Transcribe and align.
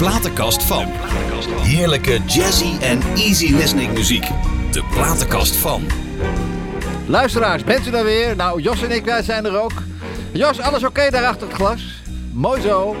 platenkast 0.00 0.62
van. 0.62 0.86
Heerlijke 1.62 2.18
jazzy 2.26 2.78
en 2.80 3.02
easy 3.16 3.54
listening 3.54 3.92
muziek. 3.92 4.28
De 4.70 4.84
platenkast 4.92 5.56
van. 5.56 5.82
Luisteraars, 7.06 7.64
bent 7.64 7.86
u 7.86 7.90
daar 7.90 8.04
weer? 8.04 8.36
Nou, 8.36 8.62
Jos 8.62 8.82
en 8.82 8.90
ik, 8.90 9.04
wij 9.04 9.22
zijn 9.22 9.44
er 9.44 9.60
ook. 9.60 9.72
Jos, 10.32 10.60
alles 10.60 10.84
oké 10.84 11.10
daar 11.10 11.24
achter 11.24 11.46
het 11.46 11.56
glas? 11.56 12.02
Mooi 12.32 12.60
zo. 12.60 12.96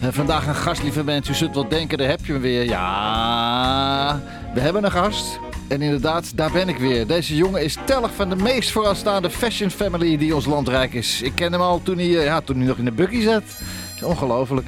Eh, 0.00 0.08
vandaag 0.10 0.46
een 0.46 0.54
gast, 0.54 0.82
lieve 0.82 1.04
mensen. 1.04 1.34
U 1.34 1.36
zult 1.36 1.54
wel 1.54 1.68
denken, 1.68 1.98
daar 1.98 2.08
heb 2.08 2.26
je 2.26 2.32
hem 2.32 2.42
weer. 2.42 2.64
Ja, 2.64 4.20
we 4.54 4.60
hebben 4.60 4.84
een 4.84 4.90
gast. 4.90 5.38
En 5.68 5.82
inderdaad, 5.82 6.36
daar 6.36 6.50
ben 6.50 6.68
ik 6.68 6.76
weer. 6.76 7.06
Deze 7.06 7.36
jongen 7.36 7.64
is 7.64 7.76
tellig 7.84 8.10
van 8.14 8.28
de 8.28 8.36
meest 8.36 8.70
vooraanstaande 8.70 9.30
fashion 9.30 9.70
family 9.70 10.16
die 10.16 10.34
ons 10.34 10.46
land 10.46 10.68
rijk 10.68 10.94
is. 10.94 11.22
Ik 11.22 11.32
ken 11.34 11.52
hem 11.52 11.60
al 11.60 11.82
toen 11.82 11.98
hij, 11.98 12.18
eh, 12.18 12.24
ja, 12.24 12.40
toen 12.40 12.56
hij 12.56 12.66
nog 12.66 12.78
in 12.78 12.84
de 12.84 12.92
buggy 12.92 13.22
zat. 13.22 13.42
Ongelooflijk. 14.02 14.66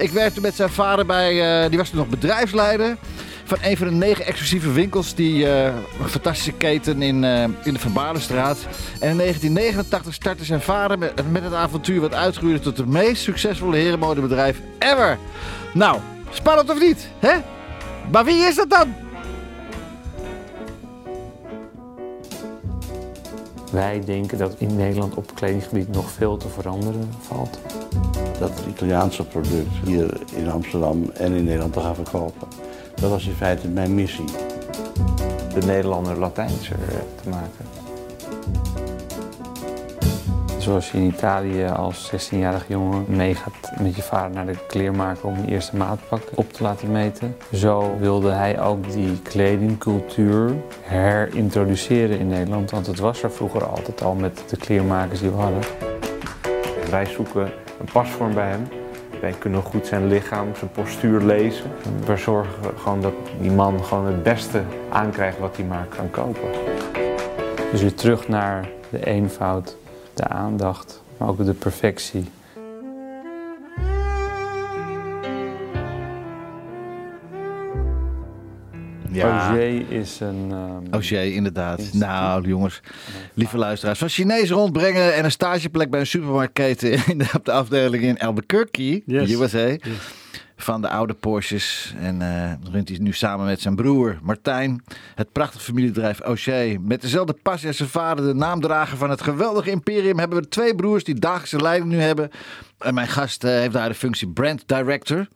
Ik 0.00 0.10
werkte 0.10 0.40
met 0.40 0.54
zijn 0.54 0.70
vader 0.70 1.06
bij, 1.06 1.62
eh, 1.62 1.68
die 1.68 1.78
was 1.78 1.88
toen 1.88 1.98
nog 1.98 2.08
bedrijfsleider. 2.08 2.96
Van 3.44 3.58
een 3.62 3.76
van 3.76 3.86
de 3.86 3.92
negen 3.92 4.26
exclusieve 4.26 4.72
winkels, 4.72 5.14
die 5.14 5.46
eh, 5.46 5.64
een 6.00 6.08
fantastische 6.08 6.52
keten 6.52 7.02
in, 7.02 7.24
eh, 7.24 7.42
in 7.42 7.72
de 7.72 7.78
Van 7.78 7.92
Baardenstraat. 7.92 8.58
En 9.00 9.10
in 9.10 9.16
1989 9.16 10.14
startte 10.14 10.44
zijn 10.44 10.60
vader 10.60 10.98
met, 10.98 11.30
met 11.30 11.44
het 11.44 11.54
avontuur 11.54 12.00
wat 12.00 12.14
uitgroeide 12.14 12.60
tot 12.60 12.76
het 12.76 12.86
meest 12.86 13.22
succesvolle 13.22 13.76
herenmodebedrijf 13.76 14.60
ever. 14.78 15.18
Nou, 15.72 16.00
spannend 16.30 16.70
of 16.70 16.80
niet, 16.80 17.08
hè? 17.18 17.34
Maar 18.10 18.24
wie 18.24 18.44
is 18.44 18.54
dat 18.54 18.70
dan? 18.70 18.94
Wij 23.70 24.02
denken 24.04 24.38
dat 24.38 24.54
in 24.58 24.76
Nederland 24.76 25.14
op 25.14 25.34
kledinggebied 25.34 25.88
nog 25.88 26.10
veel 26.10 26.36
te 26.36 26.48
veranderen 26.48 27.10
valt. 27.20 27.58
dat 28.38 28.50
het 28.50 28.66
Italiaanse 28.68 29.24
product 29.24 29.68
hier 29.84 30.20
in 30.34 30.50
Amsterdam 30.50 31.10
en 31.14 31.32
in 31.32 31.44
Nederland 31.44 31.72
te 31.72 31.80
gaan 31.80 31.94
verkopen. 31.94 32.48
Dat 32.94 33.10
was 33.10 33.26
in 33.26 33.34
feite 33.34 33.68
mijn 33.68 33.94
missie. 33.94 34.24
De 35.54 35.66
Nederlander 35.66 36.18
Latijnser 36.18 36.78
eh, 36.88 37.22
te 37.22 37.28
maken. 37.28 37.64
Zoals 40.60 40.90
je 40.90 40.98
in 40.98 41.04
Italië 41.04 41.66
als 41.66 42.12
16-jarig 42.12 42.64
jongen 42.68 43.04
meegaat 43.08 43.72
met 43.80 43.96
je 43.96 44.02
vader 44.02 44.30
naar 44.30 44.46
de 44.46 44.66
kleermaker 44.66 45.24
om 45.24 45.36
je 45.44 45.50
eerste 45.50 45.76
maatpak 45.76 46.22
op 46.34 46.52
te 46.52 46.62
laten 46.62 46.92
meten. 46.92 47.36
Zo 47.52 47.96
wilde 47.98 48.30
hij 48.30 48.60
ook 48.60 48.90
die 48.90 49.22
kledingcultuur 49.22 50.52
herintroduceren 50.80 52.18
in 52.18 52.28
Nederland. 52.28 52.70
Want 52.70 52.86
het 52.86 52.98
was 52.98 53.22
er 53.22 53.30
vroeger 53.30 53.64
altijd 53.64 54.02
al 54.02 54.14
met 54.14 54.44
de 54.48 54.56
kleermakers 54.56 55.20
die 55.20 55.30
we 55.30 55.36
hadden. 55.36 55.62
Wij 56.90 57.06
zoeken 57.06 57.52
een 57.80 57.88
pasvorm 57.92 58.34
bij 58.34 58.48
hem. 58.48 58.68
Wij 59.20 59.34
kunnen 59.38 59.62
goed 59.62 59.86
zijn 59.86 60.06
lichaam, 60.06 60.48
zijn 60.56 60.70
postuur 60.70 61.20
lezen. 61.20 61.70
We 62.06 62.16
zorgen 62.16 62.78
gewoon 62.78 63.00
dat 63.00 63.14
die 63.40 63.50
man 63.50 63.84
gewoon 63.84 64.06
het 64.06 64.22
beste 64.22 64.62
aankrijgt 64.90 65.38
wat 65.38 65.56
hij 65.56 65.64
maar 65.64 65.86
kan 65.96 66.10
kopen. 66.10 66.48
Dus 67.70 67.80
weer 67.80 67.94
terug 67.94 68.28
naar 68.28 68.68
de 68.90 69.06
eenvoud, 69.06 69.76
de 70.14 70.24
aandacht, 70.28 71.02
maar 71.16 71.28
ook 71.28 71.44
de 71.44 71.52
perfectie. 71.54 72.24
Auger 79.22 79.90
is 79.90 80.20
een... 80.20 80.46
ehm, 80.50 80.92
Auger, 80.92 81.32
inderdaad. 81.34 81.78
Instituut. 81.78 82.00
Nou, 82.00 82.48
jongens, 82.48 82.80
lieve 83.34 83.58
luisteraars. 83.58 83.98
Van 83.98 84.08
Chinees 84.08 84.50
rondbrengen 84.50 85.14
en 85.14 85.24
een 85.24 85.30
stageplek 85.30 85.90
bij 85.90 86.00
een 86.00 86.06
supermarktketen 86.06 86.92
in 87.06 87.18
de, 87.18 87.28
op 87.38 87.44
de 87.44 87.52
afdeling 87.52 88.02
in 88.04 88.18
Albuquerque, 88.18 89.02
Yes. 89.06 89.30
USA. 89.32 89.76
Van 90.62 90.82
de 90.82 90.88
oude 90.88 91.14
Porsches. 91.14 91.94
En 91.98 92.22
eh 92.22 92.52
runt 92.72 92.88
hij 92.88 92.98
nu 92.98 93.12
samen 93.12 93.46
met 93.46 93.60
zijn 93.60 93.76
broer 93.76 94.18
Martijn 94.22 94.84
het 95.14 95.32
prachtige 95.32 95.64
familiebedrijf 95.64 96.20
Auger. 96.20 96.80
Met 96.80 97.00
dezelfde 97.00 97.36
passie 97.42 97.68
als 97.68 97.76
zijn 97.76 97.88
vader, 97.88 98.24
de 98.24 98.34
naamdrager 98.34 98.96
van 98.96 99.10
het 99.10 99.22
geweldige 99.22 99.70
imperium, 99.70 100.18
hebben 100.18 100.42
we 100.42 100.48
twee 100.48 100.74
broers 100.74 101.04
die 101.04 101.14
dagelijkse 101.14 101.60
leiding 101.60 101.90
nu 101.90 102.00
hebben. 102.00 102.30
En 102.78 102.94
mijn 102.94 103.08
gast 103.08 103.44
eh, 103.44 103.50
heeft 103.50 103.72
daar 103.72 103.88
de 103.88 103.94
functie 103.94 104.28
brand 104.28 104.62
director. 104.66 105.28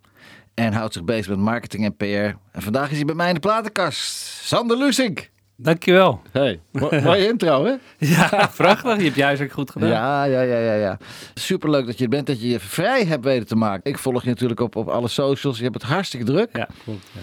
En 0.54 0.72
houdt 0.72 0.92
zich 0.92 1.04
bezig 1.04 1.28
met 1.28 1.38
marketing 1.38 1.84
en 1.84 1.96
PR. 1.96 2.38
En 2.52 2.62
vandaag 2.62 2.90
is 2.90 2.96
hij 2.96 3.04
bij 3.04 3.14
mij 3.14 3.28
in 3.28 3.34
de 3.34 3.40
platenkast. 3.40 4.00
Sander 4.44 4.76
Lusink. 4.76 5.32
Dankjewel. 5.56 6.20
Hey, 6.32 6.60
mo- 6.72 6.88
mooie 7.02 7.28
intro, 7.28 7.64
hè? 7.64 7.74
Ja, 7.98 8.50
prachtig. 8.56 8.96
Je 8.96 9.02
hebt 9.04 9.16
juist 9.16 9.42
ook 9.42 9.52
goed 9.52 9.70
gedaan. 9.70 9.88
Ja, 9.88 10.24
ja, 10.24 10.40
ja, 10.40 10.58
ja, 10.58 10.74
ja. 10.74 10.98
Superleuk 11.34 11.86
dat 11.86 11.98
je 11.98 12.04
er 12.04 12.10
bent, 12.10 12.26
dat 12.26 12.40
je 12.40 12.48
je 12.48 12.60
vrij 12.60 13.04
hebt 13.04 13.24
weten 13.24 13.46
te 13.46 13.56
maken. 13.56 13.90
Ik 13.90 13.98
volg 13.98 14.22
je 14.22 14.28
natuurlijk 14.28 14.60
op, 14.60 14.76
op 14.76 14.88
alle 14.88 15.08
socials. 15.08 15.56
Je 15.56 15.62
hebt 15.62 15.74
het 15.74 15.90
hartstikke 15.90 16.26
druk. 16.26 16.48
Ja, 16.56 16.68
klopt. 16.84 17.06
Ja. 17.12 17.20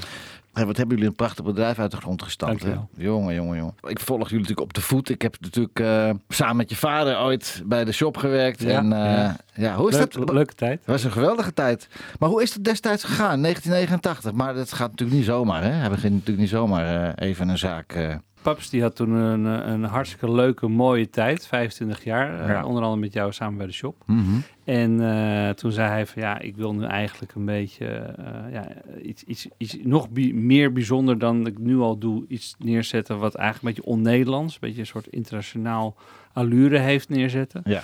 En 0.53 0.66
wat 0.66 0.78
hebben 0.78 0.95
jullie 0.95 1.09
een 1.09 1.16
prachtig 1.16 1.45
bedrijf 1.45 1.79
uit 1.79 1.91
de 1.91 1.97
grond 1.97 2.23
gestampt. 2.23 2.62
Dankjewel. 2.62 2.89
Jongen, 2.97 3.35
jongen, 3.35 3.57
jongen. 3.57 3.73
Ik 3.88 4.00
volg 4.00 4.22
jullie 4.23 4.35
natuurlijk 4.39 4.67
op 4.67 4.73
de 4.73 4.81
voet. 4.81 5.09
Ik 5.09 5.22
heb 5.22 5.35
natuurlijk 5.39 5.79
eh, 5.79 6.09
samen 6.29 6.56
met 6.56 6.69
je 6.69 6.75
vader 6.75 7.19
ooit 7.19 7.62
bij 7.66 7.85
de 7.85 7.91
shop 7.91 8.17
gewerkt. 8.17 8.62
Ja, 8.62 8.78
en 8.78 8.89
ja. 8.89 9.35
ja. 9.53 9.75
hoe 9.75 9.89
is 9.89 9.95
Leuk- 9.97 10.13
dat? 10.13 10.31
Leuke 10.31 10.53
tijd. 10.53 10.79
Het 10.79 10.88
was 10.88 11.03
een 11.03 11.12
geweldige 11.12 11.53
tijd. 11.53 11.88
Maar 12.19 12.29
hoe 12.29 12.41
is 12.41 12.53
het 12.53 12.63
destijds 12.63 13.03
gegaan? 13.03 13.41
1989. 13.41 14.31
Maar 14.31 14.53
dat 14.53 14.73
gaat 14.73 14.89
natuurlijk 14.89 15.17
niet 15.17 15.28
zomaar, 15.28 15.63
hè? 15.63 15.69
Hij 15.72 15.89
begint 15.89 16.13
natuurlijk 16.13 16.39
niet 16.39 16.50
zomaar 16.50 17.13
eh, 17.16 17.28
even 17.29 17.50
een 17.50 17.57
zaak... 17.57 18.19
Paps 18.41 18.69
die 18.69 18.81
had 18.81 18.96
toen 18.96 19.12
een, 19.12 19.46
een 19.46 19.84
hartstikke 19.84 20.31
leuke, 20.31 20.68
mooie 20.68 21.09
tijd. 21.09 21.47
25 21.47 22.03
jaar. 22.03 22.40
eh, 22.59 22.66
onder 22.66 22.84
andere 22.84 23.02
met 23.02 23.13
jou 23.13 23.31
samen 23.31 23.57
bij 23.57 23.66
de 23.68 23.74
shop. 23.74 24.03
mhm. 24.06 24.19
En 24.63 25.02
eh, 25.12 25.50
toen 25.50 25.72
zei 25.72 25.90
hij 25.90 26.06
van 26.06 26.22
ja, 26.22 26.40
ik 26.40 26.56
wil 26.56 26.74
nu 26.74 26.84
eigenlijk 26.85 27.34
een 27.35 27.46
beetje 27.46 27.85
eh, 27.88 28.53
ja, 28.53 28.68
iets, 29.01 29.24
iets, 29.24 29.47
iets 29.57 29.78
nog 29.84 30.09
bi- 30.09 30.34
meer 30.34 30.74
bijzonder 30.74 31.19
dan 31.19 31.47
ik 31.47 31.57
nu 31.57 31.78
al 31.80 31.97
doe. 31.97 32.25
Iets 32.28 32.56
neerzetten 32.59 33.19
wat 33.19 33.35
eigenlijk 33.35 33.78
een 33.78 33.84
beetje 33.84 33.91
on-Nederlands, 33.97 34.53
een 34.53 34.59
beetje 34.62 34.80
een 34.80 34.85
soort 34.85 35.07
internationaal 35.07 35.96
allure 36.34 36.78
heeft 36.80 37.09
neerzetten. 37.09 37.62
Ja. 37.66 37.81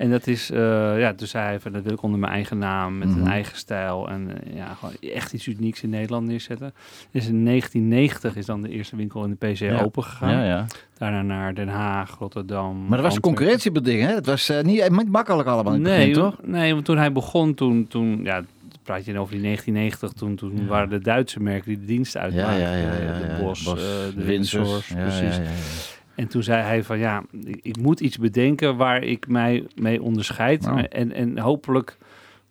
En 0.00 0.10
dat 0.10 0.26
is, 0.26 0.50
eh, 0.50 0.98
ja, 1.00 1.14
toen 1.14 1.26
zei 1.26 1.44
hij 1.44 1.60
van 1.60 1.72
dat 1.72 1.82
wil 1.82 1.92
ik 1.92 2.02
onder 2.02 2.18
mijn 2.18 2.32
eigen 2.32 2.58
naam, 2.58 2.98
met 2.98 3.08
Mhm. 3.08 3.20
een 3.20 3.26
eigen 3.26 3.56
stijl 3.56 4.08
en 4.08 4.30
eh, 4.44 4.56
ja, 4.56 4.74
gewoon 4.74 4.94
echt 5.14 5.32
iets 5.32 5.46
unieks 5.46 5.82
in 5.82 5.90
Nederland 5.90 6.26
neerzetten. 6.26 6.72
Dus 7.10 7.26
in 7.26 7.42
1990 7.42 8.36
is 8.36 8.46
dan 8.46 8.62
de 8.62 8.68
eerste 8.68 8.96
winkel 8.96 9.24
in 9.24 9.36
de 9.38 9.46
PC 9.46 9.58
Ja. 9.58 9.80
open 9.82 10.02
gegaan. 10.04 10.30
Ja, 10.30 10.44
ja. 10.44 10.66
Daarna 10.98 11.22
naar 11.22 11.54
Den 11.54 11.68
Haag, 11.68 12.16
Rotterdam. 12.18 12.80
Maar 12.86 12.96
dat 12.96 13.06
was 13.06 13.14
een 13.14 13.20
concurrentiebeding, 13.20 14.02
hè? 14.02 14.14
Het 14.14 14.26
was 14.26 14.48
eh, 14.48 14.62
niet, 14.62 15.08
makkelijk 15.08 15.48
allemaal 15.48 15.74
in 15.74 15.84
het 15.84 15.92
Nee, 15.96 16.06
begin, 16.08 16.22
toch? 16.22 16.36
nee, 16.42 16.72
want 16.72 16.84
toen 16.84 16.96
hij 16.98 17.12
begon, 17.12 17.54
toen, 17.54 17.86
toen 17.88 18.20
ja, 18.24 18.42
praat 18.82 19.04
je 19.04 19.18
over 19.18 19.32
die 19.32 19.42
1990, 19.42 20.12
toen, 20.12 20.34
toen 20.36 20.66
waren 20.66 20.88
de 20.88 20.98
Duitse 20.98 21.40
merken 21.40 21.68
die 21.68 21.78
de 21.80 21.84
diensten 21.86 22.20
Ja, 22.20 22.26
uitmaakten. 22.26 22.60
ja, 22.60 22.76
ja, 22.76 22.94
ja. 23.12 23.18
De. 23.36 23.42
Bos, 23.42 23.66
eh, 23.66 23.74
de 24.14 24.24
Windsors. 24.24 24.86
Precies. 24.94 25.40
Ja, 26.20 26.26
ja, 26.26 26.26
ja. 26.26 26.26
En 26.26 26.28
toen 26.28 26.42
zei 26.42 26.62
hij 26.62 26.84
van 26.84 26.98
ja, 26.98 27.22
ik, 27.62 27.76
moet 27.76 28.00
iets 28.00 28.18
bedenken 28.18 28.76
waar 28.76 29.02
ik 29.02 29.28
mij 29.28 29.66
mee 29.74 30.02
onderscheid. 30.02 30.62
Nou. 30.62 30.80
En, 30.80 31.12
en 31.12 31.38
hopelijk 31.38 31.96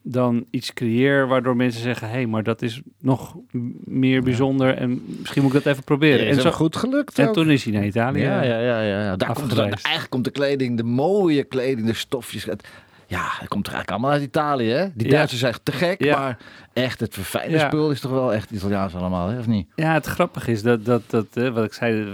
dan 0.01 0.45
iets 0.49 0.73
creëer 0.73 1.27
waardoor 1.27 1.55
mensen 1.55 1.81
zeggen... 1.81 2.07
hé, 2.07 2.13
hey, 2.13 2.27
maar 2.27 2.43
dat 2.43 2.61
is 2.61 2.81
nog 2.99 3.35
meer 3.83 4.23
bijzonder 4.23 4.77
en 4.77 5.03
misschien 5.19 5.41
moet 5.41 5.53
ik 5.53 5.63
dat 5.63 5.73
even 5.73 5.83
proberen. 5.83 6.27
Is 6.27 6.35
en, 6.35 6.41
zo, 6.41 6.51
goed 6.51 6.75
gelukt 6.75 7.19
en 7.19 7.27
ook. 7.27 7.33
toen 7.33 7.49
is 7.49 7.63
hij 7.63 7.73
naar 7.73 7.85
Italië. 7.85 8.21
Ja, 8.21 8.41
ja, 8.41 8.59
ja, 8.59 8.81
ja. 8.81 9.03
ja. 9.03 9.15
Daar 9.15 9.33
komt 9.33 9.51
er 9.51 9.59
eigenlijk 9.59 10.09
komt 10.09 10.23
de 10.23 10.31
kleding, 10.31 10.77
de 10.77 10.83
mooie 10.83 11.43
kleding, 11.43 11.87
de 11.87 11.93
stofjes. 11.93 12.45
Het, 12.45 12.67
ja, 13.07 13.23
dat 13.39 13.47
komt 13.47 13.67
er 13.67 13.73
eigenlijk 13.73 13.89
allemaal 13.89 14.11
uit 14.11 14.21
Italië, 14.21 14.69
hè? 14.69 14.87
Die 14.93 15.07
Ja. 15.07 15.13
Duitsers 15.13 15.41
zijn 15.41 15.55
te 15.63 15.71
gek, 15.71 16.03
Ja. 16.03 16.19
maar 16.19 16.37
echt 16.73 16.99
het 16.99 17.13
verfijnde 17.13 17.57
Ja. 17.57 17.67
spul 17.67 17.91
is 17.91 17.99
toch 17.99 18.11
wel 18.11 18.33
echt 18.33 18.51
Italiaans 18.51 18.95
allemaal, 18.95 19.27
hè? 19.27 19.39
Of 19.39 19.47
niet? 19.47 19.67
Ja, 19.75 19.93
het 19.93 20.05
grappige 20.05 20.51
is 20.51 20.61
dat, 20.61 20.85
dat, 20.85 21.01
dat 21.07 21.25
eh, 21.33 21.49
wat 21.49 21.63
ik 21.63 21.73
zei, 21.73 22.01
eh, 22.01 22.11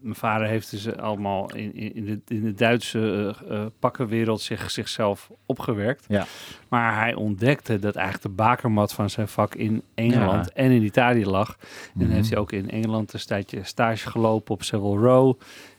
mijn 0.00 0.14
vader 0.14 0.46
heeft 0.46 0.70
dus 0.70 0.96
allemaal 0.96 1.54
in, 1.54 1.74
in, 1.94 2.04
de, 2.04 2.34
in 2.34 2.42
de 2.44 2.54
Duitse 2.54 3.34
eh, 3.48 3.64
pakkenwereld 3.78 4.40
zich, 4.40 4.70
zichzelf 4.70 5.30
opgewerkt. 5.46 6.04
Ja. 6.08 6.26
Maar 6.68 6.98
hij 7.00 7.14
ontdekte 7.14 7.78
dat 7.78 7.94
eigenlijk 7.96 8.26
de 8.26 8.42
bakermat 8.42 8.92
van 8.92 9.10
zijn 9.10 9.28
vak 9.28 9.54
in 9.54 9.82
Engeland 9.94 10.44
Ja. 10.46 10.62
en 10.62 10.70
in 10.70 10.82
Italië 10.82 11.26
lag. 11.26 11.56
En 11.94 12.04
Mhm. 12.04 12.10
heeft 12.10 12.28
hij 12.30 12.38
ook 12.38 12.52
in 12.52 12.70
Engeland 12.70 13.12
een 13.12 13.20
tijdje 13.20 13.64
stage 13.64 14.10
gelopen 14.10 14.54
op 14.54 14.62
Savile 14.62 14.96
Row. 14.98 15.34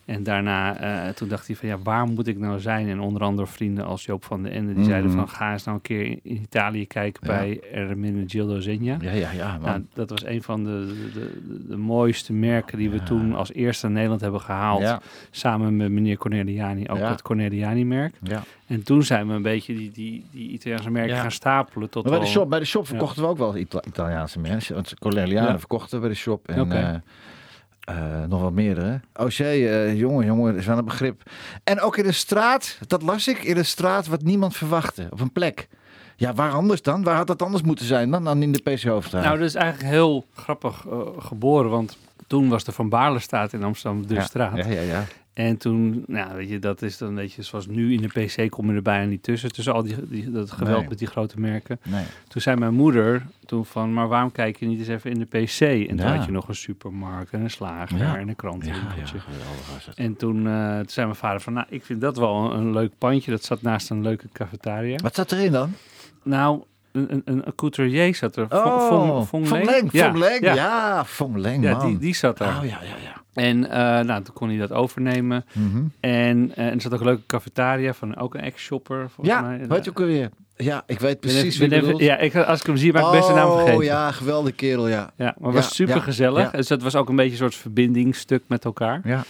En 0.09 0.23
daarna, 0.23 0.77
eh, 0.77 1.13
toen 1.13 1.27
dacht 1.27 1.47
hij 1.47 1.55
van 1.55 1.69
ja, 1.69 1.77
waar 1.83 2.05
moet 2.07 2.27
ik 2.27 2.37
nou 2.37 2.59
zijn? 2.59 2.87
En 2.89 2.99
onder 2.99 3.21
andere 3.21 3.47
vrienden 3.47 3.85
als 3.85 4.05
Joop 4.05 4.23
van 4.25 4.43
den 4.43 4.51
Ende, 4.51 4.73
die 4.73 4.83
zeiden 4.83 5.09
Mhm. 5.09 5.19
van 5.19 5.29
ga 5.29 5.51
eens 5.51 5.63
nou 5.63 5.77
een 5.77 5.83
keer 5.83 6.05
in, 6.05 6.19
in 6.23 6.35
Italië 6.41 6.87
kijken 6.87 7.27
Ja. 7.27 7.33
bij 7.37 7.59
Ermenegildo 7.73 8.59
Zegna. 8.59 8.97
Ja, 9.01 9.11
ja, 9.11 9.31
ja. 9.31 9.57
Nou, 9.57 9.85
dat 9.93 10.09
was 10.09 10.25
een 10.25 10.41
van 10.43 10.63
de, 10.63 11.09
de, 11.13 11.41
de, 11.67 11.77
mooiste 11.77 12.33
merken 12.33 12.77
die 12.77 12.89
we 12.89 12.95
Ja. 12.95 13.03
toen 13.03 13.33
als 13.35 13.53
eerste 13.53 13.87
in 13.87 13.93
Nederland 13.93 14.21
hebben 14.21 14.41
gehaald. 14.41 14.81
ja, 14.81 15.01
Samen 15.31 15.77
met 15.77 15.91
meneer 15.91 16.17
Corneliani, 16.17 16.87
ook 16.89 16.97
het 16.99 17.21
Corneliani-merk. 17.21 18.13
ja. 18.23 18.43
En 18.67 18.83
toen 18.83 19.03
zijn 19.03 19.27
we 19.27 19.33
een 19.33 19.41
beetje 19.41 19.73
die, 19.75 19.91
die, 19.91 20.25
die 20.31 20.49
Italiaanse 20.49 20.89
merken 20.91 21.15
gaan 21.17 21.31
stapelen. 21.31 21.89
Tot 21.89 22.03
Maar 22.03 22.11
bij 22.11 22.21
de 22.21 22.27
shop, 22.27 22.49
bij 22.49 22.59
de 22.59 22.65
shop 22.65 22.87
verkochten 22.87 23.21
we 23.21 23.27
ook 23.27 23.37
wel 23.37 23.57
Ita- 23.57 23.83
Italiaanse 23.87 24.39
mensen. 24.39 24.75
Want 24.75 24.99
Cornelianen 24.99 25.51
Ja. 25.51 25.59
verkochten 25.59 25.95
we 25.95 25.99
bij 25.99 26.09
de 26.09 26.15
shop. 26.15 26.47
En 26.47 26.71
eh, 26.71 26.95
eh, 27.89 28.23
nog 28.27 28.41
wat 28.41 28.53
meerdere. 28.53 28.99
Auger, 29.13 29.45
eh 29.45 29.99
jongen, 29.99 30.25
jongen, 30.25 30.55
is 30.55 30.65
wel 30.65 30.77
een 30.77 30.85
begrip. 30.85 31.21
En 31.63 31.81
ook 31.81 31.97
in 31.97 32.05
een 32.05 32.13
straat, 32.13 32.77
dat 32.87 33.01
las 33.01 33.27
ik, 33.27 33.43
in 33.43 33.57
een 33.57 33.65
straat 33.65 34.07
wat 34.07 34.23
niemand 34.23 34.55
verwachtte. 34.55 35.07
Op 35.11 35.19
een 35.19 35.31
plek. 35.31 35.67
Ja, 36.15 36.33
waar 36.33 36.51
anders 36.51 36.81
dan? 36.81 37.03
Waar 37.03 37.15
had 37.15 37.27
dat 37.27 37.41
anders 37.41 37.63
moeten 37.63 37.85
zijn 37.85 38.11
dan, 38.11 38.23
dan 38.23 38.41
in 38.41 38.51
de 38.51 38.61
PC 38.61 38.83
Hoofdstraat? 38.83 39.23
Nou, 39.23 39.37
dat 39.37 39.47
is 39.47 39.55
eigenlijk 39.55 39.93
heel 39.93 40.25
grappig 40.33 40.85
eh, 40.89 40.99
geboren, 41.17 41.69
want 41.69 41.97
toen 42.27 42.49
was 42.49 42.63
de 42.63 42.71
Van 42.71 42.89
Baarlestraat 42.89 43.53
in 43.53 43.63
Amsterdam 43.63 44.07
de 44.07 44.13
ja. 44.13 44.21
straat. 44.21 44.57
Ja, 44.57 44.67
ja, 44.67 44.81
ja. 44.81 45.05
En 45.47 45.57
toen, 45.57 46.03
nou, 46.07 46.35
weet 46.35 46.49
je, 46.49 46.59
dat 46.59 46.81
is 46.81 46.97
dan, 46.97 47.15
weet 47.15 47.33
je, 47.33 47.41
zoals 47.41 47.67
nu 47.67 47.93
in 47.93 48.01
de 48.01 48.07
PC 48.07 48.49
kom 48.49 48.69
je 48.69 48.75
er 48.75 48.81
bijna 48.81 49.05
niet 49.05 49.23
tussen, 49.23 49.51
tussen 49.51 49.73
al 49.73 49.83
die, 49.83 49.95
die 50.09 50.31
dat 50.31 50.51
geweld 50.51 50.79
Nee. 50.79 50.89
met 50.89 50.97
die 50.99 51.07
grote 51.07 51.39
merken. 51.39 51.79
Nee. 51.83 52.03
Toen 52.27 52.41
zei 52.41 52.55
mijn 52.57 52.73
moeder 52.73 53.25
toen 53.45 53.65
van, 53.65 53.93
maar 53.93 54.07
waarom 54.07 54.31
kijk 54.31 54.57
je 54.59 54.65
niet 54.65 54.79
eens 54.79 54.87
even 54.87 55.11
in 55.11 55.19
de 55.19 55.25
PC? 55.25 55.59
En 55.61 55.87
toen 55.87 55.97
Ja. 56.07 56.15
had 56.15 56.25
je 56.25 56.31
nog 56.31 56.47
een 56.47 56.55
supermarkt 56.55 57.31
en 57.31 57.41
een 57.41 57.49
slager 57.49 57.97
Ja. 57.97 58.17
en 58.17 58.27
een 58.27 58.35
krantenwinkeltje. 58.35 59.17
ja. 59.17 59.93
En 59.95 60.15
toen, 60.15 60.47
eh, 60.47 60.77
toen 60.77 60.89
zei 60.89 61.05
mijn 61.05 61.17
vader 61.19 61.41
van, 61.41 61.53
nou, 61.53 61.65
ik 61.69 61.85
vind 61.85 62.01
dat 62.01 62.17
wel 62.17 62.35
een, 62.53 62.59
een 62.59 62.71
leuk 62.73 62.91
pandje. 62.97 63.31
Dat 63.31 63.43
zat 63.43 63.61
naast 63.61 63.89
een 63.89 64.01
leuke 64.01 64.27
cafetaria. 64.33 64.95
Wat 64.97 65.15
zat 65.15 65.31
erin 65.31 65.51
dan? 65.51 65.71
Nou, 66.23 66.61
een, 66.91 67.07
een, 67.11 67.21
een 67.25 67.55
couturier 67.55 68.15
zat 68.15 68.35
er. 68.35 68.45
Oh, 68.49 68.87
Fong, 68.87 69.25
Fong, 69.27 69.47
Fong 69.47 69.65
Leng? 69.65 69.89
Ja, 69.91 70.05
Fong 70.05 70.17
Leng. 70.17 70.43
ja. 70.43 70.53
Ja, 70.53 71.05
Leng, 71.35 71.63
Ja, 71.63 71.77
man. 71.77 71.87
die, 71.87 71.97
die 71.97 72.15
zat 72.15 72.37
daar. 72.37 72.57
Oh, 72.57 72.63
ja, 72.65 72.79
ja, 72.81 72.95
ja. 73.03 73.17
En 73.33 73.69
eh, 73.69 74.05
nou, 74.05 74.23
toen 74.23 74.33
kon 74.33 74.49
hij 74.49 74.57
dat 74.57 74.71
overnemen. 74.71 75.45
Mhm. 75.53 75.83
En, 75.99 76.51
en 76.55 76.73
er 76.73 76.81
zat 76.81 76.93
ook 76.93 76.99
een 76.99 77.05
leuke 77.05 77.25
cafetaria 77.27 77.93
van 77.93 78.17
ook 78.17 78.33
een 78.33 78.41
ex-shopper. 78.41 79.09
volgens 79.09 79.35
Ja, 79.35 79.41
mij. 79.41 79.67
weet 79.67 79.83
je 79.83 79.89
ook 79.89 79.99
alweer? 79.99 80.29
Ja, 80.55 80.83
ik 80.87 80.99
weet 80.99 81.19
precies 81.19 81.57
ben. 81.57 81.97
Ja, 81.97 82.17
ik, 82.17 82.35
als 82.35 82.59
ik 82.59 82.65
hem 82.65 82.77
zie, 82.77 82.91
ben 82.91 83.05
ik 83.05 83.11
best 83.11 83.27
de 83.27 83.33
naam 83.33 83.51
vergeten. 83.51 83.75
Oh, 83.75 83.83
ja, 83.83 84.11
geweldige 84.11 84.55
kerel, 84.55 84.87
ja. 84.87 85.11
Ja, 85.15 85.25
maar 85.25 85.33
het 85.35 85.43
Ja, 85.45 85.51
was 85.51 85.75
super 85.75 85.95
ja, 85.95 86.01
gezellig. 86.01 86.51
ja. 86.51 86.57
Dus 86.57 86.67
dat 86.67 86.81
was 86.81 86.95
ook 86.95 87.09
een 87.09 87.15
beetje 87.15 87.31
een 87.31 87.37
soort 87.37 87.55
verbindingsstuk 87.55 88.43
met 88.47 88.65
elkaar. 88.65 89.01
Ja. 89.03 89.23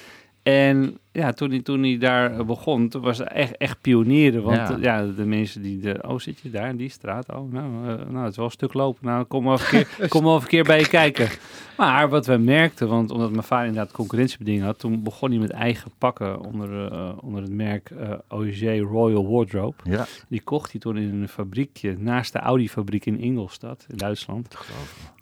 En 0.43 0.97
ja, 1.19 1.33
toen 1.33 1.49
hij, 1.49 1.61
toen 1.61 1.83
hij 1.83 1.97
daar 1.97 2.45
begon, 2.45 2.89
toen 2.89 3.01
was 3.01 3.17
het 3.17 3.27
echt, 3.27 3.57
echt 3.57 3.81
pionieren. 3.81 4.43
Want 4.43 4.57
Ja. 4.57 4.77
ja. 4.81 5.05
de 5.05 5.25
mensen 5.25 5.61
die... 5.61 5.79
De, 5.79 5.99
oh, 6.07 6.19
zit 6.19 6.39
je 6.39 6.49
daar 6.49 6.69
in 6.69 6.77
die 6.77 6.89
straat? 6.89 7.33
Oh, 7.33 7.51
nou, 7.51 7.87
eh, 7.87 8.05
nou 8.09 8.23
het 8.23 8.31
is 8.31 8.35
wel 8.35 8.45
een 8.45 8.51
stuk 8.51 8.73
lopen. 8.73 9.05
Nou, 9.05 9.23
kom 9.23 9.43
maar 9.43 9.53
even 9.53 9.79
een 9.79 9.85
keer, 9.97 10.07
kom 10.13 10.27
even 10.27 10.41
een 10.41 10.47
keer 10.47 10.63
bij 10.63 10.79
je 10.79 10.87
kijken. 10.87 11.29
Maar 11.77 12.09
wat 12.09 12.25
we 12.25 12.37
merkten, 12.37 12.87
want 12.87 13.11
omdat 13.11 13.31
mijn 13.31 13.43
vader 13.43 13.67
inderdaad 13.67 13.93
concurrentiebediening 13.93 14.65
had... 14.65 14.79
toen 14.79 15.03
begon 15.03 15.29
hij 15.29 15.39
met 15.39 15.51
eigen 15.51 15.91
pakken 15.97 16.41
onder, 16.41 16.91
eh, 16.91 17.11
onder 17.21 17.41
het 17.41 17.51
merk 17.51 17.91
OG 18.27 18.59
Royal 18.91 19.29
Wardrobe. 19.31 19.75
Ja, 19.83 20.05
Die 20.27 20.41
kocht 20.41 20.71
hij 20.71 20.79
toen 20.79 20.97
in 20.97 21.21
een 21.21 21.29
fabriekje 21.29 21.95
naast 21.97 22.33
de 22.33 22.39
Audi-fabriek 22.39 23.05
in 23.05 23.19
Ingolstadt, 23.19 23.85
in 23.89 23.97
Duitsland. 23.97 24.57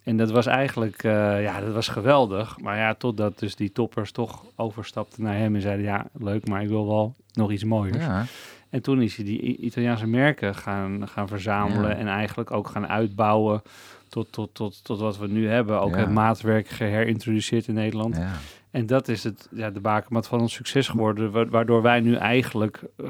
En 0.02 0.16
dat 0.16 0.30
was 0.30 0.46
eigenlijk, 0.46 1.02
ja, 1.02 1.60
dat 1.60 1.74
was 1.74 1.88
geweldig. 1.88 2.58
Maar 2.60 2.76
ja, 2.76 2.94
totdat 2.94 3.38
dus 3.38 3.56
die 3.56 3.72
toppers 3.72 4.12
toch 4.12 4.44
overstapten 4.56 5.22
naar 5.22 5.36
hem 5.36 5.54
en 5.54 5.60
zeiden, 5.60 5.84
ja, 5.88 6.06
leuk, 6.18 6.48
maar 6.48 6.62
ik 6.62 6.68
wil 6.68 6.86
wel 6.86 7.14
nog 7.32 7.50
iets 7.52 7.64
mooiers. 7.64 8.04
ja. 8.04 8.24
En 8.70 8.82
toen 8.82 9.02
is 9.02 9.16
hij 9.16 9.24
die 9.24 9.56
Italiaanse 9.56 10.06
merken 10.06 10.54
gaan, 10.54 11.08
gaan 11.08 11.28
verzamelen 11.28 11.90
Ja. 11.90 11.96
en 11.96 12.06
eigenlijk 12.08 12.50
ook 12.50 12.68
gaan 12.68 12.86
uitbouwen 12.88 13.62
tot, 14.08 14.32
tot, 14.32 14.54
tot, 14.54 14.84
tot 14.84 15.00
wat 15.00 15.18
we 15.18 15.26
nu 15.28 15.48
hebben. 15.48 15.80
Ook 15.80 15.94
Ja. 15.94 16.00
het 16.00 16.10
maatwerk 16.10 16.68
geherintroduceerd 16.68 17.68
in 17.68 17.74
Nederland. 17.74 18.16
ja. 18.16 18.32
En 18.70 18.86
dat 18.86 19.08
is 19.08 19.24
het, 19.24 19.48
ja, 19.54 19.70
de 19.70 19.80
bakermat 19.80 20.26
van 20.26 20.40
ons 20.40 20.52
succes 20.54 20.88
geworden. 20.88 21.30
wa- 21.30 21.46
Waardoor 21.48 21.82
wij 21.82 22.00
nu 22.00 22.14
eigenlijk, 22.14 22.80
eh, 22.96 23.04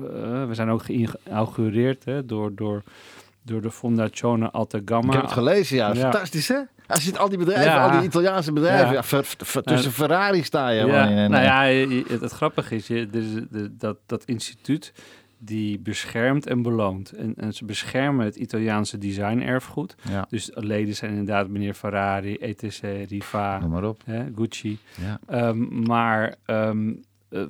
we 0.46 0.50
zijn 0.52 0.68
ook 0.70 0.82
geïnaugureerd 0.82 2.04
hè, 2.04 2.24
door, 2.26 2.54
door, 2.54 2.82
door 3.42 3.60
de 3.60 3.70
Fondazione 3.70 4.50
Alta 4.50 4.80
Gamma. 4.84 5.06
Ik 5.08 5.12
heb 5.12 5.22
het 5.22 5.32
gelezen, 5.32 5.76
ja. 5.76 5.88
Ja. 5.88 5.94
Fantastisch, 5.94 6.48
hè? 6.48 6.58
Als 6.88 7.04
je 7.04 7.10
het 7.10 7.18
al 7.18 7.28
die 7.28 7.38
bedrijven, 7.38 7.72
Ja. 7.72 7.84
al 7.90 7.98
die 7.98 8.08
Italiaanse 8.08 8.52
bedrijven, 8.52 8.92
Ja. 8.94 9.02
ver- 9.02 9.24
ver- 9.24 9.62
tussen 9.62 9.92
Ferrari 9.92 10.42
sta 10.42 10.68
je 10.68 10.86
Ja, 10.86 11.06
in. 11.08 11.30
Nou 11.30 11.42
ja, 11.44 11.62
het, 12.08 12.20
het 12.20 12.32
grappige 12.32 12.74
is, 12.74 12.86
je, 12.86 13.06
de, 13.06 13.76
dat, 13.78 13.96
dat 14.06 14.24
instituut 14.24 14.92
die 15.40 15.78
beschermt 15.78 16.46
en 16.46 16.62
beloont. 16.62 17.10
En, 17.12 17.34
en 17.36 17.54
ze 17.54 17.64
beschermen 17.64 18.24
het 18.24 18.36
Italiaanse 18.36 18.98
design-erfgoed. 18.98 19.94
ja, 20.08 20.26
Dus 20.30 20.50
leden 20.54 20.94
zijn 20.94 21.10
inderdaad 21.10 21.48
meneer 21.48 21.74
Ferrari, 21.74 22.36
ETC, 22.36 22.80
Riva, 23.08 23.58
noem 23.58 23.70
maar 23.70 23.84
op. 23.84 24.02
hè, 24.04 24.24
Gucci. 24.36 24.78
Ja. 25.00 25.18
Ehm, 25.26 25.82
maar 25.86 26.34
ehm, 26.44 26.92
eh, 27.28 27.42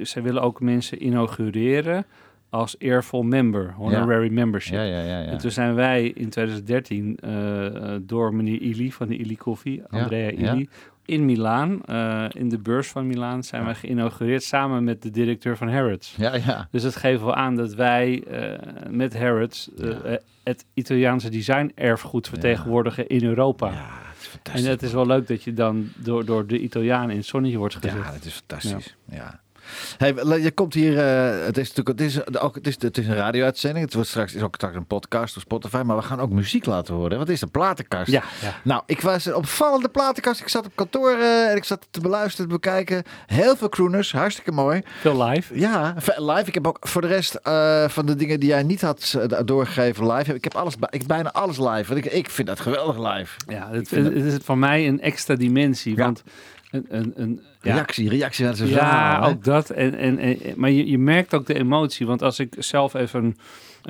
zij 0.00 0.22
willen 0.22 0.42
ook 0.42 0.60
mensen 0.60 1.04
inaugureren 1.06 2.06
als 2.54 2.74
eervol 2.78 3.22
member, 3.22 3.74
honorary 3.76 4.32
membership. 4.32 4.74
Ja, 4.74 4.82
ja, 4.82 5.00
ja. 5.00 5.18
ja. 5.20 5.30
En 5.30 5.38
toen 5.38 5.50
zijn 5.50 5.74
wij 5.74 6.06
in 6.06 6.28
2013 6.28 7.16
eh, 7.16 7.94
door 8.00 8.34
meneer 8.34 8.60
Ili 8.60 8.92
van 8.92 9.08
de 9.08 9.16
Ili 9.16 9.36
Koffie, 9.36 9.82
Andrea. 9.88 10.30
Ili, 10.30 10.68
in 11.04 11.24
Milaan, 11.24 11.84
eh, 11.84 12.24
in 12.32 12.48
de 12.48 12.58
beurs 12.58 12.88
van 12.88 13.06
Milaan, 13.06 13.42
zijn 13.42 13.64
wij 13.64 13.74
geïnaugureerd 13.74 14.42
samen 14.42 14.84
met 14.84 15.02
de 15.02 15.10
directeur 15.10 15.56
van 15.56 15.68
Harrods. 15.68 16.14
ja, 16.16 16.34
ja. 16.34 16.68
Dus 16.70 16.82
dat 16.82 16.96
geeft 16.96 17.20
wel 17.20 17.34
aan 17.34 17.56
dat 17.56 17.74
wij 17.74 18.24
eh, 18.24 18.90
met 18.90 19.18
Harrods 19.18 19.70
het 20.42 20.64
Italiaanse 20.74 21.28
design-erfgoed 21.28 22.28
vertegenwoordigen 22.28 23.06
in 23.06 23.24
Europa. 23.24 23.70
Ja, 23.70 23.74
het 24.12 24.20
is 24.20 24.26
fantastisch. 24.26 24.64
En 24.64 24.70
het 24.70 24.82
is 24.82 24.92
wel 24.92 25.06
leuk 25.06 25.28
dat 25.28 25.42
je 25.42 25.52
dan 25.52 25.88
door, 25.96 26.24
door 26.24 26.46
de 26.46 26.58
Italianen 26.58 27.10
in 27.10 27.16
het 27.16 27.26
zonnetje 27.26 27.58
wordt 27.58 27.74
gezet. 27.74 27.92
Ja, 27.92 28.12
dat 28.12 28.24
is 28.24 28.34
fantastisch. 28.34 28.96
Ja. 29.04 29.42
Hey, 29.96 30.40
je 30.40 30.50
komt 30.50 30.74
hier, 30.74 30.98
eh, 30.98 31.46
het 31.46 31.58
is 31.58 31.68
natuurlijk, 31.68 31.98
het 31.98 32.08
is, 32.08 32.40
ook, 32.40 32.54
het 32.54 32.66
is, 32.66 32.76
het 32.78 32.98
is 32.98 33.06
een 33.06 33.14
radio-uitzending. 33.14 33.84
Het 33.84 33.94
wordt 33.94 34.08
straks 34.08 34.34
is 34.34 34.42
ook 34.42 34.54
straks 34.54 34.76
een 34.76 34.86
podcast 34.86 35.36
op 35.36 35.42
Spotify, 35.42 35.82
maar 35.84 35.96
we 35.96 36.02
gaan 36.02 36.20
ook 36.20 36.30
muziek 36.30 36.66
laten 36.66 36.94
horen. 36.94 37.18
Wat 37.18 37.28
is 37.28 37.40
een 37.40 37.50
platenkast? 37.50 38.10
Ja, 38.10 38.22
ja. 38.40 38.54
Nou, 38.64 38.82
ik 38.86 39.00
was 39.00 39.26
een 39.26 39.34
opvallende 39.34 39.88
platenkast. 39.88 40.40
Ik 40.40 40.48
zat 40.48 40.66
op 40.66 40.72
kantoor 40.74 41.10
eh, 41.10 41.50
en 41.50 41.56
ik 41.56 41.64
zat 41.64 41.86
te 41.90 42.00
beluisteren, 42.00 42.48
te 42.48 42.54
bekijken. 42.54 43.02
Heel 43.26 43.56
veel 43.56 43.68
crooners, 43.68 44.12
hartstikke 44.12 44.52
mooi. 44.52 44.82
veel 45.00 45.24
live. 45.24 45.58
Ja, 45.58 45.94
live. 46.16 46.44
Ik 46.46 46.54
heb 46.54 46.66
ook 46.66 46.78
voor 46.80 47.00
de 47.00 47.06
rest 47.06 47.34
eh, 47.34 47.88
van 47.88 48.06
de 48.06 48.14
dingen 48.14 48.40
die 48.40 48.48
jij 48.48 48.62
niet 48.62 48.80
had 48.80 49.18
doorgegeven 49.44 50.12
live, 50.12 50.34
ik 50.34 50.44
heb 50.44 50.54
alles, 50.54 50.74
ik 50.90 51.06
bijna 51.06 51.32
alles 51.32 51.58
live. 51.58 51.94
Want 51.94 52.04
ik, 52.04 52.12
ik 52.12 52.30
vind 52.30 52.48
dat 52.48 52.60
geweldig 52.60 53.14
live. 53.14 53.36
Ja, 53.48 53.68
het, 53.70 53.88
vind 53.88 54.06
het 54.06 54.24
is 54.24 54.36
voor 54.42 54.58
mij 54.58 54.88
een 54.88 55.00
extra 55.00 55.34
dimensie. 55.34 55.96
Ja. 55.96 56.04
Want 56.04 56.22
een, 56.70 56.86
een, 56.88 57.12
een, 57.16 57.40
Reactie, 57.72 58.08
reactie 58.08 58.44
naar 58.44 58.54
zijn 58.56 58.68
Ja, 58.68 58.74
verhaal. 58.74 59.28
ook 59.30 59.44
dat. 59.44 59.70
En, 59.70 59.94
en, 59.94 60.18
en, 60.18 60.38
maar 60.56 60.70
je, 60.70 60.86
je 60.90 60.98
merkt 60.98 61.34
ook 61.34 61.46
de 61.46 61.54
emotie. 61.54 62.06
Want 62.06 62.22
als 62.22 62.38
ik 62.38 62.54
zelf 62.58 62.94
even 62.94 63.24
een, 63.24 63.36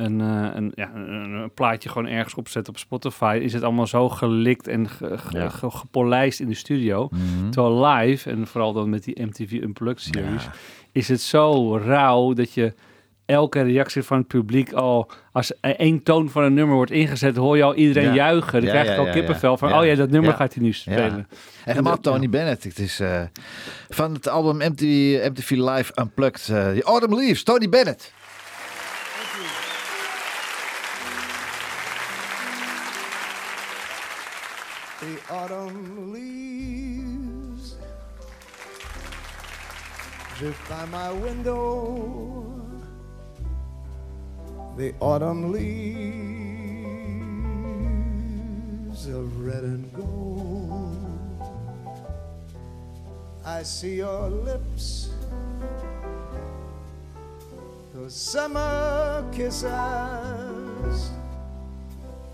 een, 0.05 0.21
eh, 0.21 0.51
een, 0.55 0.73
ja, 0.75 0.91
een, 0.95 1.51
plaatje 1.55 1.89
gewoon 1.89 2.09
ergens 2.09 2.35
opzet 2.35 2.69
op 2.69 2.79
Spotify, 2.79 3.39
is 3.43 3.53
het 3.53 3.63
allemaal 3.63 3.87
zo 3.87 4.09
gelikt 4.09 4.69
en 4.69 4.89
ge- 4.89 5.19
ge- 5.19 5.39
Ja. 5.39 5.49
ge- 5.49 5.71
gepolijst 5.71 6.41
in 6.41 6.49
de 6.49 6.55
studio. 6.55 7.09
Mhm. 7.11 7.51
Terwijl 7.51 7.85
live, 7.87 8.31
en 8.31 8.47
vooral 8.47 8.73
dan 8.73 8.91
met 8.91 9.05
die 9.05 9.23
MTV 9.23 9.53
Unplugged 9.63 10.01
series, 10.15 10.45
Ja. 10.45 10.53
is 10.93 11.09
het 11.09 11.21
zo 11.21 11.77
rauw 11.77 12.33
dat 12.33 12.53
je 12.53 12.75
elke 13.27 13.63
reactie 13.63 14.03
van 14.03 14.19
het 14.19 14.27
publiek 14.27 14.73
al... 14.73 15.11
Als 15.33 15.53
er 15.61 15.77
één 15.77 16.03
toon 16.03 16.31
van 16.31 16.43
een 16.43 16.55
nummer 16.55 16.75
wordt 16.77 16.91
ingezet, 16.91 17.37
hoor 17.37 17.57
je 17.57 17.63
al 17.63 17.75
iedereen 17.75 18.05
Ja. 18.09 18.15
juichen. 18.15 18.53
Dan 18.53 18.63
Ja, 18.63 18.69
krijg 18.71 18.87
je 18.87 18.93
ja, 18.93 18.99
al 18.99 19.07
ja, 19.07 19.13
kippenvel 19.13 19.57
van, 19.57 19.69
ja. 19.69 19.79
oh 19.81 19.87
ja, 19.87 19.95
dat 19.95 20.11
nummer 20.11 20.31
Ja. 20.31 20.37
gaat 20.37 20.55
hij 20.55 20.63
nu 20.63 20.73
spelen. 20.73 21.13
En 21.13 21.27
helemaal 21.65 22.01
Tony 22.01 22.29
Bennett. 22.29 22.65
Het 22.65 22.79
is 22.79 23.01
eh, 23.01 23.21
van 23.89 24.13
het 24.15 24.29
album 24.29 24.57
MTV, 24.57 24.85
MTV 25.29 25.51
Live 25.51 25.93
Unplugged. 26.01 26.49
eh 26.49 26.71
The 26.73 26.83
Autumn 26.83 27.15
Leaves, 27.17 27.43
Tony 27.43 27.69
Bennett. 27.69 28.13
The 35.01 35.19
autumn 35.29 36.13
leaves 36.13 37.75
drift 40.39 40.69
by 40.69 40.85
my 40.91 41.13
window. 41.13 42.34
The 44.77 44.93
autumn 44.99 45.53
leaves 45.53 45.65
of 49.07 49.41
red 49.41 49.63
and 49.63 49.93
gold. 49.95 50.97
I 53.45 53.63
see 53.63 53.99
your 53.99 54.29
lips, 54.29 55.11
those 57.95 58.17
summer 58.17 59.25
kisses, 59.33 59.63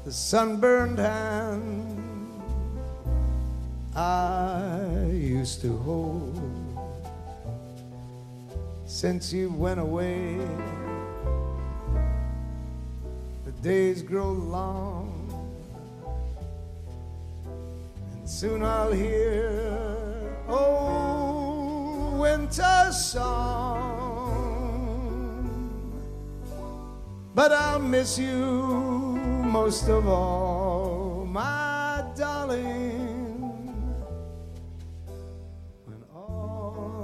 the 0.04 0.12
sunburned 0.12 0.98
hand 0.98 2.32
I 3.94 5.10
used 5.12 5.60
to 5.60 5.76
hold. 5.76 6.40
Since 8.86 9.30
you 9.30 9.50
went 9.50 9.78
away, 9.78 10.38
days 13.62 14.02
grow 14.02 14.30
long, 14.32 15.28
and 18.12 18.28
soon 18.28 18.62
I'll 18.62 18.92
hear 18.92 20.34
old 20.48 22.18
winter 22.18 22.90
song. 22.90 23.50
But 27.34 27.52
I'll 27.52 27.78
miss 27.80 28.18
you 28.18 28.40
most 29.44 29.88
of 29.88 30.08
all, 30.08 31.26
my 31.26 32.04
darling. 32.16 33.40
When 35.84 36.02
autumn 36.14 36.94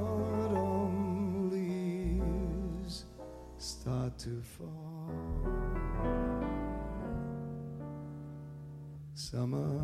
leaves 1.51 3.05
start 3.59 4.19
to 4.21 4.41
fall. 4.43 5.56
Summer. 9.31 9.83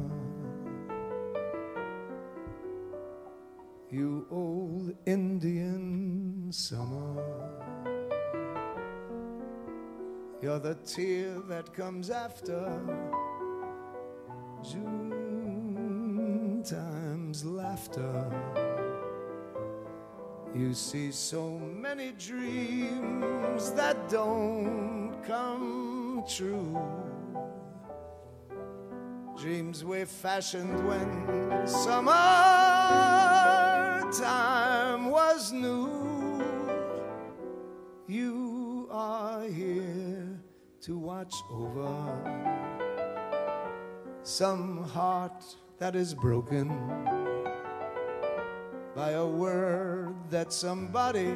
You 3.91 4.25
old 4.31 4.95
Indian 5.05 6.53
summer. 6.53 7.25
You're 10.41 10.61
the 10.61 10.77
tear 10.87 11.41
that 11.49 11.75
comes 11.75 12.11
after 12.11 12.63
June 14.63 16.63
time's 16.65 17.45
laughter. 17.45 18.31
You 20.55 20.73
see 20.73 21.11
so 21.11 21.59
many 21.59 22.13
dreams 22.13 23.73
that 23.73 24.09
don't 24.09 25.17
come 25.27 26.23
true. 26.29 26.79
Dreams 29.43 29.85
we 29.85 30.05
fashioned 30.05 30.87
when 30.87 31.67
summertime 31.67 31.97
was 35.11 35.51
new. 35.51 36.41
You 38.07 38.87
are 38.89 39.43
here 39.43 40.39
to 40.83 40.97
watch 40.97 41.35
over 41.51 42.23
some 44.23 44.85
heart 44.85 45.43
that 45.81 45.97
is 45.97 46.15
broken 46.15 46.69
by 48.95 49.11
a 49.11 49.27
word 49.27 50.15
that 50.31 50.53
somebody 50.53 51.35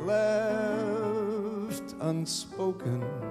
left 0.00 1.94
unspoken. 2.00 3.25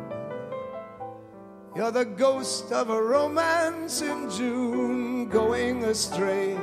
You're 1.75 1.91
the 1.91 2.05
ghost 2.05 2.72
of 2.72 2.89
a 2.89 3.01
romance 3.01 4.01
in 4.01 4.29
June, 4.29 5.27
going 5.27 5.84
astray, 5.84 6.58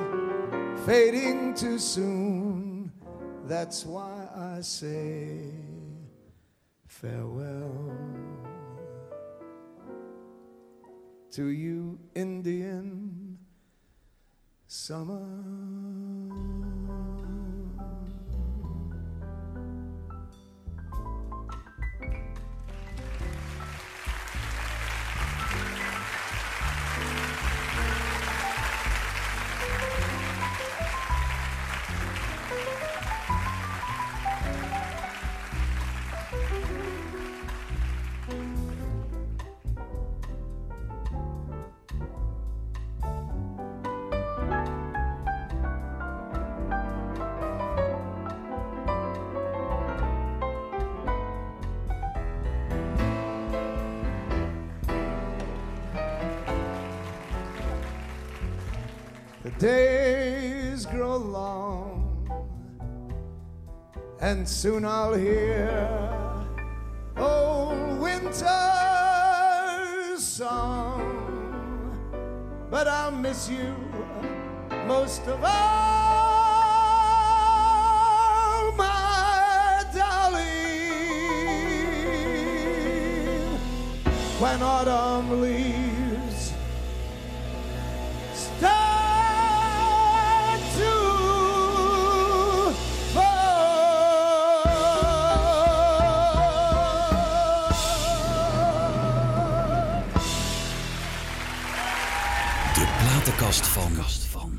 fading 0.87 1.53
too 1.53 1.79
soon. 1.79 2.91
That's 3.47 3.85
why 3.85 4.27
I 4.35 4.63
say 4.63 5.51
farewell 6.87 7.95
to 11.33 11.47
you, 11.49 11.99
Indian 12.15 13.37
summer. 14.67 15.29
And 64.23 64.49
soon 64.49 64.85
I'll 64.85 65.15
hear 65.15 65.69
old 67.17 67.99
winter's 67.99 68.45
song. 70.25 71.01
But 72.71 72.87
I'll 72.87 73.11
miss 73.11 73.51
you 73.51 73.75
most 74.87 75.27
of 75.27 75.43
all, 75.43 75.51
my 78.77 79.85
darling. 79.93 80.43
When 84.39 84.63
autumn 84.63 85.41
leaves 85.43 85.82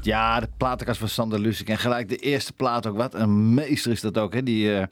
Ja, 0.04 0.40
de 0.40 0.48
platenkast 0.58 1.00
van 1.00 1.08
Sander 1.10 1.40
Lusik. 1.40 1.70
En 1.70 1.78
gelijk 1.78 2.10
de 2.10 2.16
eerste 2.18 2.54
plaat 2.54 2.88
ook. 2.88 2.98
Wat 2.98 3.14
een 3.14 3.54
meester 3.54 3.92
is 3.92 4.02
dat 4.02 4.18
ook, 4.18 4.34
hè? 4.34 4.44
Die 4.44 4.76
eh, 4.76 4.86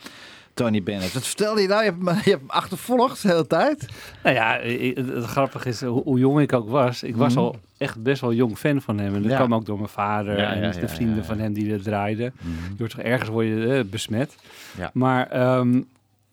Tony 0.54 0.84
Bennett. 0.84 1.14
Wat 1.14 1.28
vertelde 1.28 1.62
je 1.62 1.68
nou? 1.68 1.84
Je 1.84 1.92
hebt, 1.92 2.24
je 2.24 2.30
hebt 2.30 2.42
hem 2.42 2.50
achtervolgd 2.50 3.22
de 3.22 3.28
hele 3.28 3.48
tijd. 3.48 3.86
Nou 4.24 4.36
ja, 4.36 4.60
het, 4.60 5.26
grappige 5.26 5.70
is 5.70 5.82
hoe, 5.82 6.04
hoe 6.04 6.20
jong 6.20 6.40
ik 6.40 6.54
ook 6.54 6.70
was. 6.70 7.04
Ik 7.04 7.16
was 7.16 7.34
Mhm. 7.34 7.44
al 7.44 7.56
echt 7.78 8.04
best 8.04 8.22
wel 8.22 8.34
jong 8.34 8.58
fan 8.58 8.82
van 8.82 8.98
hem. 8.98 9.16
En 9.16 9.22
dat 9.22 9.32
Ja. 9.32 9.38
kwam 9.38 9.54
ook 9.54 9.66
door 9.66 9.78
mijn 9.78 9.90
vader 9.90 10.38
Ja, 10.38 10.54
en 10.54 10.62
ja, 10.62 10.80
de 10.80 10.88
vrienden 10.88 11.26
van 11.26 11.40
hem 11.40 11.54
die 11.54 11.70
dat 11.70 11.84
draaiden. 11.84 12.34
Je 12.70 12.76
wordt 12.78 12.96
toch 12.96 13.04
ergens 13.06 13.30
word 13.30 13.48
je 13.48 13.74
eh, 13.78 13.84
besmet. 13.92 14.36
Ja. 14.78 14.90
Maar 14.94 15.28
ehm, 15.30 15.82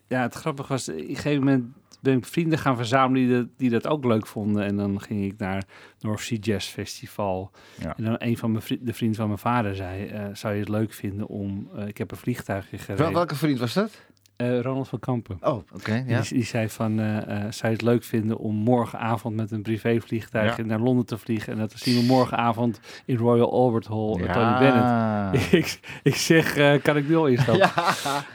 ja, 0.07 0.21
het 0.21 0.33
grappige 0.33 0.67
was, 0.73 0.89
op 0.89 0.95
een 0.97 1.05
gegeven 1.15 1.43
moment 1.43 1.65
ben 2.01 2.17
ik 2.17 2.25
vrienden 2.25 2.59
gaan 2.59 2.75
verzamelen 2.75 3.27
die 3.27 3.37
dat, 3.37 3.47
die 3.57 3.69
dat 3.69 3.87
ook 3.87 4.05
leuk 4.05 4.27
vonden. 4.27 4.65
En 4.65 4.75
dan 4.75 5.01
ging 5.01 5.25
ik 5.25 5.37
naar 5.37 5.63
North 5.99 6.19
Sea 6.21 6.37
Jazz 6.41 6.67
Festival. 6.69 7.51
Ja. 7.81 7.93
En 7.97 8.03
dan 8.03 8.15
een 8.17 8.37
van 8.37 8.51
mijn 8.51 8.63
vri- 8.63 8.79
de 8.81 8.93
vrienden 8.93 9.17
van 9.17 9.27
mijn 9.27 9.39
vader 9.39 9.75
zei, 9.75 10.05
eh, 10.07 10.23
zou 10.33 10.53
je 10.53 10.59
het 10.59 10.69
leuk 10.69 10.93
vinden 10.93 11.27
om... 11.27 11.69
eh, 11.75 11.87
ik 11.87 11.97
heb 11.97 12.11
een 12.11 12.17
vliegtuigje 12.17 12.77
Wel, 12.77 12.85
gereden. 12.85 13.13
welke 13.13 13.35
vriend 13.35 13.59
was 13.59 13.73
dat? 13.73 14.07
Eh, 14.35 14.59
Ronald 14.61 14.87
van 14.87 14.99
Kampen. 14.99 15.37
Oh, 15.41 15.59
oké. 15.73 16.03
ja. 16.07 16.21
Die, 16.21 16.33
die 16.33 16.43
zei 16.43 16.69
van, 16.69 16.95
zou 17.29 17.47
je 17.61 17.67
het 17.67 17.81
leuk 17.81 18.03
vinden 18.03 18.37
om 18.37 18.55
morgenavond 18.55 19.35
met 19.35 19.51
een 19.51 19.61
privévliegtuig 19.61 20.57
Ja. 20.57 20.63
naar 20.63 20.79
Londen 20.79 21.05
te 21.05 21.17
vliegen? 21.17 21.53
En 21.53 21.59
dat 21.59 21.71
zien 21.75 21.99
we 21.99 22.05
morgenavond 22.05 22.79
in 23.05 23.17
Royal 23.17 23.51
Albert 23.51 23.87
Hall, 23.87 24.15
Ja. 24.23 24.33
Tony 24.33 24.59
Bennett. 24.59 25.51
ik, 25.63 25.79
ik 26.03 26.15
zeg, 26.15 26.53
kan 26.81 26.97
ik 26.97 27.07
nu 27.07 27.15
al 27.15 27.27
instappen? 27.27 27.69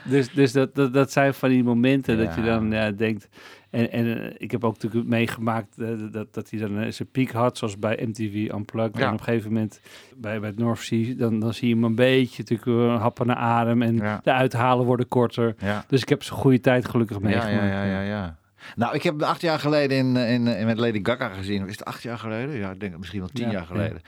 Dus, 0.03 0.31
dus 0.33 0.51
dat, 0.51 0.75
dat, 0.75 0.93
dat 0.93 1.11
zijn 1.11 1.33
van 1.33 1.49
die 1.49 1.63
momenten 1.63 2.17
dat 2.17 2.35
je 2.35 2.41
dan 2.41 2.69
denkt... 2.95 3.27
En, 3.75 3.91
en 3.91 4.23
eh, 4.23 4.33
ik 4.37 4.51
heb 4.51 4.63
ook 4.63 4.73
natuurlijk 4.73 5.07
meegemaakt 5.07 5.77
eh, 5.77 5.87
dat, 6.11 6.33
dat 6.33 6.49
hij 6.49 6.59
dan 6.59 6.79
eh, 6.79 6.91
zijn 6.91 7.09
piek 7.11 7.31
had, 7.31 7.57
zoals 7.57 7.79
bij 7.79 7.99
MTV 8.07 8.49
Unplugged. 8.53 8.97
Ja. 8.97 9.01
En 9.07 9.13
op 9.13 9.19
een 9.19 9.23
gegeven 9.23 9.53
moment 9.53 9.79
bij, 10.15 10.39
bij 10.39 10.49
het 10.49 10.59
North 10.59 10.79
Sea, 10.79 11.15
dan, 11.15 11.39
dan 11.39 11.53
zie 11.53 11.67
je 11.67 11.73
hem 11.73 11.83
een 11.83 11.95
beetje 11.95 12.43
natuurlijk 12.47 13.01
happen 13.01 13.27
naar 13.27 13.35
adem. 13.35 13.81
En 13.81 13.95
Ja. 13.95 14.19
de 14.23 14.31
uithalen 14.31 14.85
worden 14.85 15.07
korter. 15.07 15.55
Ja. 15.57 15.85
Dus 15.87 16.01
ik 16.01 16.09
heb 16.09 16.23
zijn 16.23 16.39
goede 16.39 16.59
tijd 16.59 16.87
gelukkig 16.87 17.19
meegemaakt. 17.19 17.51
ja, 17.53 17.65
ja, 17.65 17.83
ja, 17.83 18.01
ja. 18.01 18.37
Nou, 18.75 18.95
ik 18.95 19.03
heb 19.03 19.21
acht 19.21 19.41
jaar 19.41 19.59
geleden 19.59 19.97
in, 19.97 20.15
in, 20.15 20.47
in 20.47 20.65
met 20.65 20.77
Lady 20.77 20.99
Gaga 21.03 21.29
gezien. 21.29 21.65
Is 21.67 21.71
het 21.77 21.85
acht 21.85 22.03
jaar 22.03 22.17
geleden? 22.17 22.55
Ja, 22.55 22.71
ik 22.71 22.79
denk 22.79 22.97
misschien 22.97 23.19
wel 23.19 23.29
tien 23.33 23.45
Ja, 23.45 23.51
jaar 23.51 23.65
geleden. 23.65 24.01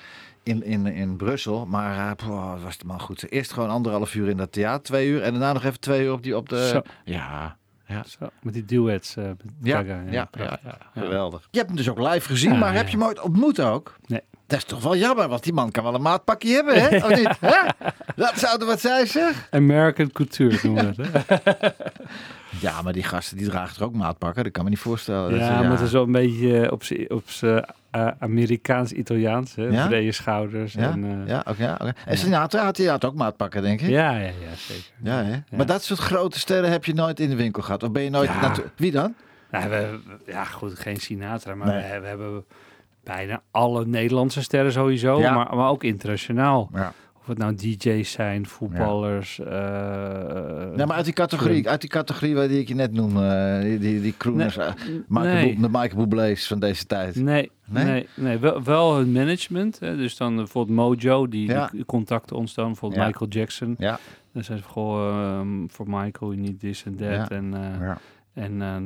In, 0.44 0.64
in, 0.64 0.86
in 0.86 1.18
Brussel. 1.18 1.66
Maar 1.66 2.16
wat 2.28 2.62
was 2.62 2.78
de 2.78 2.86
man 2.86 3.02
goed. 3.02 3.32
Eerst 3.32 3.54
gewoon 3.54 3.70
anderhalf 3.70 4.16
uur 4.16 4.30
in 4.30 4.38
dat 4.38 4.52
theater, 4.52 4.84
twee 4.84 5.10
uur. 5.10 5.22
En 5.22 5.32
daarna 5.32 5.54
nog 5.54 5.64
even 5.64 5.80
twee 5.80 6.06
uur 6.06 6.12
op, 6.12 6.24
die, 6.24 6.38
op 6.38 6.50
de... 6.50 6.68
Zo. 6.68 6.82
Ja, 7.04 7.58
ja. 7.88 8.03
Zo, 8.20 8.27
met 8.41 8.53
die 8.53 8.65
duets. 8.65 9.15
eh 9.15 9.24
met 9.25 9.36
Ja, 9.62 9.77
Gaga, 9.77 10.01
ja, 10.10 10.27
ja, 10.32 10.60
ja, 10.63 10.77
geweldig. 11.01 11.48
Je 11.51 11.58
hebt 11.58 11.70
hem 11.70 11.77
dus 11.77 11.89
ook 11.89 12.00
live 12.00 12.27
gezien, 12.27 12.51
Ja, 12.53 12.58
maar 12.60 12.72
ja. 12.72 12.77
heb 12.77 12.88
je 12.88 12.98
hem 12.98 13.06
ooit 13.06 13.20
ontmoet 13.22 13.60
ook? 13.62 13.96
Nee. 14.06 14.22
Dat 14.48 14.58
is 14.58 14.63
toch 14.65 14.84
wel 14.84 14.96
jammer, 14.96 15.27
want 15.27 15.44
die 15.44 15.53
man 15.53 15.72
kan 15.72 15.84
wel 15.84 15.94
een 15.94 16.01
maatpakje 16.01 16.53
hebben, 16.53 16.82
hè? 16.82 16.96
Of 16.98 17.15
niet? 17.15 17.38
Hè? 17.51 17.67
Dat 18.15 18.39
zou 18.39 18.60
er 18.60 18.65
wat 18.65 18.79
zijn, 18.79 19.08
zeg? 19.08 19.48
American 19.51 20.12
Couture 20.12 20.60
noemen 20.63 20.96
we 20.96 21.03
het. 21.08 21.27
Hè? 21.44 21.70
Ja, 22.62 22.82
maar 22.82 22.94
die 22.94 23.03
gasten 23.03 23.38
die 23.38 23.48
dragen 23.50 23.77
er 23.79 23.84
ook 23.84 23.94
maatpakken. 23.96 24.44
Dat 24.44 24.51
kan 24.51 24.63
me 24.63 24.70
niet 24.70 24.79
voorstellen. 24.79 25.29
Dat 25.32 25.39
ja, 25.39 25.46
ze- 25.58 25.63
maar 25.63 25.72
het 25.72 25.79
is 25.82 25.91
wel 25.91 26.03
een 26.03 26.12
beetje 26.12 26.65
eh, 26.65 26.72
op 27.10 27.29
z'n 27.29 27.63
eh, 28.06 28.12
Amerikaans-Italiaans. 28.20 29.54
Ja? 29.56 29.88
Brede 29.88 30.12
schouders. 30.12 30.74
Ja, 30.74 30.92
En, 30.92 31.04
eh, 31.24 31.27
ja, 31.27 31.44
oké. 31.48 31.75
oké. 31.82 31.94
En 32.06 32.18
Sinatra 32.18 32.63
had 32.63 32.77
hij 32.77 32.86
had 32.88 33.06
ook 33.06 33.16
maatpakken, 33.16 33.62
denk 33.62 33.82
ik. 33.82 33.89
ja, 33.89 34.12
ja, 34.12 34.18
ja, 34.25 34.56
zeker. 34.56 34.84
Ja, 35.04 35.24
hè? 35.24 35.38
Maar 35.58 35.66
dat 35.66 35.84
soort 35.84 36.00
grote 36.00 36.39
sterren 36.39 36.72
heb 36.72 36.86
je 36.86 36.94
nooit 36.94 37.20
in 37.20 37.30
de 37.30 37.36
winkel 37.36 37.62
gehad. 37.63 37.84
Of 37.84 37.92
ben 37.92 38.04
je 38.04 38.10
nooit... 38.10 38.30
Wie 38.75 38.92
dan? 38.92 39.13
Nou, 39.51 39.70
we, 39.70 40.00
ja, 40.25 40.44
goed, 40.44 40.80
geen 40.80 40.98
Sinatra, 40.98 41.56
maar 41.56 41.68
Nee. 41.68 41.92
we, 41.94 42.00
we 42.00 42.08
hebben 42.08 42.46
bijna 43.04 43.42
alle 43.51 43.86
Nederlandse 43.86 44.42
sterren 44.42 44.72
sowieso, 44.72 45.20
Ja. 45.20 45.34
maar, 45.34 45.56
maar 45.56 45.70
ook 45.70 45.84
internationaal. 45.84 46.70
Ja. 46.74 46.94
Of 47.27 47.34
het 47.34 47.41
nou 47.41 47.55
DJ's 47.55 48.12
zijn, 48.12 48.46
voetballers. 48.46 49.39
eh, 49.39 49.48
Ja, 50.75 50.86
maar 50.86 50.96
uit 50.96 51.05
die 51.05 51.13
categorie, 51.13 51.69
uit 51.69 51.81
die 51.81 51.89
categorie 51.89 52.36
waar 52.36 52.48
die 52.48 52.60
ik 52.60 52.67
je 52.67 52.75
net 52.75 52.93
noemde, 52.93 53.25
eh, 53.27 53.62
die, 53.62 53.79
die, 53.79 54.01
die 54.01 54.13
crooners, 54.17 54.57
eh, 54.57 54.72
Michael 55.07 55.34
nee. 55.34 55.53
Bub- 55.53 55.62
de 55.62 55.77
Michael 55.79 56.07
Bublé's 56.07 56.48
van 56.48 56.60
deze 56.60 56.86
tijd. 56.86 57.15
Nee, 57.15 57.51
Nee? 57.65 57.84
nee, 57.86 58.07
nee, 58.15 58.38
wel, 58.38 58.63
wel 58.63 58.96
hun 58.96 59.12
management. 59.12 59.79
Hè. 59.79 59.96
Dus 59.96 60.17
dan 60.17 60.36
bijvoorbeeld 60.36 60.77
Mojo, 60.77 61.27
die, 61.27 61.48
Ja. 61.48 61.69
die 61.72 61.86
contacten 61.86 62.36
ons 62.36 62.53
dan. 62.53 62.65
Bijvoorbeeld 62.67 63.01
Ja. 63.01 63.07
Michael 63.07 63.29
Jackson. 63.29 63.75
Ja. 63.77 64.00
Dan 64.34 64.43
zei 64.43 64.57
ze 64.57 64.63
goh, 64.63 65.07
ehm, 65.10 65.67
voor 65.67 65.86
Michael, 65.89 66.31
you 66.34 66.36
need 66.38 66.60
this 66.60 66.84
and 66.88 66.98
that. 66.98 67.07
Ja. 67.10 67.29
En, 67.29 67.51
Ja. 67.81 67.98
en, 68.34 68.62
en, 68.62 68.84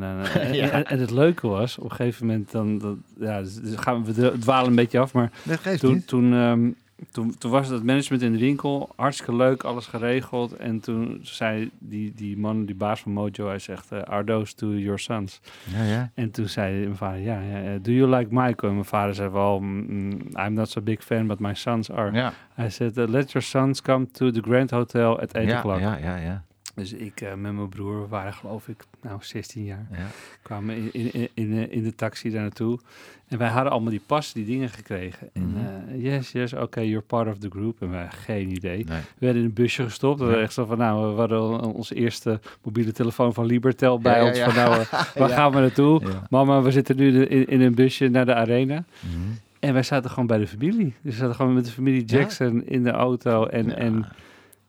Ja. 0.53 0.69
en, 0.69 0.85
en 0.85 0.99
het 0.99 1.11
leuke 1.11 1.47
was, 1.47 1.77
op 1.77 1.83
een 1.83 1.95
gegeven 1.95 2.25
moment, 2.25 2.51
dan, 2.51 2.77
dat, 2.77 2.95
ja, 3.19 3.39
dus 3.39 3.59
gaan 3.75 4.05
we 4.05 4.37
dwalen 4.39 4.69
een 4.69 4.75
beetje 4.75 4.99
af, 4.99 5.13
maar 5.13 5.31
Dat 5.43 5.59
geeft 5.59 5.79
toen, 5.79 5.93
niet. 5.93 6.07
toen, 6.07 6.33
ehm, 6.33 6.69
toen, 7.11 7.37
toen 7.37 7.51
was 7.51 7.67
het 7.67 7.83
management 7.83 8.23
in 8.23 8.31
de 8.31 8.37
winkel, 8.37 8.89
hartstikke 8.95 9.35
leuk, 9.35 9.63
alles 9.63 9.85
geregeld. 9.87 10.55
En 10.55 10.79
toen 10.79 11.19
zei 11.21 11.69
die, 11.79 12.13
die 12.15 12.37
man, 12.37 12.65
die 12.65 12.75
baas 12.75 12.99
van 13.01 13.11
Mojo, 13.11 13.47
hij 13.47 13.59
zegt, 13.59 13.91
eh, 13.91 14.01
are 14.01 14.23
those 14.23 14.55
to 14.55 14.67
your 14.73 14.99
sons? 14.99 15.41
Ja, 15.75 15.83
ja. 15.83 16.11
En 16.13 16.31
toen 16.31 16.47
zei 16.47 16.79
mijn 16.83 16.95
vader, 16.95 17.19
ja, 17.21 17.39
ja 17.41 17.61
eh, 17.63 17.79
do 17.81 17.91
you 17.91 18.15
like 18.15 18.27
Michael? 18.29 18.55
En 18.69 18.73
mijn 18.73 18.85
vader 18.85 19.15
zei 19.15 19.29
wel, 19.29 19.59
"Mm, 19.59 19.85
mm, 19.87 20.11
I'm 20.45 20.53
not 20.53 20.69
so 20.69 20.81
big 20.81 21.03
fan, 21.03 21.27
but 21.27 21.39
my 21.39 21.53
sons 21.53 21.91
are. 21.91 22.11
Ja, 22.11 22.33
Hij 22.53 22.69
zei, 22.69 22.91
"Uh, 22.95 23.07
let 23.07 23.31
your 23.31 23.47
sons 23.47 23.81
come 23.81 24.11
to 24.11 24.31
the 24.31 24.41
Grand 24.41 24.71
Hotel 24.71 25.19
at 25.19 25.33
8 25.33 25.45
ja, 25.45 25.57
o'clock. 25.57 25.79
ja, 25.79 25.97
ja, 25.97 26.15
ja. 26.15 26.43
Dus 26.75 26.93
ik 26.93 27.21
eh, 27.21 27.33
met 27.33 27.53
mijn 27.53 27.69
broer, 27.69 28.01
we 28.01 28.07
waren 28.07 28.33
geloof 28.33 28.67
ik, 28.67 28.83
nou 29.01 29.17
16 29.21 29.63
jaar, 29.63 29.87
ja. 29.91 30.05
kwamen 30.41 30.75
in, 30.75 30.89
in, 30.93 31.11
in, 31.13 31.29
in, 31.33 31.53
eh, 31.57 31.71
in 31.75 31.83
de 31.83 31.95
taxi 31.95 32.29
daar 32.29 32.41
naartoe. 32.41 32.79
En 33.27 33.37
wij 33.37 33.47
hadden 33.49 33.71
allemaal 33.71 33.89
die 33.89 34.01
pas, 34.05 34.33
die 34.33 34.45
dingen 34.45 34.69
gekregen. 34.69 35.29
En 35.33 35.47
Mhm. 35.49 35.57
eh, 35.89 36.03
yes, 36.03 36.31
yes, 36.31 36.53
okay, 36.53 36.85
you're 36.87 37.01
part 37.05 37.27
of 37.27 37.37
the 37.37 37.49
group. 37.49 37.81
En 37.81 37.89
wij 37.89 37.99
hadden 38.01 38.19
geen 38.19 38.49
idee. 38.49 38.77
Nee. 38.85 38.99
We 38.99 39.03
werden 39.19 39.41
in 39.41 39.47
een 39.47 39.53
busje 39.53 39.83
gestopt. 39.83 40.19
We 40.19 40.25
waren 40.25 40.41
echt 40.41 40.53
zo 40.53 40.65
van, 40.65 40.77
nou, 40.77 41.13
we 41.13 41.19
hadden 41.19 41.61
onze 41.73 41.95
eerste 41.95 42.39
mobiele 42.63 42.91
telefoon 42.91 43.33
van 43.33 43.45
Libertel 43.45 43.99
bij 43.99 44.19
Ja, 44.21 44.27
ons. 44.27 44.37
ja. 44.37 44.45
Van, 44.49 44.55
nou, 44.55 44.81
eh, 44.81 45.03
waar 45.21 45.29
gaan 45.29 45.51
we 45.51 45.59
naartoe? 45.59 46.01
Mama, 46.29 46.61
we 46.61 46.71
zitten 46.71 46.95
nu 46.95 47.23
in, 47.25 47.47
in 47.47 47.61
een 47.61 47.75
busje 47.75 48.07
naar 48.09 48.25
de 48.25 48.33
arena. 48.35 48.83
Mhm. 48.99 49.15
En 49.59 49.73
wij 49.73 49.83
zaten 49.83 50.09
gewoon 50.09 50.27
bij 50.27 50.37
de 50.37 50.47
familie. 50.47 50.93
Dus 51.01 51.13
we 51.13 51.19
zaten 51.19 51.35
gewoon 51.35 51.53
met 51.53 51.65
de 51.65 51.71
familie 51.71 52.03
Ja? 52.05 52.17
Jackson 52.17 52.65
in 52.65 52.83
de 52.83 52.91
auto. 52.91 53.45
En 53.45 53.77
en, 53.77 54.05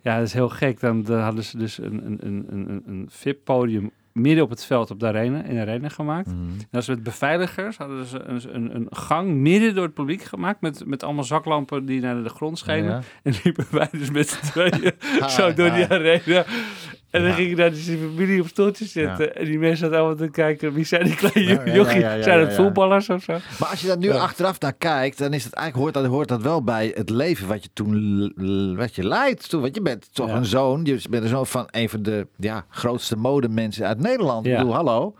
ja 0.02 0.16
dat 0.16 0.26
is 0.26 0.32
heel 0.32 0.48
gek. 0.48 0.80
Dan, 0.80 1.02
dan 1.02 1.20
hadden 1.20 1.44
ze 1.44 1.58
dus 1.58 1.78
een, 1.78 2.06
een, 2.06 2.18
een, 2.26 2.46
een, 2.50 2.82
een 2.86 3.06
VIP-podium 3.10 3.90
midden 4.12 4.44
op 4.44 4.50
het 4.50 4.64
veld 4.64 4.90
op 4.90 5.00
de 5.00 5.06
arena, 5.06 5.42
in 5.42 5.54
de 5.54 5.60
arena 5.60 5.88
gemaakt. 5.88 6.26
Mhm. 6.26 6.36
En 6.58 6.68
als 6.70 6.88
met 6.88 7.02
beveiligers 7.02 7.76
hadden 7.76 8.04
ze 8.04 8.20
een, 8.20 8.54
een, 8.54 8.74
een 8.74 8.86
gang 8.90 9.30
midden 9.30 9.74
door 9.74 9.84
het 9.84 9.94
publiek 9.94 10.22
gemaakt... 10.22 10.60
met, 10.60 10.86
met 10.86 11.02
allemaal 11.02 11.24
zaklampen 11.24 11.84
die 11.86 12.00
naar 12.00 12.22
de 12.22 12.28
grond 12.28 12.58
schenen. 12.58 12.90
Ja. 12.90 13.00
En 13.22 13.34
liepen 13.44 13.66
wij 13.70 13.88
dus 13.92 14.10
met 14.10 14.28
z'n 14.28 14.44
tweeën 14.44 14.92
zo 15.36 15.54
door 15.54 15.70
die 15.70 15.88
arena. 15.88 16.44
En 17.12 17.22
dan 17.22 17.32
ging 17.32 17.48
je 17.50 17.56
naar 17.56 17.70
die 17.72 17.98
familie 17.98 18.40
op 18.40 18.46
stoeltjes 18.48 18.92
zitten. 18.92 19.36
En 19.36 19.44
die 19.44 19.58
mensen 19.58 19.78
zaten 19.78 19.96
allemaal 19.98 20.16
te 20.16 20.30
kijken. 20.30 20.72
Wie 20.72 20.84
zijn 20.84 21.04
die 21.04 21.14
kleine 21.14 21.52
Ja, 21.52 21.62
ja, 21.64 21.74
jochies? 21.74 22.00
ja, 22.00 22.14
ja, 22.14 22.22
zijn 22.22 22.40
het 22.40 22.50
ja. 22.50 22.54
voetballers 22.56 23.08
of 23.10 23.22
zo? 23.22 23.32
Maar 23.58 23.68
als 23.68 23.80
je 23.80 23.86
daar 23.86 23.98
nu 23.98 24.08
Ja. 24.08 24.14
achteraf 24.18 24.60
naar 24.60 24.72
kijkt, 24.72 25.18
dan 25.18 25.32
is 25.32 25.44
het 25.44 25.52
eigenlijk, 25.54 25.84
hoort, 25.84 26.04
dat, 26.04 26.12
hoort 26.14 26.28
dat 26.28 26.42
wel 26.42 26.62
bij 26.64 26.92
het 26.94 27.10
leven 27.10 27.48
wat 27.48 27.62
je 27.62 27.68
toen 27.72 28.74
wat 28.76 28.94
je 28.94 29.06
leidt. 29.06 29.48
Toen, 29.50 29.60
want 29.60 29.74
je 29.74 29.82
bent 29.82 30.08
toch 30.14 30.28
Ja. 30.28 30.36
een 30.36 30.44
zoon, 30.44 30.84
je 30.84 31.00
bent 31.10 31.22
een 31.22 31.28
zoon 31.28 31.46
van 31.46 31.68
een 31.70 31.88
van 31.88 32.02
de 32.02 32.26
ja, 32.36 32.64
grootste 32.68 33.16
modemensen 33.16 33.86
uit 33.86 33.98
Nederland. 34.00 34.46
Ja. 34.46 34.52
Ik 34.52 34.58
bedoel, 34.58 34.74
hallo. 34.74 35.14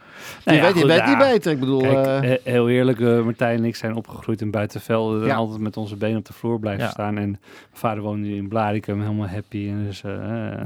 Nou 0.44 0.56
je 0.58 0.62
ja, 0.62 0.62
weet, 0.62 0.74
je 0.74 0.80
goed, 0.80 0.88
weet 0.90 0.98
ja. 0.98 1.08
niet 1.08 1.18
beter. 1.32 1.52
Ik 1.52 1.60
bedoel, 1.60 1.80
Kijk, 1.80 2.24
eh, 2.24 2.52
heel 2.52 2.68
eerlijk, 2.68 3.00
eh, 3.00 3.22
Martijn 3.24 3.58
en 3.58 3.64
ik 3.64 3.76
zijn 3.76 3.94
opgegroeid 3.94 4.40
in 4.40 4.50
buitenvelden. 4.50 5.28
En 5.30 5.36
altijd 5.36 5.60
met 5.60 5.76
onze 5.76 5.96
benen 5.96 6.18
op 6.18 6.26
de 6.26 6.32
vloer 6.32 6.58
blijven 6.60 6.84
Ja. 6.84 6.90
staan. 6.90 7.16
En 7.16 7.30
mijn 7.30 7.38
vader 7.72 8.02
woonde 8.02 8.34
in 8.34 8.48
Blaricum, 8.48 9.00
helemaal 9.00 9.28
happy. 9.28 9.68
En 9.68 9.84
dus 9.84 10.02
eh, 10.02 10.12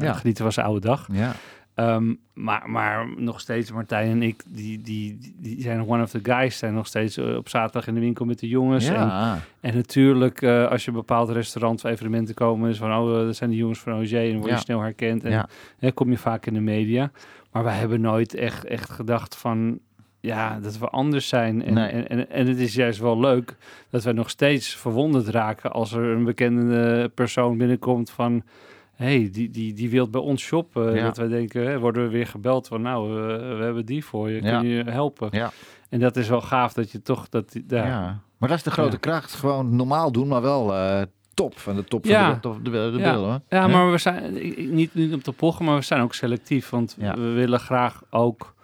Ja. 0.00 0.12
genieten 0.12 0.44
was 0.44 0.54
zijn 0.54 0.66
oude 0.66 0.80
dag. 0.86 1.06
Ja. 1.16 1.32
Ehm, 1.74 2.14
maar, 2.34 2.70
maar 2.70 3.08
nog 3.16 3.40
steeds, 3.40 3.72
Martijn 3.72 4.10
en 4.10 4.22
ik, 4.22 4.42
die, 4.48 4.80
die, 4.80 5.34
die 5.38 5.62
zijn 5.62 5.88
one 5.88 6.02
of 6.02 6.10
the 6.10 6.20
guys. 6.22 6.58
Zijn 6.58 6.74
nog 6.74 6.86
steeds 6.86 7.16
eh, 7.16 7.36
op 7.36 7.48
zaterdag 7.48 7.86
in 7.86 7.94
de 7.94 8.00
winkel 8.00 8.24
met 8.24 8.38
de 8.38 8.48
jongens. 8.48 8.86
En, 8.86 8.94
ja. 8.94 9.38
en 9.60 9.74
natuurlijk, 9.74 10.42
eh, 10.42 10.68
als 10.68 10.84
je 10.84 10.90
een 10.90 10.96
bepaald 10.96 11.28
restaurant 11.30 11.84
of 11.84 11.90
evenementen 11.90 12.34
komen, 12.34 12.70
is 12.70 12.76
van, 12.78 12.94
oh, 12.96 13.18
eh, 13.18 13.24
dat 13.26 13.36
zijn 13.36 13.50
de 13.50 13.56
jongens 13.56 13.78
van 13.78 13.92
OG. 13.92 14.12
En 14.12 14.32
word 14.32 14.44
je 14.44 14.50
Ja. 14.50 14.56
snel 14.56 14.80
herkend. 14.80 15.24
En 15.24 15.30
Ja. 15.30 15.48
hè, 15.78 15.92
kom 15.92 16.10
je 16.10 16.18
vaak 16.18 16.46
in 16.46 16.54
de 16.54 16.60
media. 16.60 17.10
Maar 17.52 17.64
wij 17.64 17.74
hebben 17.76 18.00
nooit 18.00 18.34
echt, 18.34 18.64
echt 18.64 18.90
gedacht 18.90 19.36
van, 19.36 19.78
ja, 20.20 20.58
dat 20.60 20.78
we 20.78 20.88
anders 20.88 21.28
zijn. 21.28 21.62
En, 21.64 21.74
Nee. 21.74 21.88
en, 21.88 22.08
en, 22.08 22.30
en 22.30 22.46
het 22.46 22.58
is 22.58 22.74
juist 22.74 22.98
wel 22.98 23.20
leuk 23.20 23.56
dat 23.90 24.04
wij 24.04 24.12
nog 24.12 24.30
steeds 24.30 24.76
verwonderd 24.76 25.28
raken 25.28 25.72
als 25.72 25.92
er 25.92 26.02
een 26.04 26.24
bekende 26.24 27.10
persoon 27.14 27.56
binnenkomt 27.58 28.10
van... 28.10 28.42
hey, 28.96 29.28
die, 29.32 29.50
die, 29.50 29.72
die 29.72 29.90
wil 29.90 30.08
bij 30.08 30.20
ons 30.20 30.42
shoppen. 30.42 30.94
Ja. 30.94 31.04
Dat 31.04 31.16
wij 31.16 31.28
denken, 31.28 31.66
hè, 31.66 31.78
worden 31.78 32.02
we 32.02 32.08
weer 32.08 32.26
gebeld 32.26 32.66
van... 32.68 32.82
nou, 32.82 33.12
we, 33.14 33.54
we 33.56 33.64
hebben 33.64 33.86
die 33.86 34.04
voor 34.04 34.30
je, 34.30 34.40
kun 34.40 34.66
je 34.66 34.84
helpen? 34.84 35.28
Ja. 35.30 35.50
En 35.88 36.00
dat 36.00 36.16
is 36.16 36.28
wel 36.28 36.40
gaaf 36.40 36.72
dat 36.72 36.90
je 36.90 37.02
toch... 37.02 37.28
Dat, 37.28 37.52
die- 37.52 37.64
ja. 37.68 38.20
Maar 38.38 38.48
dat 38.48 38.58
is 38.58 38.64
de 38.64 38.70
grote 38.70 38.98
kracht. 38.98 39.34
Gewoon 39.34 39.76
normaal 39.76 40.12
doen, 40.12 40.28
maar 40.28 40.42
wel 40.42 40.74
eh, 40.74 41.02
top 41.34 41.58
van 41.58 41.76
de 41.76 41.84
top 41.84 42.04
van 42.06 42.14
Ja. 42.14 42.32
de, 42.32 42.40
top, 42.40 42.64
de, 42.64 42.70
de, 42.70 42.90
de 42.92 42.98
Ja. 42.98 43.10
beelden, 43.12 43.30
hoor. 43.30 43.40
Ja, 43.48 43.66
maar 43.66 43.90
we 43.90 43.98
zijn 43.98 44.32
niet, 44.74 44.94
niet 44.94 45.14
om 45.14 45.22
te 45.22 45.32
pochen, 45.32 45.64
maar 45.64 45.76
we 45.76 45.82
zijn 45.84 46.00
ook 46.00 46.14
selectief. 46.14 46.70
Want 46.70 46.96
Ja. 47.00 47.14
we 47.14 47.28
willen 47.30 47.60
graag 47.60 48.02
ook 48.10 48.54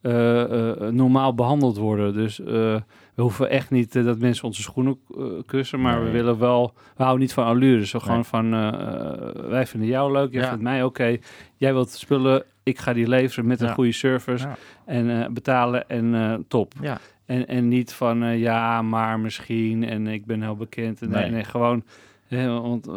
eh, 0.00 0.70
eh, 0.70 0.92
normaal 0.92 1.34
behandeld 1.34 1.76
worden. 1.76 2.12
Dus 2.14 2.40
eh, 2.40 2.76
we 3.14 3.22
hoeven 3.22 3.50
echt 3.50 3.70
niet 3.70 3.96
eh, 3.96 4.04
dat 4.04 4.18
mensen 4.18 4.44
onze 4.44 4.62
schoenen 4.62 4.98
eh, 5.18 5.24
kussen. 5.46 5.80
Maar 5.80 6.04
we 6.04 6.10
willen 6.10 6.38
wel... 6.38 6.72
We 6.96 7.02
houden 7.02 7.20
niet 7.20 7.32
van 7.32 7.44
allures. 7.44 7.90
Zo 7.90 7.98
gewoon 7.98 8.14
Nee. 8.16 8.24
van... 8.24 8.54
eh, 8.54 9.48
wij 9.48 9.66
vinden 9.66 9.88
jou 9.88 10.12
leuk, 10.12 10.32
jij 10.32 10.42
Ja. 10.42 10.48
vindt 10.48 10.62
mij 10.62 10.82
oké. 10.82 11.16
Jij 11.56 11.72
wilt 11.72 11.90
spullen, 11.90 12.44
ik 12.62 12.78
ga 12.78 12.92
die 12.92 13.08
leveren 13.08 13.46
met 13.46 13.60
een 13.60 13.72
goede 13.74 13.92
service. 13.92 14.46
Ja. 14.46 14.56
En 14.84 15.32
betalen 15.34 15.88
en 15.88 16.44
top. 16.48 16.72
En, 17.26 17.46
en 17.46 17.68
niet 17.68 17.92
van 17.92 18.38
ja, 18.38 18.82
maar 18.82 19.20
misschien 19.20 19.84
en 19.84 20.06
ik 20.06 20.26
ben 20.26 20.42
heel 20.42 20.56
bekend. 20.56 21.00
Nee, 21.00 21.10
Nee. 21.10 21.30
nee, 21.30 21.44
gewoon. 21.44 21.84
Want 22.42 22.88
eh, 22.88 22.94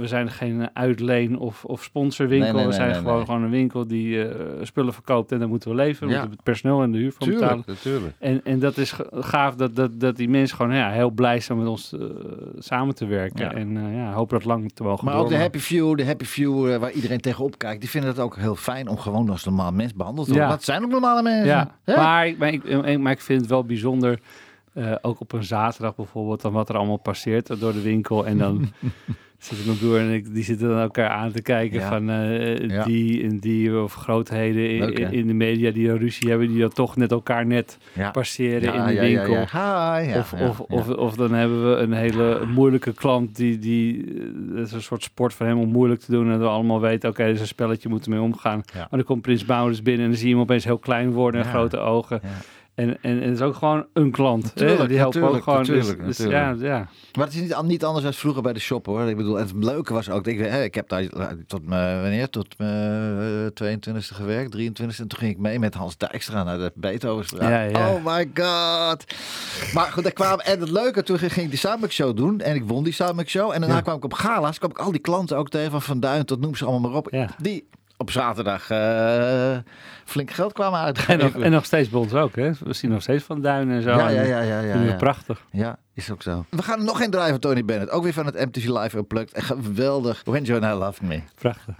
we, 0.00 0.06
zijn 0.06 0.30
geen 0.30 0.70
uitleen 0.76 1.38
of, 1.38 1.64
of 1.64 1.82
sponsorwinkel. 1.82 2.46
Nee, 2.48 2.56
nee, 2.56 2.66
we 2.66 2.72
zijn 2.72 2.90
nee, 2.90 2.98
gewoon, 2.98 3.16
nee. 3.16 3.24
gewoon 3.24 3.42
een 3.42 3.50
winkel 3.50 3.86
die 3.86 4.28
eh, 4.28 4.36
spullen 4.62 4.92
verkoopt 4.92 5.32
en 5.32 5.38
dan 5.38 5.48
moeten 5.48 5.70
we 5.70 5.76
leveren. 5.76 6.08
We 6.08 6.14
Ja. 6.14 6.20
moeten 6.20 6.36
het 6.36 6.46
personeel 6.46 6.82
en 6.82 6.92
de 6.92 6.98
huur 6.98 7.12
van 7.12 7.28
betalen. 7.28 7.48
Tuurlijk, 7.48 7.66
natuurlijk. 7.84 8.14
En, 8.18 8.40
en 8.44 8.58
dat 8.58 8.76
is 8.76 8.94
gaaf 9.12 9.54
dat, 9.54 9.76
dat, 9.76 10.00
dat 10.00 10.16
die 10.16 10.28
mensen 10.28 10.56
gewoon 10.56 10.74
ja, 10.74 10.90
heel 10.90 11.10
blij 11.10 11.40
zijn 11.40 11.58
met 11.58 11.66
ons 11.66 11.92
eh, 11.92 12.00
samen 12.58 12.94
te 12.94 13.06
werken. 13.06 13.44
Ja. 13.44 13.52
En 13.52 13.76
eh, 13.76 13.94
ja, 13.96 14.12
hoop 14.12 14.30
dat 14.30 14.44
lang 14.44 14.72
te 14.72 14.82
mogen 14.82 15.04
Maar 15.04 15.16
ook 15.16 15.28
de 15.28 15.36
happy 15.36 15.58
few, 15.58 15.96
de 15.96 16.04
happy 16.04 16.24
few 16.24 16.70
eh, 16.72 16.76
waar 16.78 16.92
iedereen 16.92 17.20
tegenop 17.20 17.58
kijkt, 17.58 17.80
die 17.80 17.90
vinden 17.90 18.10
het 18.10 18.18
ook 18.18 18.36
heel 18.36 18.56
fijn 18.56 18.88
om 18.88 18.98
gewoon 18.98 19.30
als 19.30 19.44
normaal 19.44 19.72
mens 19.72 19.94
behandeld 19.94 20.26
te 20.26 20.32
worden. 20.32 20.50
Ja. 20.50 20.54
Dat 20.56 20.64
zijn 20.64 20.82
ook 20.84 20.90
normale 20.90 21.22
mensen. 21.22 21.46
Ja, 21.46 21.70
Hè? 21.84 21.96
maar, 21.96 22.26
ik- 22.26 22.38
maar, 22.38 22.52
ik, 22.52 22.98
maar 22.98 23.12
ik 23.12 23.20
vind 23.20 23.40
het 23.40 23.50
wel 23.50 23.64
bijzonder, 23.64 24.18
eh, 24.72 24.92
ook 25.02 25.20
op 25.20 25.32
een 25.32 25.44
zaterdag 25.44 25.94
bijvoorbeeld, 25.94 26.40
dan 26.42 26.52
wat 26.52 26.68
er 26.68 26.76
allemaal 26.76 26.96
passeert 26.96 27.60
door 27.60 27.72
de 27.72 27.82
winkel. 27.82 28.26
En 28.26 28.38
dan 28.38 28.64
zitten 29.38 29.66
mijn 29.66 29.78
broer 29.78 29.98
en 29.98 30.10
ik, 30.12 30.34
die 30.34 30.44
zitten 30.44 30.68
dan 30.68 30.78
elkaar 30.78 31.08
aan 31.08 31.32
te 31.32 31.42
kijken 31.42 31.78
Ja. 31.80 31.88
van 31.88 32.10
eh, 32.10 32.68
Ja. 32.68 32.84
die 32.84 33.22
en 33.22 33.38
die 33.38 33.80
of 33.80 33.94
grootheden 33.94 34.70
in, 34.70 34.78
Leuk, 34.78 35.26
de 35.26 35.34
media 35.34 35.70
die 35.70 35.88
een 35.88 35.98
ruzie 35.98 36.28
hebben, 36.30 36.48
die 36.48 36.60
dan 36.60 36.68
toch 36.72 36.96
net 36.96 37.10
elkaar 37.10 37.46
net 37.46 37.78
Ja. 37.94 38.10
passeren 38.10 38.74
in 38.74 38.84
de 38.94 39.00
winkel. 39.00 39.32
ja. 39.32 39.98
Hi, 40.00 40.08
ja, 40.10 40.18
of, 40.18 40.32
of. 40.32 40.60
Of, 40.60 40.88
of 40.88 41.14
dan 41.14 41.32
hebben 41.32 41.70
we 41.70 41.76
een 41.76 41.92
hele 41.92 42.46
moeilijke 42.46 42.92
klant 42.92 43.36
die, 43.36 43.58
die 43.58 44.04
eh, 44.04 44.56
het 44.56 44.66
is 44.66 44.72
een 44.72 44.82
soort 44.82 45.02
sport 45.02 45.34
voor 45.34 45.46
hem 45.46 45.58
om 45.58 45.68
moeilijk 45.68 46.00
te 46.00 46.10
doen 46.10 46.30
en 46.30 46.38
we 46.38 46.46
allemaal 46.46 46.80
weten, 46.80 47.08
oké, 47.10 47.24
dit 47.24 47.34
is 47.34 47.40
een 47.40 47.46
spelletje, 47.46 47.88
moeten 47.88 48.10
mee 48.10 48.20
omgaan. 48.20 48.62
Maar 48.74 48.86
dan 48.90 49.04
komt 49.04 49.22
Prins 49.22 49.44
Maurits 49.44 49.82
binnen 49.82 50.04
en 50.04 50.10
dan 50.10 50.18
zie 50.18 50.28
je 50.28 50.34
hem 50.34 50.42
opeens 50.42 50.64
heel 50.64 50.78
klein 50.78 51.10
worden 51.12 51.40
en 51.44 51.46
grote 51.50 51.78
ogen. 51.78 52.20
En, 52.74 52.88
en, 52.88 52.98
en 53.02 53.22
het 53.22 53.32
is 53.34 53.40
ook 53.40 53.54
gewoon 53.54 53.86
een 53.92 54.10
klant. 54.10 54.52
hè? 54.54 54.86
Die 54.86 54.98
natuurlijk, 54.98 55.34
ook 55.34 55.42
gewoon. 55.42 55.58
dus- 55.58 55.68
natuurlijk, 55.68 56.06
dus, 56.06 56.18
natuurlijk. 56.18 56.60
ja, 56.60 56.66
ja. 56.66 56.88
Maar 57.16 57.26
het 57.26 57.34
is 57.34 57.40
niet, 57.40 57.62
niet 57.62 57.84
anders 57.84 58.04
dan 58.04 58.14
vroeger 58.14 58.42
bij 58.42 58.52
de 58.52 58.60
shop 58.60 58.86
hoor. 58.86 59.08
Ik 59.08 59.16
bedoel, 59.16 59.34
het 59.34 59.52
leuke 59.54 59.92
was 59.92 60.10
ook, 60.10 60.26
ik, 60.26 60.38
hè, 60.38 60.62
ik 60.62 60.74
heb 60.74 60.88
daar 60.88 61.06
tot 61.46 61.66
mijn, 61.66 62.00
wanneer? 62.00 62.28
Tot 62.28 62.58
mijn 62.58 63.50
22e 63.50 63.96
gewerkt, 63.98 64.50
23 64.50 64.98
e 64.98 65.02
En 65.02 65.08
toen 65.08 65.18
ging 65.18 65.32
ik 65.32 65.38
mee 65.38 65.58
met 65.58 65.74
Hans 65.74 65.96
Dijkstra 65.96 66.42
naar 66.42 66.58
de 66.58 66.72
Beethovenstraat. 66.74 67.48
Ja, 67.48 67.62
ja. 67.62 67.92
Oh 67.92 68.04
my 68.04 68.30
god. 68.34 69.04
Maar 69.74 69.92
goed, 69.92 70.02
daar 70.02 70.12
kwam, 70.12 70.40
en 70.40 70.60
het 70.60 70.70
leuke, 70.70 71.02
toen 71.02 71.18
ging 71.18 71.34
ik 71.34 71.50
die 71.50 71.58
Soundmix 71.58 71.94
Show 71.94 72.16
doen. 72.16 72.40
En 72.40 72.54
ik 72.54 72.64
won 72.64 72.84
die 72.84 72.92
Soundmix 72.92 73.30
Show. 73.30 73.52
En 73.52 73.60
daarna 73.60 73.76
Ja. 73.76 73.82
kwam 73.82 73.96
ik 73.96 74.04
op 74.04 74.12
gala's, 74.12 74.58
kwam 74.58 74.70
ik 74.70 74.78
al 74.78 74.90
die 74.90 75.00
klanten 75.00 75.36
ook 75.36 75.48
tegen, 75.48 75.70
van 75.70 75.82
Van 75.82 76.00
Duin 76.00 76.24
tot 76.24 76.40
noem 76.40 76.54
ze 76.54 76.64
allemaal 76.64 76.90
maar 76.90 76.98
op. 76.98 77.08
Ja. 77.10 77.28
Die 77.38 77.68
op 78.02 78.10
zaterdag 78.10 78.70
eh, 78.70 79.56
flink 80.04 80.30
geld 80.30 80.52
kwamen 80.52 80.78
En, 80.78 80.84
uitgeven. 80.84 81.18
nog, 81.18 81.42
en 81.44 81.50
nog 81.50 81.64
steeds 81.64 81.88
bij 81.88 82.00
ons 82.00 82.14
ook. 82.14 82.36
Hè? 82.36 82.50
We 82.64 82.72
zien 82.72 82.90
nog 82.90 83.02
steeds 83.02 83.24
van 83.24 83.40
Duinen 83.40 83.76
en 83.76 83.82
zo. 83.82 83.90
ja, 83.90 84.08
En 84.08 84.14
ja, 84.14 84.22
ja, 84.22 84.40
ja, 84.40 84.60
ja, 84.60 84.80
ja. 84.82 84.96
Prachtig. 84.96 85.44
Ja, 85.50 85.78
is 85.94 86.10
ook 86.10 86.22
zo. 86.22 86.44
We 86.50 86.62
gaan 86.62 86.84
nog 86.84 86.96
geen 86.98 87.10
draaien 87.10 87.30
van 87.30 87.40
Tony 87.40 87.64
Bennett. 87.64 87.90
Ook 87.90 88.02
weer 88.02 88.12
van 88.12 88.26
het 88.26 88.34
MTV 88.34 88.66
Live 88.66 88.96
Unplugged. 88.96 89.32
Echt 89.32 89.46
geweldig. 89.46 90.22
When 90.24 90.42
Joe 90.44 90.60
and 90.60 90.74
I 90.74 90.78
Loved 90.78 91.02
Me. 91.02 91.22
Prachtig. 91.34 91.74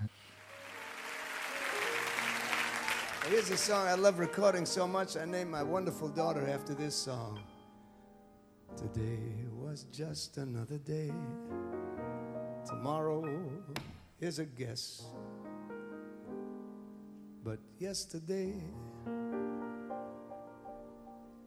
Here's 3.28 3.50
a 3.50 3.56
song 3.56 3.88
I 3.88 4.00
love 4.00 4.18
recording 4.20 4.66
so 4.66 4.86
much, 4.86 5.16
I 5.16 5.24
named 5.24 5.50
my 5.50 5.62
wonderful 5.62 6.12
daughter 6.14 6.42
after 6.54 6.74
this 6.76 7.02
song. 7.02 7.38
Today 8.76 9.46
was 9.64 9.86
just 9.90 10.36
another 10.38 10.78
day. 10.84 11.10
Tomorrow 12.66 13.24
is 14.20 14.38
a 14.38 14.44
guess. 14.44 15.02
But 17.44 17.58
yesterday, 17.80 18.54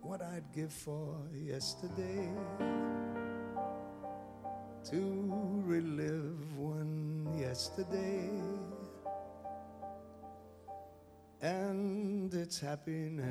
what 0.01 0.21
I'd 0.21 0.51
give 0.53 0.73
for 0.73 1.15
yesterday 1.33 2.29
to 4.89 5.61
relive 5.65 6.57
one 6.57 7.33
yesterday 7.39 8.29
and 11.41 12.33
its 12.33 12.59
happiness 12.59 13.25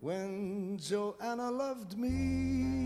when 0.00 0.76
Joanna 0.78 1.50
loved 1.50 1.96
me. 1.96 2.80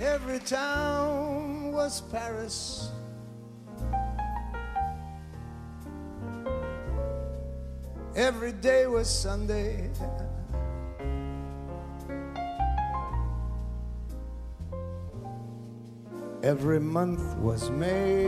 Every 0.00 0.38
town 0.38 1.72
was 1.72 2.00
Paris. 2.00 2.88
Every 8.16 8.52
day 8.52 8.86
was 8.86 9.10
Sunday. 9.10 9.90
Every 16.42 16.80
month 16.80 17.36
was 17.36 17.68
May. 17.68 18.24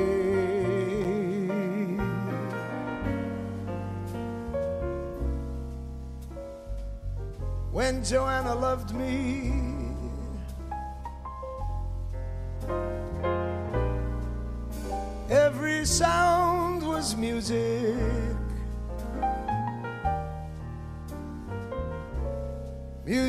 When 7.70 8.04
Joanna 8.04 8.54
loved 8.54 8.94
me, 8.94 9.71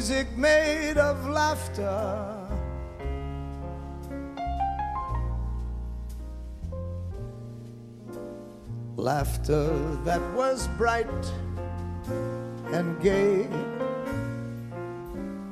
Music 0.03 0.37
made 0.37 0.97
of 0.97 1.29
laughter. 1.29 2.35
Laughter 8.97 9.69
that 10.03 10.19
was 10.33 10.67
bright 10.77 11.07
and 12.73 13.01
gay. 13.01 13.47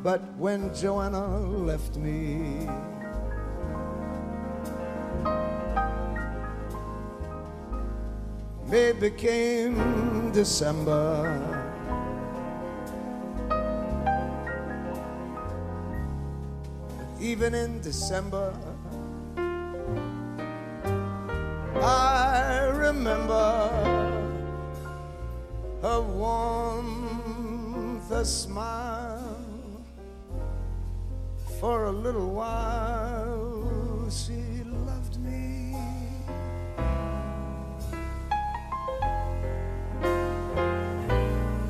But 0.03 0.19
when 0.35 0.75
Joanna 0.75 1.39
left 1.39 1.95
me, 1.95 2.67
May 8.67 8.91
became 8.91 10.33
December. 10.33 11.50
Even 17.31 17.55
in 17.55 17.79
December, 17.79 18.53
I 21.81 22.69
remember 22.73 23.69
her 25.81 26.01
warmth, 26.01 28.11
a 28.11 28.25
smile. 28.25 29.37
For 31.61 31.85
a 31.85 31.91
little 31.91 32.31
while, 32.31 34.09
she 34.09 34.65
loved 34.85 35.17
me. 35.21 35.77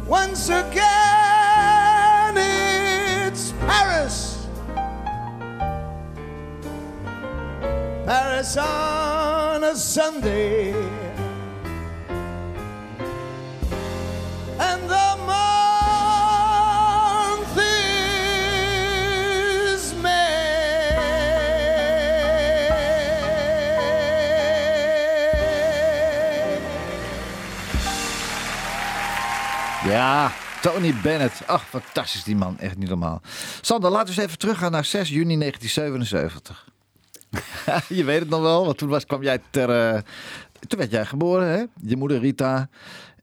Once 0.07 0.49
again, 0.49 1.00
Paris 8.41 8.57
on 8.57 9.63
a 9.63 9.75
Sunday. 9.75 10.73
And 14.57 14.89
the 14.89 15.15
month 15.27 15.97
is 19.75 19.93
May. 20.01 20.97
Ja, 29.85 30.31
Tony 30.61 30.93
Bennett. 30.93 31.41
Ach, 31.45 31.63
fantastisch 31.69 32.23
die 32.23 32.35
man. 32.35 32.59
Echt 32.59 32.77
niet 32.77 32.89
normaal. 32.89 33.21
Sander, 33.61 33.91
laten 33.91 34.13
we 34.13 34.13
eens 34.13 34.27
even 34.27 34.39
teruggaan 34.39 34.71
naar 34.71 34.85
6 34.85 35.09
juni 35.09 35.37
1977. 35.37 36.70
je 37.87 38.03
weet 38.03 38.19
het 38.19 38.29
nog 38.29 38.41
wel, 38.41 38.65
want 38.65 38.77
toen 38.77 38.89
was, 38.89 39.05
kwam 39.05 39.23
jij 39.23 39.39
ter... 39.49 39.69
eh, 39.69 40.01
toen 40.67 40.79
werd 40.79 40.91
jij 40.91 41.05
geboren, 41.05 41.47
hè? 41.47 41.63
Je 41.81 41.97
moeder 41.97 42.19
Rita. 42.19 42.69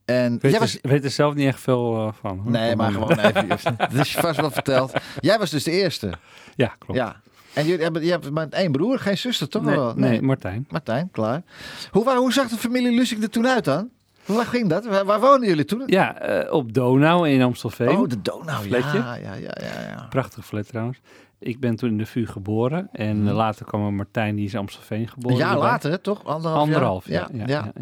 En 0.04 0.30
Weet, 0.32 0.42
jij 0.42 0.52
er, 0.52 0.58
was... 0.60 0.78
weet 0.82 1.04
er 1.04 1.10
zelf 1.10 1.34
niet 1.34 1.46
echt 1.46 1.60
veel 1.60 2.06
eh, 2.06 2.12
van. 2.20 2.38
hoor. 2.38 2.50
Nee, 2.50 2.76
maar 2.76 2.92
gewoon 2.92 3.18
even... 3.18 3.76
Dat 3.76 3.92
is 3.92 4.12
je 4.12 4.20
vast 4.20 4.40
wel 4.40 4.50
verteld. 4.50 4.92
Jij 5.20 5.38
was 5.38 5.50
dus 5.50 5.64
de 5.64 5.70
eerste. 5.70 6.12
Ja, 6.54 6.74
klopt. 6.78 7.00
Ja. 7.00 7.20
En 7.52 7.66
jullie 7.66 7.82
hebben, 7.82 8.04
je 8.04 8.10
hebt 8.10 8.30
maar 8.30 8.46
één 8.50 8.72
broer, 8.72 8.98
geen 8.98 9.18
zuster, 9.18 9.48
toch 9.48 9.62
nee, 9.62 9.74
wel? 9.74 9.92
nee, 9.96 10.22
Martijn. 10.22 10.66
Martijn, 10.68 11.08
klaar. 11.12 11.42
Hoe, 11.90 12.16
hoe 12.16 12.32
zag 12.32 12.48
de 12.48 12.56
familie 12.56 12.96
Lusik 12.96 13.22
er 13.22 13.30
toen 13.30 13.46
uit 13.46 13.64
dan? 13.64 13.90
Hoe 14.24 14.44
ging 14.44 14.68
dat? 14.68 14.84
Waar, 14.86 15.04
waar 15.04 15.20
woonden 15.20 15.48
jullie 15.48 15.64
toen? 15.64 15.82
Ja, 15.86 16.18
eh, 16.18 16.52
op 16.52 16.72
Donau 16.72 17.28
in 17.28 17.42
Amstelveen. 17.42 17.88
Oh, 17.88 18.08
de 18.08 18.22
Donau. 18.22 18.68
Ja, 18.68 18.78
ja, 18.78 19.14
ja, 19.14 19.34
ja, 19.34 19.54
ja. 19.88 20.06
Prachtig 20.10 20.46
flat 20.46 20.68
trouwens. 20.68 21.00
Ik 21.40 21.60
ben 21.60 21.76
toen 21.76 21.90
in 21.90 21.98
de 21.98 22.06
VU 22.06 22.26
geboren. 22.26 22.88
En 22.92 23.22
Mhm. 23.22 23.32
later 23.34 23.66
kwam 23.66 23.94
Martijn, 23.96 24.36
die 24.36 24.44
is 24.44 24.52
in 24.52 24.58
Amstelveen 24.58 25.08
geboren. 25.08 25.36
Een 25.36 25.42
jaar 25.42 25.52
erbij. 25.54 25.68
later, 25.68 26.00
toch? 26.00 26.24
Anderhalf, 26.24 26.62
Anderhalf, 26.62 27.08
jaar. 27.08 27.28
ja. 27.36 27.44
Ja. 27.46 27.72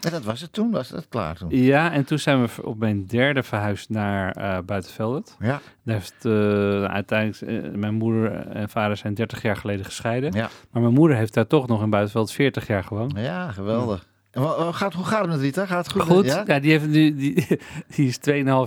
En 0.00 0.10
dat 0.10 0.22
was 0.24 0.40
het 0.40 0.52
toen, 0.52 0.70
was 0.70 0.88
dat 0.88 1.06
klaar 1.08 1.36
toen. 1.36 1.48
Ja, 1.50 1.92
en 1.92 2.04
toen 2.04 2.18
zijn 2.18 2.42
we 2.44 2.48
op 2.66 2.78
mijn 2.78 3.06
derde 3.06 3.42
verhuisd 3.42 3.90
naar 3.90 4.32
eh 4.32 4.58
Buitenveldert. 4.66 5.36
Ja, 5.38 5.60
Daar 5.84 5.94
heeft 5.94 6.24
eh, 6.24 6.84
uiteindelijk, 6.84 7.40
eh, 7.64 7.70
mijn 7.78 7.94
moeder 7.94 8.32
en 8.48 8.68
vader 8.68 8.96
zijn 8.96 9.14
30 9.14 9.42
jaar 9.42 9.56
geleden 9.56 9.84
gescheiden. 9.84 10.32
ja. 10.32 10.48
Maar 10.70 10.82
mijn 10.82 10.94
moeder 10.94 11.16
heeft 11.16 11.34
daar 11.34 11.46
toch 11.46 11.66
nog 11.66 11.82
in 11.82 11.90
Buitenveld 11.90 12.32
40 12.32 12.66
jaar 12.66 12.84
gewoond. 12.84 13.12
ja 13.16 13.50
geweldig. 13.52 14.06
Wa- 14.32 14.72
gaat, 14.72 14.94
hoe 14.94 15.04
gaat 15.04 15.20
het 15.20 15.30
met 15.30 15.40
Rita? 15.40 15.66
Gaat 15.66 15.84
het 15.86 16.02
goed? 16.02 16.02
Goed, 16.16 16.24
Ja? 16.26 16.42
ja? 16.46 16.58
die, 16.58 16.70
heeft 16.70 16.86
nu, 16.86 17.14
die, 17.16 17.46
die 17.94 18.06
is 18.08 18.18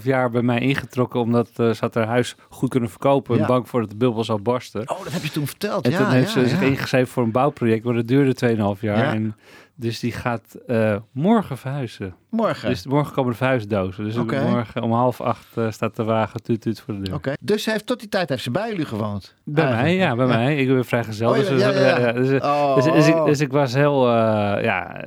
2,5 0.01 0.03
jaar 0.03 0.29
bij 0.29 0.41
mij 0.41 0.59
ingetrokken 0.59 1.19
omdat 1.19 1.49
eh, 1.55 1.69
ze 1.69 1.77
had 1.79 1.93
haar 1.93 2.07
huis 2.07 2.35
goed 2.49 2.69
kunnen 2.69 2.89
verkopen. 2.89 3.37
Ja. 3.37 3.45
Bang 3.45 3.69
voor 3.69 3.79
dat 3.81 3.89
de 3.89 3.95
bubbel 3.95 4.23
zou 4.23 4.41
barsten. 4.41 4.89
Oh, 4.89 5.03
dat 5.03 5.13
heb 5.13 5.23
je 5.23 5.31
toen 5.31 5.47
verteld. 5.47 5.85
En 5.85 5.91
ja, 5.91 5.97
toen 5.97 6.09
heeft 6.09 6.33
ja, 6.33 6.41
ze 6.41 6.47
zich 6.49 6.61
ingeschreven 6.61 7.07
voor 7.07 7.23
een 7.23 7.31
bouwproject, 7.31 7.83
maar 7.83 7.93
dat 7.93 8.07
duurde 8.07 8.55
2,5 8.75 8.79
jaar. 8.79 8.97
Ja. 8.97 9.13
En 9.13 9.35
dus 9.75 9.99
die 9.99 10.11
gaat 10.11 10.55
eh, 10.67 10.95
morgen 11.11 11.57
verhuizen. 11.57 12.15
Morgen. 12.29 12.69
Dus 12.69 12.85
morgen 12.85 13.13
komen 13.13 13.31
de 13.31 13.37
verhuisdozen. 13.37 14.03
Dus 14.03 14.15
morgen 14.15 14.81
om 14.81 14.91
half 14.91 15.21
acht 15.21 15.45
eh, 15.57 15.71
staat 15.71 15.95
de 15.95 16.03
wagen 16.03 16.43
tuut 16.43 16.61
tuut 16.61 16.79
voor 16.81 16.93
de 16.93 16.99
deur. 17.01 17.13
Oké. 17.15 17.33
Dus 17.39 17.63
hij 17.65 17.73
heeft, 17.73 17.85
tot 17.85 17.99
die 17.99 18.09
tijd 18.09 18.29
heeft 18.29 18.43
ze 18.43 18.51
bij 18.51 18.69
jullie 18.69 18.85
gewoond? 18.85 19.35
Bij 19.43 19.69
mij, 19.71 19.95
ja, 19.95 20.15
bij 20.15 20.25
mij. 20.25 20.55
Ik 20.57 20.67
ben 20.67 20.85
vrijgezel. 20.85 21.29
Oh, 21.29 21.37
ja, 21.37 21.49
dus, 21.49 21.61
ja, 21.61 21.69
ja, 21.69 21.99
ja. 21.99 22.11
dus, 22.11 22.41
Oh. 22.41 22.75
dus, 22.75 22.83
dus 22.85 23.07
ik, 23.07 23.25
dus 23.25 23.39
ik 23.39 23.51
was 23.51 23.73
heel, 23.73 24.07
eh, 24.07 24.63
ja, 24.63 25.03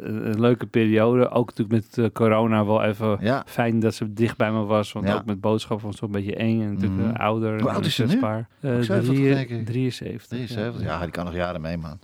een 0.00 0.40
leuke 0.40 0.66
periode. 0.66 1.30
Ook 1.30 1.54
natuurlijk 1.54 1.96
met 1.96 2.12
corona 2.12 2.64
wel 2.64 2.82
even 2.82 3.18
fijn 3.46 3.80
dat 3.80 3.94
ze 3.94 4.12
dicht 4.12 4.36
bij 4.36 4.52
me 4.52 4.64
was. 4.64 4.92
Want 4.92 5.12
ook 5.12 5.24
met 5.24 5.40
boodschappen 5.40 5.86
was 5.86 5.94
het 5.94 6.04
een 6.04 6.10
beetje 6.10 6.36
eng. 6.36 6.62
En 6.62 6.72
natuurlijk 6.74 7.14
eh, 7.16 7.20
ouder. 7.24 7.60
Hoe 7.60 7.70
oud 7.70 7.86
is 7.86 7.94
ze 7.94 8.02
nu? 8.02 8.06
kwetsbaar. 8.08 8.48
Eh, 8.60 8.76
Ook 8.76 8.82
70 8.84 9.14
drie- 9.14 9.34
denk 9.34 9.48
ik. 9.48 9.66
73. 9.66 10.26
73. 10.26 10.82
Ja, 10.82 11.00
die 11.00 11.10
kan 11.10 11.24
nog 11.24 11.34
jaren 11.34 11.60
mee, 11.60 11.76
man. 11.76 11.98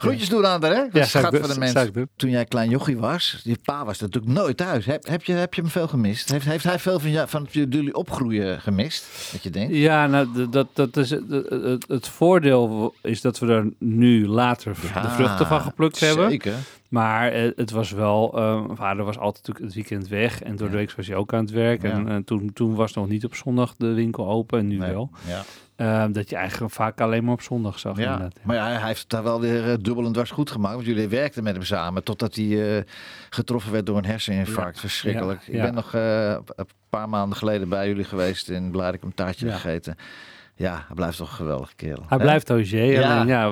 Groetjes 0.00 0.28
doen 0.28 0.46
aan 0.46 0.62
haar, 0.62 0.74
hè? 0.74 0.82
Dat 0.82 0.92
Ja, 0.92 1.04
schat 1.04 1.36
van 1.36 1.48
de 1.48 1.58
mensen. 1.58 2.10
Toen 2.16 2.30
jij 2.30 2.44
klein 2.44 2.70
jochie 2.70 2.96
was, 2.98 3.40
je 3.44 3.56
pa 3.64 3.84
was 3.84 3.98
natuurlijk 4.00 4.32
nooit 4.32 4.56
thuis. 4.56 4.86
Heb, 4.86 5.06
heb, 5.06 5.24
je, 5.24 5.32
heb 5.32 5.54
je 5.54 5.60
hem 5.60 5.70
veel 5.70 5.88
gemist? 5.88 6.30
Heeft, 6.30 6.44
heeft 6.46 6.64
hij 6.64 6.78
veel 6.78 7.00
van, 7.00 7.10
jou, 7.10 7.28
van 7.28 7.46
jullie 7.50 7.94
opgroeien 7.94 8.60
gemist? 8.60 9.28
Dat 9.32 9.42
je 9.42 9.50
denkt? 9.50 9.74
Ja, 9.74 10.06
nou, 10.06 10.48
dat, 10.50 10.66
dat 10.72 10.96
is 10.96 11.10
het, 11.10 12.08
voordeel 12.08 12.94
is 13.02 13.20
dat 13.20 13.38
we 13.38 13.46
er 13.46 13.72
nu 13.78 14.26
later 14.28 14.74
de 14.74 15.08
vruchten 15.08 15.46
van 15.46 15.60
geplukt 15.60 16.00
hebben. 16.00 16.30
Zeker. 16.30 16.54
Maar 16.88 17.32
eh, 17.32 17.50
het 17.56 17.70
was 17.70 17.90
wel, 17.90 18.32
eh, 18.38 18.64
mijn 18.64 18.76
vader 18.76 19.04
was 19.04 19.18
altijd 19.18 19.46
natuurlijk 19.46 19.64
het 19.64 19.74
weekend 19.74 20.08
weg 20.08 20.42
en 20.42 20.56
door 20.56 20.70
de 20.70 20.76
week 20.76 20.92
was 20.92 21.06
hij 21.06 21.16
ook 21.16 21.32
aan 21.32 21.40
het 21.40 21.50
werk. 21.50 21.82
En 21.82 22.08
eh, 22.08 22.16
toen, 22.24 22.50
toen 22.52 22.74
was 22.74 22.92
nog 22.92 23.08
niet 23.08 23.24
op 23.24 23.34
zondag 23.34 23.74
de 23.76 23.92
winkel 23.92 24.28
open 24.28 24.58
en 24.58 24.66
nu 24.66 24.76
Nee. 24.76 24.90
wel. 24.92 25.10
Ja. 25.28 25.42
Eh, 25.80 26.04
dat 26.10 26.30
je 26.30 26.36
eigenlijk 26.36 26.72
vaak 26.72 27.00
alleen 27.00 27.24
maar 27.24 27.32
op 27.32 27.40
zondag 27.42 27.78
zag. 27.78 27.98
Ja, 27.98 28.28
maar 28.42 28.56
ja, 28.56 28.66
hij 28.66 28.86
heeft 28.86 29.00
het 29.00 29.10
daar 29.10 29.22
wel 29.22 29.40
weer 29.40 29.70
eh, 29.70 29.76
dubbel 29.80 30.04
en 30.04 30.12
dwars 30.12 30.30
goed 30.30 30.50
gemaakt. 30.50 30.74
Want 30.74 30.86
jullie 30.86 31.08
werkten 31.08 31.42
met 31.42 31.54
hem 31.54 31.64
samen 31.64 32.04
totdat 32.04 32.34
hij 32.34 32.76
eh, 32.76 32.82
getroffen 33.30 33.72
werd 33.72 33.86
door 33.86 33.96
een 33.96 34.04
herseninfarct. 34.04 34.74
Ja. 34.74 34.80
Verschrikkelijk. 34.80 35.42
Ik 35.46 35.60
ben 35.62 35.74
nog 35.74 35.94
eh, 35.94 36.28
een 36.30 36.66
paar 36.90 37.08
maanden 37.08 37.38
geleden 37.38 37.68
bij 37.68 37.88
jullie 37.88 38.04
geweest 38.04 38.72
dat 38.72 38.94
ik 38.94 39.02
een 39.02 39.14
taartje 39.14 39.46
Ja. 39.46 39.52
gegeten. 39.52 39.96
Ja, 40.54 40.72
hij 40.86 40.94
blijft 40.94 41.16
toch 41.16 41.30
een 41.30 41.36
geweldige 41.36 41.74
kerel. 41.76 42.04
Hij 42.08 42.18
blijft 42.18 42.50
OG, 42.50 42.70
Ja. 42.70 43.12
alleen 43.20 43.26
ja, 43.26 43.50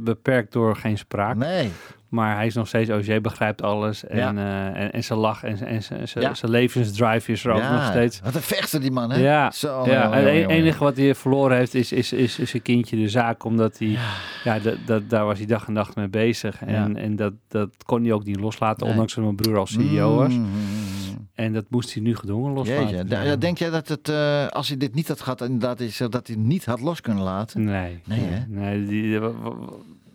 beperkt 0.00 0.52
door 0.52 0.76
geen 0.76 0.98
spraak. 0.98 1.36
Nee. 1.36 1.70
Maar 2.08 2.36
hij 2.36 2.46
is 2.46 2.54
nog 2.54 2.68
steeds 2.68 2.90
OG, 2.90 3.20
begrijpt 3.20 3.62
alles. 3.62 4.04
En, 4.06 4.16
Ja. 4.18 4.34
eh, 4.74 4.82
en, 4.82 4.92
en 4.92 5.04
zijn 5.04 5.18
lach 5.18 5.42
en, 5.42 5.66
en 5.66 5.82
zijn- 5.82 6.06
Ja. 6.14 6.32
levensdrive 6.42 7.32
is 7.32 7.44
er 7.44 7.52
ook 7.52 7.62
nog 7.70 7.84
steeds. 7.84 8.20
Wat 8.24 8.34
een 8.34 8.40
vechter 8.42 8.80
die 8.80 8.90
man, 8.90 9.10
hè? 9.10 9.18
Ja, 9.20 9.50
Zo, 9.50 9.84
ja, 9.86 10.10
het 10.12 10.24
jongen. 10.24 10.48
enige 10.48 10.84
wat 10.84 10.96
hij 10.96 11.14
verloren 11.14 11.56
heeft 11.56 11.74
is, 11.74 11.92
is, 11.92 12.12
is, 12.12 12.38
is 12.38 12.50
zijn 12.50 12.62
kindje 12.62 12.96
de 12.96 13.08
zaak. 13.08 13.44
Omdat 13.44 13.78
hij, 13.78 13.96
ja, 14.44 14.58
dat, 14.58 14.76
dat, 14.86 15.10
daar 15.10 15.24
was 15.24 15.38
hij 15.38 15.46
dag 15.46 15.66
en 15.66 15.72
nacht 15.72 15.96
mee 15.96 16.08
bezig. 16.08 16.62
En, 16.64 16.96
en 16.96 17.16
dat, 17.16 17.32
dat 17.48 17.68
kon 17.84 18.02
hij 18.02 18.12
ook 18.12 18.24
niet 18.24 18.40
loslaten, 18.40 18.82
Nee. 18.82 18.90
ondanks 18.90 19.14
dat 19.14 19.24
mijn 19.24 19.36
broer 19.36 19.58
als 19.58 19.72
CEO 19.72 20.14
was. 20.14 20.32
Mm. 20.34 20.46
En 21.34 21.52
dat 21.52 21.64
moest 21.68 21.94
hij 21.94 22.02
nu 22.02 22.16
gedwongen 22.16 22.52
loslaten. 22.52 22.88
Jeetje. 22.88 23.04
Da- 23.04 23.22
ja, 23.22 23.36
denk 23.36 23.58
jij 23.58 23.70
dat 23.70 23.88
het, 23.88 24.08
eh, 24.08 24.46
als 24.46 24.68
hij 24.68 24.76
dit 24.76 24.94
niet 24.94 25.08
had 25.08 25.20
gehad, 25.20 25.40
inderdaad 25.40 25.80
is 25.80 25.96
dat 26.10 26.26
hij 26.26 26.36
niet 26.36 26.64
had 26.64 26.80
los 26.80 27.00
kunnen 27.00 27.22
laten? 27.24 27.64
Nee. 27.64 28.00
Nee, 28.04 28.20
hè? 28.20 28.40
nee 28.48 28.86
die, 28.86 29.18
wa- 29.20 29.32
wa- 29.32 29.54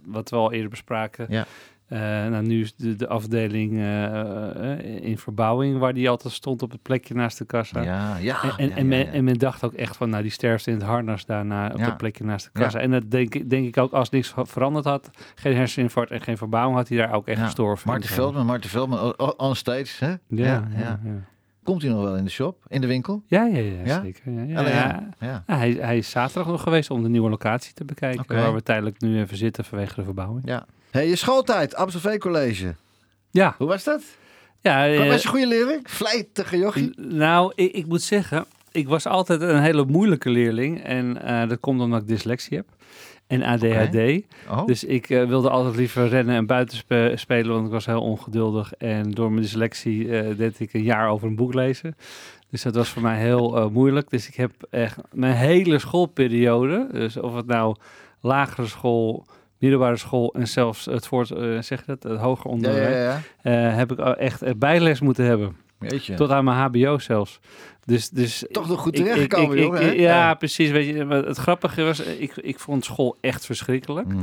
wat 0.06 0.30
we 0.30 0.36
al 0.36 0.52
eerder 0.52 0.70
bespraken. 0.70 1.26
Ja. 1.30 1.46
Eh, 1.88 2.00
nou, 2.00 2.46
nu 2.46 2.62
is 2.62 2.76
de, 2.76 2.96
de 2.96 3.08
afdeling 3.08 3.74
eh, 3.78 4.72
eh, 4.72 5.04
in 5.04 5.18
verbouwing, 5.18 5.78
waar 5.80 5.94
die 5.94 6.10
altijd 6.10 6.34
stond 6.34 6.62
op 6.62 6.72
het 6.72 6.82
plekje 6.82 7.14
naast 7.14 7.38
de 7.38 7.46
kassa. 7.46 7.82
Ja, 7.82 8.18
ja. 8.18 8.44
En, 8.44 8.50
en, 8.58 8.68
ja, 8.70 8.76
en, 8.76 8.88
men, 8.88 8.98
ja, 8.98 9.04
ja. 9.06 9.12
en 9.12 9.24
men 9.24 9.38
dacht 9.38 9.64
ook 9.64 9.74
echt 9.74 9.98
van, 9.98 10.10
nou, 10.10 10.22
die 10.22 10.32
sterft 10.32 10.68
in 10.68 10.74
het 10.74 10.84
harnas 10.84 11.26
daarna 11.26 11.70
op 11.74 11.80
dat 11.80 11.98
plekje 11.98 12.24
naast 12.24 12.46
de 12.54 12.60
kassa. 12.60 12.80
En 12.80 12.92
dat 12.92 13.12
denk, 13.12 13.36
ik- 13.36 13.50
denk 13.50 13.68
ik 13.68 13.78
ook, 13.78 13.92
als 13.92 14.10
niks 14.10 14.30
ver- 14.30 14.48
veranderd 14.48 14.86
had, 14.86 15.10
geen 15.36 15.56
herseninfarct 15.56 16.12
en 16.12 16.22
geen 16.22 16.38
verbouwing, 16.38 16.78
had 16.78 16.88
hij 16.88 16.98
daar 16.98 17.14
ook 17.14 17.28
echt 17.28 17.42
gestorven. 17.42 17.88
Martin 17.90 18.10
En 18.10 18.16
zo. 18.16 18.22
Veldman, 18.22 18.46
Martin 18.46 18.70
Veldman, 18.70 19.18
on 19.38 19.56
stage, 19.56 20.06
hè? 20.06 20.10
Ja, 20.10 20.18
ja, 20.28 20.68
ja. 20.78 21.00
Komt 21.64 21.82
hij 21.82 21.92
nog 21.92 22.02
wel 22.04 22.16
in 22.18 22.24
de 22.24 22.30
shop, 22.30 22.64
in 22.68 22.82
de 22.82 22.88
winkel? 22.88 23.24
Ja, 23.28 23.46
ja, 23.46 23.58
ja, 23.58 23.86
Ja? 23.86 24.02
zeker. 24.02 24.32
Ja, 24.32 24.42
ja, 24.44 24.58
Alleen, 24.60 24.74
ja. 24.74 25.10
ja. 25.20 25.44
Ja, 25.48 25.56
hij, 25.58 25.72
hij 25.72 25.98
is 25.98 26.10
zaterdag 26.10 26.48
nog 26.48 26.62
geweest 26.62 26.90
om 26.90 27.04
de 27.04 27.10
nieuwe 27.10 27.30
locatie 27.30 27.74
te 27.74 27.86
bekijken, 27.86 28.36
waar 28.36 28.54
we 28.54 28.64
tijdelijk 28.64 29.02
nu 29.02 29.20
even 29.20 29.38
zitten 29.38 29.66
vanwege 29.66 29.96
de 29.96 30.04
verbouwing. 30.04 30.48
ja. 30.48 30.66
Hey, 30.94 31.08
je 31.08 31.16
schooltijd, 31.16 31.76
Amstelveen 31.76 32.20
College. 32.20 32.76
Ja, 33.32 33.56
Hoe 33.58 33.68
was 33.68 33.84
dat? 33.84 34.02
ja 34.62 34.90
Wat 34.90 35.00
eh, 35.04 35.08
was 35.10 35.22
je 35.22 35.28
goede 35.28 35.48
leerling? 35.48 35.82
Vlijtige 35.90 36.58
jochie? 36.58 36.94
Nou, 36.98 37.52
ik, 37.56 37.72
ik 37.72 37.86
moet 37.88 38.02
zeggen, 38.02 38.46
ik 38.72 38.88
was 38.88 39.06
altijd 39.06 39.42
een 39.42 39.62
hele 39.62 39.86
moeilijke 39.86 40.30
leerling. 40.30 40.84
En 40.84 41.22
eh, 41.24 41.50
dat 41.50 41.60
komt 41.60 41.82
omdat 41.82 42.02
ik 42.02 42.08
dyslexie 42.08 42.58
heb. 42.58 42.66
En 43.28 43.44
ADHD. 43.44 44.22
Oh, 44.50 44.66
Dus 44.66 44.84
ik 44.84 45.10
eh, 45.10 45.26
wilde 45.28 45.50
altijd 45.50 45.76
liever 45.76 46.08
rennen 46.08 46.36
en 46.36 46.46
buiten 46.46 46.78
spe- 46.78 47.14
spelen, 47.16 47.54
want 47.54 47.66
ik 47.66 47.72
was 47.72 47.86
heel 47.86 48.02
ongeduldig. 48.02 48.74
En 48.74 49.12
door 49.12 49.30
mijn 49.32 49.42
dyslexie 49.42 50.36
deed 50.36 50.60
ik 50.60 50.74
een 50.74 50.84
jaar 50.84 51.10
over 51.10 51.28
een 51.28 51.36
boek 51.36 51.54
lezen. 51.54 51.96
Dus 52.50 52.62
dat 52.62 52.76
was 52.76 52.90
voor 52.90 53.02
mij 53.02 53.18
heel 53.20 53.70
moeilijk. 53.72 54.10
Dus 54.10 54.28
ik 54.28 54.36
heb 54.36 54.52
echt 54.70 54.98
mijn 55.12 55.36
hele 55.36 55.80
schoolperiode, 55.80 56.88
dus 56.92 57.18
of 57.18 57.36
het 57.36 57.46
nou 57.46 57.76
lagere 58.22 58.68
school, 58.68 59.26
middelbare 59.64 59.98
school 59.98 60.34
en 60.34 60.48
zelfs 60.48 60.86
het 60.86 61.08
voort, 61.08 61.32
eh, 61.32 61.62
zeg 61.62 61.80
je 61.80 61.86
dat, 61.86 62.04
het 62.04 62.20
hoger 62.20 62.50
onderwijs, 62.50 62.96
ja, 62.96 63.22
ja. 63.52 63.68
eh, 63.70 63.76
heb 63.76 63.92
ik 63.92 64.00
al 64.00 64.16
echt 64.16 64.42
eh, 64.42 64.52
bijles 64.58 65.00
moeten 65.02 65.26
hebben. 65.26 65.56
Weet 65.78 66.06
je. 66.06 66.14
Tot 66.14 66.30
aan 66.32 66.44
mijn 66.44 66.58
HBO 66.58 66.98
zelfs. 67.00 67.40
Dus, 67.86 68.10
dus 68.10 68.46
Toch 68.52 68.68
nog 68.68 68.80
goed 68.80 68.96
terechtgekomen, 68.96 69.62
jongen, 69.62 69.94
ik- 69.94 70.00
ja, 70.00 70.34
precies. 70.34 70.70
Weet 70.72 70.96
je, 70.96 71.06
maar 71.06 71.24
het 71.24 71.38
grappige 71.38 71.84
was, 71.84 72.00
ik, 72.00 72.36
ik 72.36 72.60
vond 72.60 72.86
school 72.86 73.18
echt 73.22 73.46
verschrikkelijk. 73.46 74.08
Mhm. 74.08 74.18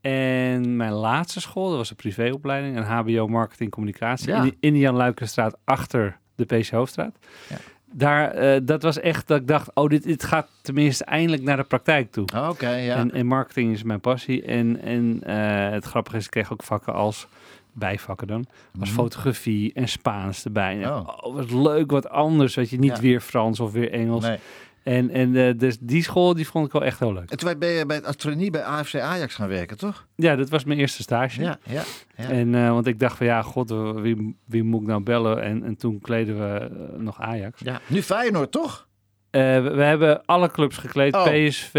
En 0.00 0.76
mijn 0.76 0.92
laatste 0.92 1.40
school, 1.40 1.68
dat 1.68 1.76
was 1.76 1.90
een 1.90 1.96
privéopleiding, 1.96 2.76
een 2.76 2.82
HBO 2.84 3.28
Marketing 3.28 3.70
Communicatie, 3.70 4.28
Ja. 4.28 4.42
in, 4.42 4.56
in 4.60 4.72
de 4.72 4.78
Jan 4.78 4.94
Luikenstraat 4.96 5.56
achter 5.64 6.18
de 6.34 6.44
PC 6.44 6.68
Hoofdstraat. 6.68 7.16
Ja. 7.48 7.56
Daar, 7.92 8.30
eh, 8.30 8.60
dat 8.62 8.82
was 8.82 8.98
echt 9.00 9.28
dat 9.28 9.40
ik 9.40 9.46
dacht, 9.46 9.70
oh, 9.74 9.88
dit, 9.88 10.02
dit 10.02 10.24
gaat 10.24 10.48
tenminste 10.62 11.04
eindelijk 11.04 11.42
naar 11.42 11.56
de 11.56 11.62
praktijk 11.62 12.12
toe. 12.12 12.24
Oké, 12.48 12.70
ja. 12.70 12.96
En, 12.96 13.12
en 13.12 13.26
marketing 13.26 13.72
is 13.72 13.82
mijn 13.82 14.00
passie. 14.00 14.42
En, 14.44 14.80
en 14.82 15.20
eh, 15.22 15.70
het 15.70 15.84
grappige 15.84 16.16
is, 16.16 16.24
ik 16.24 16.30
kreeg 16.30 16.52
ook 16.52 16.62
vakken 16.62 16.94
als 16.94 17.26
bijvakken 17.72 18.26
dan. 18.26 18.44
Als 18.80 18.88
Mhm. 18.88 18.98
fotografie 18.98 19.72
en 19.74 19.88
Spaans 19.88 20.44
erbij. 20.44 20.82
En, 20.82 20.90
Oh. 20.90 21.08
oh. 21.20 21.34
wat 21.34 21.50
leuk, 21.50 21.90
wat 21.90 22.08
anders. 22.08 22.54
Weet 22.54 22.70
je, 22.70 22.78
niet 22.78 22.96
Ja. 22.96 23.00
weer 23.02 23.20
Frans 23.20 23.60
of 23.60 23.72
weer 23.72 23.90
Engels. 23.92 24.24
Nee. 24.24 24.38
En, 24.82 25.10
en 25.10 25.36
eh, 25.36 25.58
dus 25.58 25.76
die 25.80 26.02
school, 26.02 26.34
die 26.34 26.48
vond 26.48 26.66
ik 26.66 26.72
wel 26.72 26.84
echt 26.84 26.98
heel 26.98 27.12
leuk. 27.12 27.30
En 27.30 27.36
toen 27.36 27.58
ben 27.58 27.68
je 27.68 27.86
bij, 27.86 28.02
als 28.02 28.16
trainee 28.16 28.50
bij 28.50 28.64
AFC 28.64 28.94
Ajax 28.94 29.34
gaan 29.34 29.48
werken, 29.48 29.76
toch? 29.76 30.06
Ja, 30.14 30.36
dat 30.36 30.48
was 30.48 30.64
mijn 30.64 30.78
eerste 30.78 31.02
stage. 31.02 31.42
Ja, 31.42 31.58
ja. 31.62 31.82
ja. 32.16 32.28
En, 32.28 32.54
eh, 32.54 32.70
want 32.70 32.86
ik 32.86 32.98
dacht 32.98 33.16
van, 33.16 33.26
ja, 33.26 33.42
god, 33.42 33.70
wie, 33.94 34.36
wie 34.44 34.62
moet 34.62 34.80
ik 34.80 34.86
nou 34.86 35.02
bellen? 35.02 35.42
En, 35.42 35.64
en 35.64 35.76
toen 35.76 36.00
kleden 36.00 36.38
we 36.38 36.58
eh, 36.58 36.98
nog 36.98 37.20
Ajax. 37.20 37.60
ja. 37.64 37.80
Nu 37.86 38.02
Feyenoord, 38.02 38.50
toch? 38.50 38.88
Eh, 39.30 39.40
we, 39.74 39.82
hebben 39.82 40.22
alle 40.26 40.50
clubs 40.50 40.76
gekleed. 40.76 41.14
Oh. 41.14 41.24
PSV, 41.24 41.74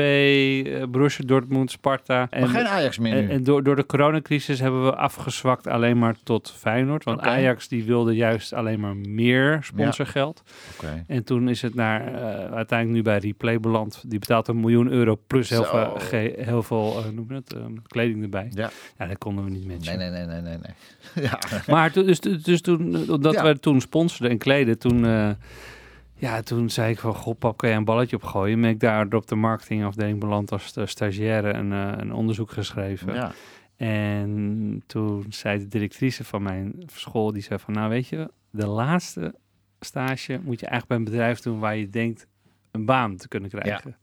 eh 0.66 0.84
Borussia 0.88 1.26
Dortmund, 1.26 1.72
Sparta. 1.72 2.28
En, 2.30 2.40
maar 2.40 2.50
geen 2.50 2.68
Ajax 2.68 2.98
meer 3.00 3.30
En, 3.30 3.44
door, 3.44 3.64
door 3.64 3.76
de 3.76 3.86
coronacrisis 3.86 4.60
hebben 4.60 4.84
we 4.86 4.96
afgezwakt 4.96 5.68
alleen 5.68 6.00
maar 6.00 6.16
tot 6.24 6.54
Feyenoord. 6.58 7.04
Want. 7.04 7.20
Ajax 7.22 7.68
die 7.68 7.84
wilde 7.84 8.16
juist 8.16 8.54
alleen 8.54 8.80
maar 8.80 8.96
meer 8.96 9.60
sponsorgeld. 9.64 10.44
Oké. 10.76 11.04
En 11.08 11.24
toen 11.24 11.50
is 11.50 11.62
het 11.62 11.76
naar, 11.76 12.14
eh, 12.14 12.54
uiteindelijk 12.54 12.90
nu 12.90 13.02
bij 13.02 13.18
Replay 13.18 13.60
beland. 13.60 14.04
Die 14.08 14.20
betaalt 14.20 14.48
een 14.48 14.60
miljoen 14.60 14.88
euro 14.92 15.20
plus 15.28 15.50
heel 15.50 15.64
Zo. 15.64 15.70
veel, 15.70 15.96
ge- 16.00 16.36
heel 16.38 16.64
veel 16.64 17.04
noem 17.14 17.26
je 17.30 17.34
het, 17.36 17.56
kleding 17.88 18.24
erbij. 18.24 18.52
Ja. 18.54 18.70
Ja, 18.98 19.06
dat 19.08 19.18
konden 19.18 19.44
we 19.44 19.50
niet 19.50 19.66
Nee, 19.68 19.76
matchen. 19.78 19.98
nee, 19.98 20.10
nee, 20.10 20.26
nee, 20.26 20.42
nee. 20.42 20.58
nee. 20.58 21.24
ja. 21.30 21.40
Maar 21.68 21.92
dus, 21.92 22.20
dus 22.20 22.62
toen, 22.62 23.10
omdat 23.10 23.34
Ja. 23.34 23.44
we 23.44 23.60
toen 23.60 23.82
sponsorden 23.82 24.30
en 24.32 24.38
kleden, 24.38 24.80
toen, 24.80 25.06
ja, 26.22 26.42
toen 26.42 26.70
zei 26.70 26.92
ik 26.92 27.00
van, 27.00 27.14
goh 27.16 27.38
pap, 27.40 27.58
kan 27.58 27.70
jij 27.70 27.78
een 27.78 27.86
balletje 27.86 28.16
opgooien? 28.16 28.56
En 28.56 28.62
ben 28.62 28.70
ik 28.70 28.80
daar 28.80 29.08
op 29.14 29.28
de 29.28 29.36
marketingafdeling 29.36 30.20
beland 30.20 30.52
als 30.52 30.74
eh, 30.74 30.86
stagiaire 30.86 31.54
een, 31.54 31.72
eh, 31.72 31.92
een 31.98 32.14
onderzoek 32.14 32.52
geschreven. 32.52 33.14
ja. 33.14 33.32
En 33.76 34.84
toen 34.88 35.26
zei 35.30 35.60
de 35.60 35.68
directrice 35.68 36.24
van 36.24 36.44
mijn 36.44 36.74
school, 36.86 37.32
die 37.32 37.42
zei 37.42 37.60
van, 37.60 37.74
nou 37.74 37.90
weet 37.90 38.08
je, 38.08 38.32
de 38.50 38.68
laatste 38.68 39.36
stage 39.80 40.40
moet 40.44 40.60
je 40.60 40.66
eigenlijk 40.66 40.88
bij 40.88 40.98
een 40.98 41.04
bedrijf 41.04 41.40
doen 41.40 41.60
waar 41.60 41.76
je 41.76 41.90
denkt 41.90 42.28
een 42.72 42.86
baan 42.86 43.16
te 43.16 43.28
kunnen 43.28 43.50
krijgen. 43.50 43.98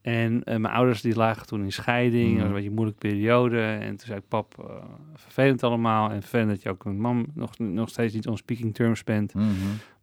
En 0.00 0.44
eh, 0.44 0.56
mijn 0.56 0.74
ouders 0.74 1.00
die 1.00 1.14
lagen 1.16 1.46
toen 1.46 1.62
in 1.62 1.72
scheiding, 1.72 2.28
Mhm. 2.30 2.34
dat 2.34 2.40
was 2.40 2.48
een 2.48 2.54
beetje 2.54 2.68
een 2.68 2.74
moeilijke 2.74 3.08
periode. 3.08 3.60
En 3.62 3.88
toen 3.88 4.06
zei 4.06 4.18
ik, 4.18 4.28
pap, 4.28 4.80
vervelend 5.14 5.62
allemaal. 5.62 6.10
En 6.10 6.20
vervelend 6.20 6.48
dat 6.50 6.62
je 6.62 6.68
ook 6.68 6.84
met 6.84 6.96
mam 6.96 7.26
nog, 7.34 7.58
nog 7.58 7.88
steeds 7.88 8.14
niet 8.14 8.26
on 8.26 8.36
speaking 8.36 8.74
terms 8.74 9.04
bent. 9.04 9.34
Mhm. 9.34 9.46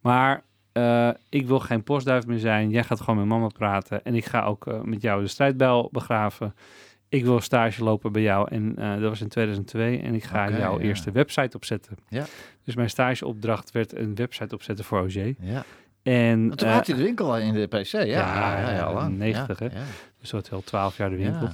Maar 0.01 0.43
eh, 0.73 1.09
ik 1.29 1.47
wil 1.47 1.59
geen 1.59 1.83
postduif 1.83 2.25
meer 2.25 2.39
zijn. 2.39 2.69
Jij 2.69 2.83
gaat 2.83 3.01
gewoon 3.01 3.19
met 3.19 3.27
mama 3.27 3.47
praten. 3.47 4.03
En 4.03 4.15
ik 4.15 4.25
ga 4.25 4.43
ook 4.43 4.67
eh, 4.67 4.81
met 4.81 5.01
jou 5.01 5.21
de 5.21 5.27
strijdbijl 5.27 5.89
begraven. 5.91 6.55
Ik 7.09 7.23
wil 7.23 7.39
stage 7.39 7.83
lopen 7.83 8.11
bij 8.11 8.21
jou. 8.21 8.47
En 8.51 8.75
eh, 8.77 8.91
dat 8.91 9.09
was 9.09 9.21
in 9.21 9.27
2002. 9.27 10.01
En 10.01 10.13
ik 10.13 10.23
ga 10.23 10.49
jouw 10.49 10.79
ja. 10.79 10.85
eerste 10.85 11.11
website 11.11 11.57
opzetten. 11.57 11.97
Ja. 12.09 12.25
Dus 12.63 12.75
mijn 12.75 12.89
stageopdracht 12.89 13.71
werd 13.71 13.95
een 13.95 14.15
website 14.15 14.55
opzetten 14.55 14.85
voor 14.85 15.01
OG. 15.01 15.13
Ja. 15.39 15.63
En 16.03 16.47
Want 16.47 16.59
toen 16.59 16.69
had 16.69 16.87
hij 16.87 16.95
de 16.95 17.03
winkel 17.03 17.25
al 17.25 17.37
in 17.37 17.53
de 17.53 17.67
PC, 17.67 17.91
ja. 17.91 18.03
Ja, 18.03 18.59
ja, 18.59 18.71
ja, 18.71 18.83
al 18.83 18.93
lang. 18.93 19.17
90, 19.17 19.59
ja. 19.59 19.65
hè? 19.65 19.81
Dus 20.19 20.29
dat 20.29 20.49
heel 20.49 20.63
12 20.63 20.97
jaar 20.97 21.09
de 21.09 21.15
winkel. 21.15 21.49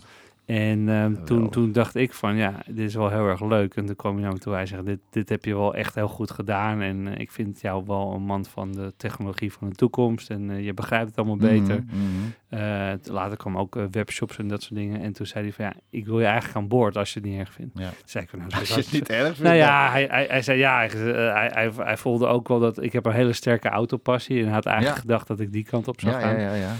En 0.49 0.89
ehm, 0.89 1.23
toen, 1.25 1.49
toen 1.49 1.71
dacht 1.71 1.95
ik 1.95 2.13
van, 2.13 2.35
ja, 2.35 2.61
dit 2.65 2.77
is 2.77 2.95
wel 2.95 3.09
heel 3.09 3.27
erg 3.27 3.41
leuk. 3.41 3.75
En 3.75 3.85
toen 3.85 3.95
kwam 3.95 4.13
hij 4.13 4.23
naar 4.23 4.31
me 4.31 4.39
toe. 4.39 4.53
Hij 4.53 4.65
zegt, 4.65 4.85
dit, 4.85 4.99
dit 5.09 5.29
heb 5.29 5.45
je 5.45 5.55
wel 5.55 5.75
echt 5.75 5.95
heel 5.95 6.07
goed 6.07 6.31
gedaan. 6.31 6.81
En 6.81 7.07
eh, 7.07 7.19
ik 7.19 7.31
vind 7.31 7.61
jou 7.61 7.83
wel 7.85 8.13
een 8.13 8.21
man 8.21 8.45
van 8.45 8.71
de 8.71 8.93
technologie 8.97 9.53
van 9.53 9.69
de 9.69 9.75
toekomst. 9.75 10.29
En 10.29 10.49
eh, 10.49 10.65
je 10.65 10.73
begrijpt 10.73 11.07
het 11.07 11.17
allemaal 11.17 11.37
beter. 11.37 11.83
Mhm, 11.85 11.95
mhm. 11.95 12.48
Eh, 12.49 12.91
later 13.03 13.37
kwam 13.37 13.57
ook 13.57 13.75
eh, 13.75 13.83
webshops 13.91 14.37
en 14.37 14.47
dat 14.47 14.61
soort 14.63 14.75
dingen. 14.79 15.01
En 15.01 15.13
toen 15.13 15.25
zei 15.25 15.43
hij 15.43 15.53
van, 15.53 15.65
ja, 15.65 15.73
ik 15.89 16.05
wil 16.05 16.19
je 16.19 16.25
eigenlijk 16.25 16.55
aan 16.57 16.67
boord 16.67 16.97
als 16.97 17.13
je 17.13 17.19
het 17.19 17.29
niet 17.29 17.39
erg 17.39 17.53
vindt. 17.53 17.79
Ja. 17.79 17.89
Zei 18.05 18.23
ik 18.23 18.29
van, 18.29 18.39
nou, 18.39 18.51
Als 18.59 18.67
je 18.67 18.73
het 18.75 18.91
niet 18.91 19.09
erg 19.09 19.25
vindt. 19.25 19.39
nou 19.41 19.55
ja, 19.55 19.91
hij, 19.91 20.07
hij, 20.11 20.25
hij 20.29 20.41
zei 20.41 20.57
ja, 20.57 20.75
hij, 20.77 20.87
eh, 20.89 21.33
hij, 21.33 21.49
hij, 21.53 21.71
hij 21.77 21.97
voelde 21.97 22.27
ook 22.27 22.47
wel 22.47 22.59
dat 22.59 22.83
ik 22.83 22.93
heb 22.93 23.05
een 23.05 23.11
hele 23.13 23.33
sterke 23.33 23.69
autopassie. 23.69 24.43
En 24.43 24.49
had 24.51 24.65
eigenlijk 24.65 24.95
Ja. 24.95 25.01
gedacht 25.01 25.27
dat 25.27 25.39
ik 25.39 25.51
die 25.51 25.63
kant 25.63 25.87
op 25.87 25.99
zou 26.01 26.13
Ja, 26.13 26.19
gaan. 26.19 26.39
ja, 26.39 26.53
ja, 26.53 26.55
ja. 26.55 26.73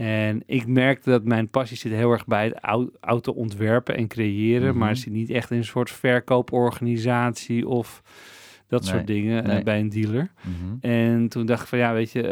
En 0.00 0.42
ik 0.46 0.66
merkte 0.66 1.10
dat 1.10 1.24
mijn 1.24 1.48
passie 1.48 1.76
zit 1.76 1.92
heel 1.92 2.12
erg 2.12 2.26
bij 2.26 2.44
het 2.44 2.58
au- 2.60 2.90
auto 3.00 3.32
ontwerpen 3.32 3.96
en 3.96 4.06
creëren. 4.08 4.68
Mhm. 4.68 4.78
Maar 4.78 4.88
het 4.88 4.98
zit 4.98 5.12
niet 5.12 5.30
echt 5.30 5.50
in 5.50 5.56
een 5.56 5.64
soort 5.64 5.90
verkooporganisatie 6.60 7.68
of 7.68 8.02
dat 8.68 8.80
Nee, 8.82 8.90
soort 8.90 9.06
dingen 9.06 9.44
nee. 9.46 9.62
bij 9.62 9.80
een 9.80 9.88
dealer. 9.88 10.30
Mhm. 10.42 10.90
En 10.92 11.28
toen 11.28 11.46
dacht 11.46 11.62
ik 11.62 11.68
van 11.68 11.78
ja, 11.78 11.92
weet 11.92 12.12
je, 12.12 12.22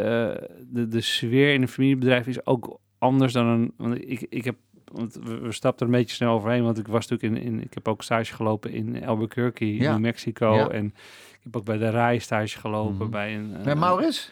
de, 0.67 0.87
de 0.87 1.01
sfeer 1.01 1.53
in 1.53 1.61
een 1.61 1.67
familiebedrijf 1.67 2.27
is 2.27 2.45
ook 2.45 2.79
anders 3.05 3.33
dan 3.33 3.45
een. 3.45 3.73
Want 3.77 4.09
ik, 4.09 4.25
ik 4.29 4.43
heb 4.45 4.55
want 4.91 5.19
we, 5.23 5.51
stapten 5.51 5.87
er 5.87 5.93
een 5.93 5.99
beetje 5.99 6.15
snel 6.15 6.33
overheen, 6.33 6.63
want 6.63 6.77
ik 6.77 6.87
was 6.87 7.07
natuurlijk 7.07 7.43
in, 7.43 7.53
in 7.53 7.61
ik 7.63 7.73
heb 7.73 7.87
ook 7.87 8.03
stage 8.03 8.33
gelopen 8.33 8.71
in 8.71 9.05
Albuquerque, 9.05 9.75
Ja. 9.75 9.91
New 9.91 10.01
Mexico. 10.01 10.55
Ja. 10.55 10.67
En 10.69 10.85
ik 11.31 11.39
heb 11.43 11.55
ook 11.55 11.65
bij 11.65 11.77
de 11.77 11.89
RAI 11.89 12.19
stage 12.19 12.59
gelopen, 12.59 12.95
Mhm. 12.95 13.09
bij 13.09 13.35
een... 13.35 13.51
Bij 13.63 13.73
eh, 13.73 13.79
Maurits? 13.79 14.31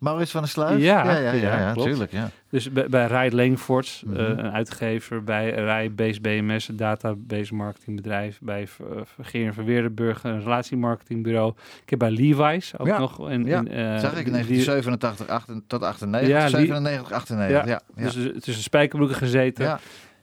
Maurits 0.00 0.30
van 0.30 0.40
der 0.40 0.50
Sluis? 0.50 0.82
Ja, 0.82 1.04
ja, 1.04 1.18
ja, 1.18 1.32
ja, 1.32 1.58
ja, 1.58 1.74
tuurlijk. 1.74 2.12
Dus 2.50 2.72
bij, 2.72 2.88
bij 2.88 3.06
Rai 3.06 3.34
Langfords, 3.34 4.02
Mhm. 4.06 4.16
eh, 4.16 4.26
een 4.28 4.50
uitgever, 4.52 5.24
bij 5.24 5.50
Rai 5.50 5.90
Base 5.90 6.20
BMS, 6.20 6.68
een 6.68 6.76
database 6.76 7.54
marketingbedrijf, 7.54 8.38
bij 8.42 8.68
Vergeer 9.04 9.46
en 9.46 9.54
Verweerdenburg, 9.54 10.24
een 10.24 10.42
relatiemarketingbureau. 10.42 11.52
Ik 11.82 11.90
heb 11.90 11.98
bij 11.98 12.10
Levi's 12.10 12.72
ook 12.78 12.98
nog. 12.98 13.28
En, 13.30 13.44
ja. 13.44 13.58
en, 13.64 13.68
eh, 13.68 13.98
Zag 14.00 14.10
ik 14.12 14.16
in 14.18 14.24
die- 14.24 14.32
1987 14.32 15.28
8 15.28 15.48
tot 15.66 15.82
98, 15.82 16.28
Ja, 16.30 16.40
die- 16.46 16.56
97, 16.56 17.12
98. 17.12 17.66
Ja. 17.66 17.80
Dus 17.96 18.12
tussen 18.44 18.62
spijkerbroeken 18.62 19.16
gezeten. 19.16 19.64
ja. 19.64 19.78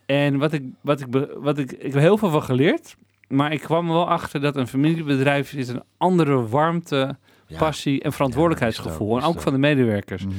En 0.06 0.38
wat 0.38 0.54
ik, 0.54 0.64
wat 0.82 1.00
ik, 1.00 1.08
wat 1.38 1.58
ik, 1.58 1.72
ik 1.72 1.94
heb 1.94 2.02
heel 2.02 2.18
veel 2.18 2.30
van 2.30 2.44
geleerd. 2.44 2.96
Maar 3.28 3.52
ik 3.54 3.60
kwam 3.62 3.88
wel 3.88 4.10
achter 4.10 4.42
dat 4.42 4.56
een 4.56 4.68
familiebedrijf 4.68 5.54
is 5.54 5.68
een 5.68 5.84
andere 5.98 6.48
warmte, 6.48 7.18
Ja. 7.48 7.58
passie 7.58 8.02
en 8.02 8.14
verantwoordelijkheidsgevoel. 8.14 9.16
Ja, 9.16 9.22
en 9.22 9.28
ook 9.28 9.42
van 9.42 9.54
de 9.54 9.60
medewerkers. 9.60 10.26
Mhm. 10.26 10.36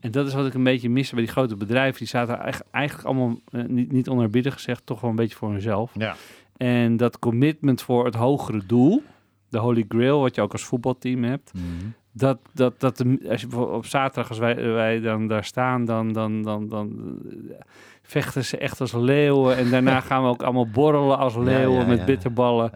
En 0.00 0.10
dat 0.10 0.26
is 0.26 0.34
wat 0.34 0.46
ik 0.46 0.54
een 0.54 0.64
beetje 0.64 0.90
miste 0.90 1.14
bij 1.14 1.24
die 1.24 1.32
grote 1.32 1.56
bedrijven. 1.56 1.98
Die 1.98 2.08
zaten 2.08 2.38
eigenlijk, 2.70 3.08
allemaal, 3.08 3.38
eh, 3.50 3.64
niet, 3.64 3.92
niet 3.92 4.08
onerbiedig 4.08 4.54
gezegd, 4.54 4.86
toch 4.86 5.00
wel 5.00 5.10
een 5.10 5.16
beetje 5.16 5.36
voor 5.36 5.50
hunzelf. 5.50 5.90
Ja. 5.94 6.16
En 6.56 6.96
dat 6.96 7.18
commitment 7.18 7.82
voor 7.82 8.04
het 8.04 8.14
hogere 8.14 8.62
doel, 8.66 9.02
de 9.48 9.58
Holy 9.58 9.84
Grail, 9.88 10.20
wat 10.20 10.34
je 10.34 10.40
ook 10.40 10.52
als 10.52 10.64
voetbalteam 10.64 11.24
hebt. 11.24 11.52
Mhm. 11.54 11.64
Dat, 12.12 12.38
dat, 12.52 12.80
dat 12.80 12.96
de, 12.96 13.26
als 13.28 13.40
je 13.40 13.58
op 13.58 13.86
zaterdag, 13.86 14.28
als 14.28 14.38
wij, 14.38 14.72
wij 14.72 15.00
dan 15.00 15.26
daar 15.26 15.44
staan, 15.44 15.84
dan, 15.84 16.12
dan, 16.12 16.42
dan, 16.42 16.68
dan 16.68 17.18
eh, 17.50 17.56
vechten 18.02 18.44
ze 18.44 18.56
echt 18.58 18.80
als 18.80 18.92
leeuwen. 18.92 19.56
En 19.56 19.70
daarna 19.70 20.00
gaan 20.10 20.22
we 20.22 20.28
ook 20.28 20.42
allemaal 20.42 20.68
borrelen 20.68 21.18
als 21.18 21.36
leeuwen 21.36 21.80
ja, 21.80 21.86
met 21.86 21.98
ja. 21.98 22.04
bitterballen. 22.04 22.72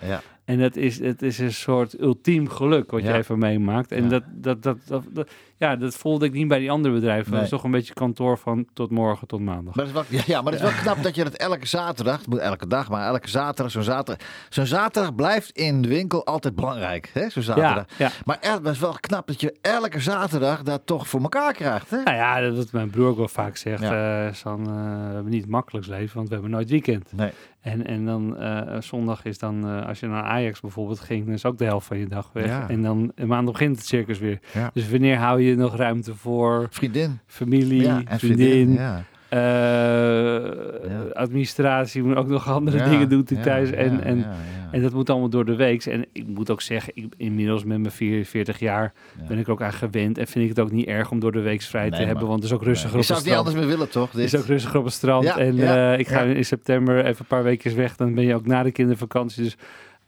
En 0.47 0.59
dat 0.59 0.77
is, 0.77 0.99
het 0.99 1.23
is 1.23 1.39
een 1.39 1.53
soort 1.53 2.01
ultiem 2.01 2.49
geluk 2.49 2.91
wat 2.91 3.03
Ja. 3.03 3.13
je 3.13 3.19
even 3.19 3.39
meemaakt. 3.39 3.93
En 3.93 4.09
dat, 4.09 4.23
dat, 4.35 4.63
dat, 4.63 4.79
dat- 5.13 5.29
ja, 5.59 5.77
dat 5.77 5.95
voelde 5.95 6.27
ik 6.27 6.33
niet 6.33 6.49
bij 6.49 6.59
die 6.59 6.71
andere 6.71 6.95
bedrijven. 6.95 7.25
Nee. 7.25 7.35
Dat 7.35 7.43
is 7.43 7.51
toch 7.51 7.65
een 7.65 7.71
beetje 7.71 7.95
kantoor 7.95 8.39
van 8.39 8.67
tot 8.73 8.91
morgen 8.91 9.27
tot 9.27 9.41
maandag. 9.41 9.75
Maar 9.75 9.87
het 9.87 9.95
is 9.95 10.11
wel, 10.11 10.21
ja, 10.27 10.43
maar 10.43 10.53
het 10.53 10.63
is 10.63 10.69
wel 10.71 10.81
knap 10.81 11.03
dat 11.03 11.15
je 11.15 11.25
dat 11.25 11.35
elke 11.35 11.67
zaterdag, 11.67 12.19
het 12.19 12.27
moet 12.27 12.39
elke 12.39 12.67
dag, 12.67 12.89
maar 12.89 13.07
elke 13.07 13.29
zaterdag, 13.29 13.73
zo'n 13.73 13.83
zaterdag, 13.83 14.27
zo'n 14.49 14.67
zaterdag 14.67 15.15
blijft 15.15 15.51
in 15.51 15.83
de 15.83 15.89
winkel 15.89 16.27
altijd 16.27 16.55
belangrijk, 16.55 17.11
hè? 17.13 17.29
Zo'n 17.31 17.43
zaterdag. 17.43 17.87
ja, 17.99 18.07
ja. 18.07 18.11
Maar 18.25 18.39
het 18.41 18.67
is 18.67 18.79
wel 18.79 18.97
knap 19.01 19.27
dat 19.27 19.41
je 19.41 19.55
elke 19.61 20.01
zaterdag 20.01 20.63
dat 20.63 20.83
toch 20.85 21.09
voor 21.09 21.21
elkaar 21.21 21.53
krijgt, 21.53 21.91
hè? 21.91 22.03
Nou 22.03 22.17
ja, 22.17 22.41
dat 22.41 22.57
wat 22.57 22.73
mijn 22.73 22.91
broer 22.91 23.09
ook 23.09 23.17
wel 23.17 23.29
vaak 23.29 23.57
zegt. 23.57 23.83
Ja. 23.83 24.27
eh, 24.27 24.33
San, 24.35 24.61
eh, 24.61 24.75
we 25.09 25.15
hebben 25.15 25.33
niet 25.33 25.41
het 25.41 25.51
makkelijkst 25.51 25.91
leven, 25.91 26.17
want 26.17 26.29
we 26.29 26.35
hebben 26.35 26.53
nooit 26.53 26.71
weekend. 26.71 27.13
Nee. 27.13 27.31
En, 27.61 27.87
en 27.87 28.05
dan 28.05 28.37
eh, 28.37 28.81
zondag 28.81 29.25
is 29.25 29.39
dan, 29.39 29.85
als 29.87 30.01
je 30.01 30.07
naar 30.07 30.23
Ajax 30.23 30.61
bijvoorbeeld 30.61 31.01
ging, 31.01 31.25
dan 31.25 31.35
is 31.35 31.45
ook 31.45 31.59
de 31.59 31.65
helft 31.65 31.87
van 31.87 31.99
je 31.99 32.07
dag 32.07 32.31
weg. 32.33 32.47
Ja. 32.47 32.69
En 32.69 32.83
dan 32.83 33.13
maandag 33.25 33.53
begint 33.53 33.77
het 33.77 33.87
circus 33.87 34.19
weer. 34.19 34.39
Ja. 34.53 34.71
Dus 34.73 34.91
wanneer 34.91 35.17
hou 35.17 35.43
je 35.43 35.46
nog 35.55 35.77
ruimte 35.77 36.15
voor 36.15 36.67
Vriendin. 36.71 37.19
familie, 37.27 37.83
ja, 37.83 38.03
en 38.05 38.19
vriendin, 38.19 38.73
Ja. 38.73 39.05
eh, 39.29 41.13
administratie, 41.13 42.03
moet 42.03 42.17
ook 42.17 42.29
nog 42.29 42.49
andere 42.51 42.77
Ja, 42.79 42.89
dingen 42.89 43.09
doen 43.09 43.25
ja, 43.27 43.41
thuis. 43.43 43.71
En, 43.71 43.93
ja, 43.93 44.01
en, 44.01 44.19
ja, 44.19 44.23
ja. 44.25 44.69
en 44.71 44.83
dat 44.83 44.93
moet 44.93 45.11
allemaal 45.11 45.29
door 45.29 45.45
de 45.45 45.57
week. 45.57 45.85
En 45.85 46.05
ik 46.13 46.27
moet 46.27 46.51
ook 46.51 46.61
zeggen, 46.63 46.93
ik, 46.95 47.07
inmiddels 47.17 47.65
met 47.65 47.79
mijn 47.81 47.93
44 47.93 48.59
jaar 48.59 48.93
Ja. 49.19 49.25
ben 49.29 49.39
ik 49.39 49.49
ook 49.49 49.63
aan 49.63 49.73
gewend. 49.73 50.19
En 50.19 50.27
vind 50.27 50.45
ik 50.45 50.51
het 50.57 50.61
ook 50.61 50.71
niet 50.71 50.87
erg 50.87 51.11
om 51.11 51.21
door 51.21 51.33
de 51.33 51.41
week 51.41 51.63
vrij 51.63 51.91
te 51.91 51.97
hebben. 52.03 52.27
Want 52.27 52.43
het 52.43 52.45
is 52.51 52.53
ook 52.57 52.63
rustiger 52.63 52.93
Je 52.95 52.99
op 53.01 53.05
zou 53.05 53.19
het 53.19 53.29
het 53.29 53.37
niet 53.39 53.45
strand. 53.45 53.47
anders 53.47 53.67
meer 53.67 53.77
willen, 53.77 53.93
toch? 53.93 54.13
Het 54.13 54.21
Dit? 54.21 54.33
is 54.33 54.41
ook 54.41 54.47
rustiger 54.47 54.79
op 54.79 54.85
het 54.85 54.95
strand. 54.95 55.25
Ja, 55.25 55.39
en 55.39 55.55
ja, 55.57 55.93
eh, 55.93 55.99
ik 55.99 56.09
ga 56.09 56.23
ja. 56.23 56.35
in 56.35 56.45
september 56.45 56.99
even 56.99 57.17
een 57.19 57.27
paar 57.27 57.43
weken 57.43 57.77
weg. 57.77 57.97
Dan 57.97 58.15
ben 58.15 58.25
je 58.25 58.35
ook 58.35 58.47
na 58.47 58.63
de 58.63 58.71
kindervakantie. 58.73 59.43
Dus 59.43 59.57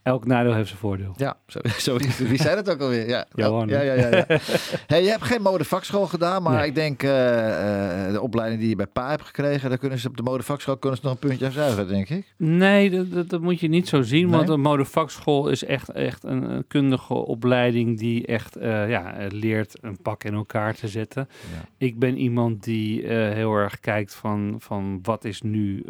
elk 0.09 0.25
nadeel 0.25 0.53
heeft 0.53 0.67
zijn 0.67 0.79
voordeel. 0.79 1.13
Ja, 1.17 1.37
zo, 1.47 1.59
zo. 1.87 1.97
Wie 2.17 2.37
zei 2.41 2.55
dat 2.55 2.69
ook 2.69 2.81
alweer? 2.81 3.07
Ja, 3.07 3.25
Johan. 3.35 3.67
Ja, 3.67 3.81
ja, 3.81 3.93
ja. 3.93 4.09
ja. 4.09 4.25
hey, 4.87 5.03
je 5.03 5.09
hebt 5.09 5.23
geen 5.23 5.41
modevakschool 5.41 6.05
gedaan, 6.07 6.43
maar 6.43 6.53
Nee. 6.57 6.67
ik 6.67 6.75
denk 6.75 7.03
eh, 7.03 8.05
eh, 8.07 8.13
de 8.13 8.21
opleiding 8.21 8.59
die 8.61 8.69
je 8.69 8.75
bij 8.75 8.87
Pa 8.87 9.09
hebt 9.09 9.23
gekregen, 9.23 9.69
daar 9.69 9.77
kunnen 9.77 9.99
ze 9.99 10.07
op 10.07 10.17
de 10.17 10.23
modevakschool 10.23 10.77
kunnen 10.77 10.99
ze 10.99 11.05
nog 11.05 11.13
een 11.13 11.27
puntje 11.27 11.45
aan 11.45 11.51
zuigen, 11.51 11.87
denk 11.87 12.09
ik. 12.09 12.33
Nee, 12.37 12.89
dat, 12.89 13.11
dat, 13.11 13.29
dat 13.29 13.41
moet 13.41 13.59
je 13.59 13.67
niet 13.67 13.87
zo 13.87 14.01
zien. 14.01 14.27
Nee? 14.27 14.35
Want 14.37 14.49
een 14.49 14.61
modevakschool 14.61 15.49
is 15.49 15.63
echt, 15.65 15.89
echt 15.89 16.23
een, 16.23 16.51
een 16.51 16.67
kundige 16.67 17.13
opleiding 17.13 17.97
die 17.99 18.25
echt 18.25 18.55
eh, 18.55 18.89
ja, 18.89 19.13
leert 19.27 19.77
een 19.81 20.01
pak 20.01 20.23
in 20.23 20.33
elkaar 20.33 20.75
te 20.75 20.87
zetten. 20.87 21.27
Ja. 21.53 21.67
Ik 21.77 21.99
ben 21.99 22.17
iemand 22.17 22.63
die 22.63 23.07
heel 23.07 23.53
erg 23.53 23.79
kijkt 23.79 24.15
van, 24.15 24.55
van 24.59 24.99
wat 25.01 25.25
is 25.25 25.41
nu 25.41 25.85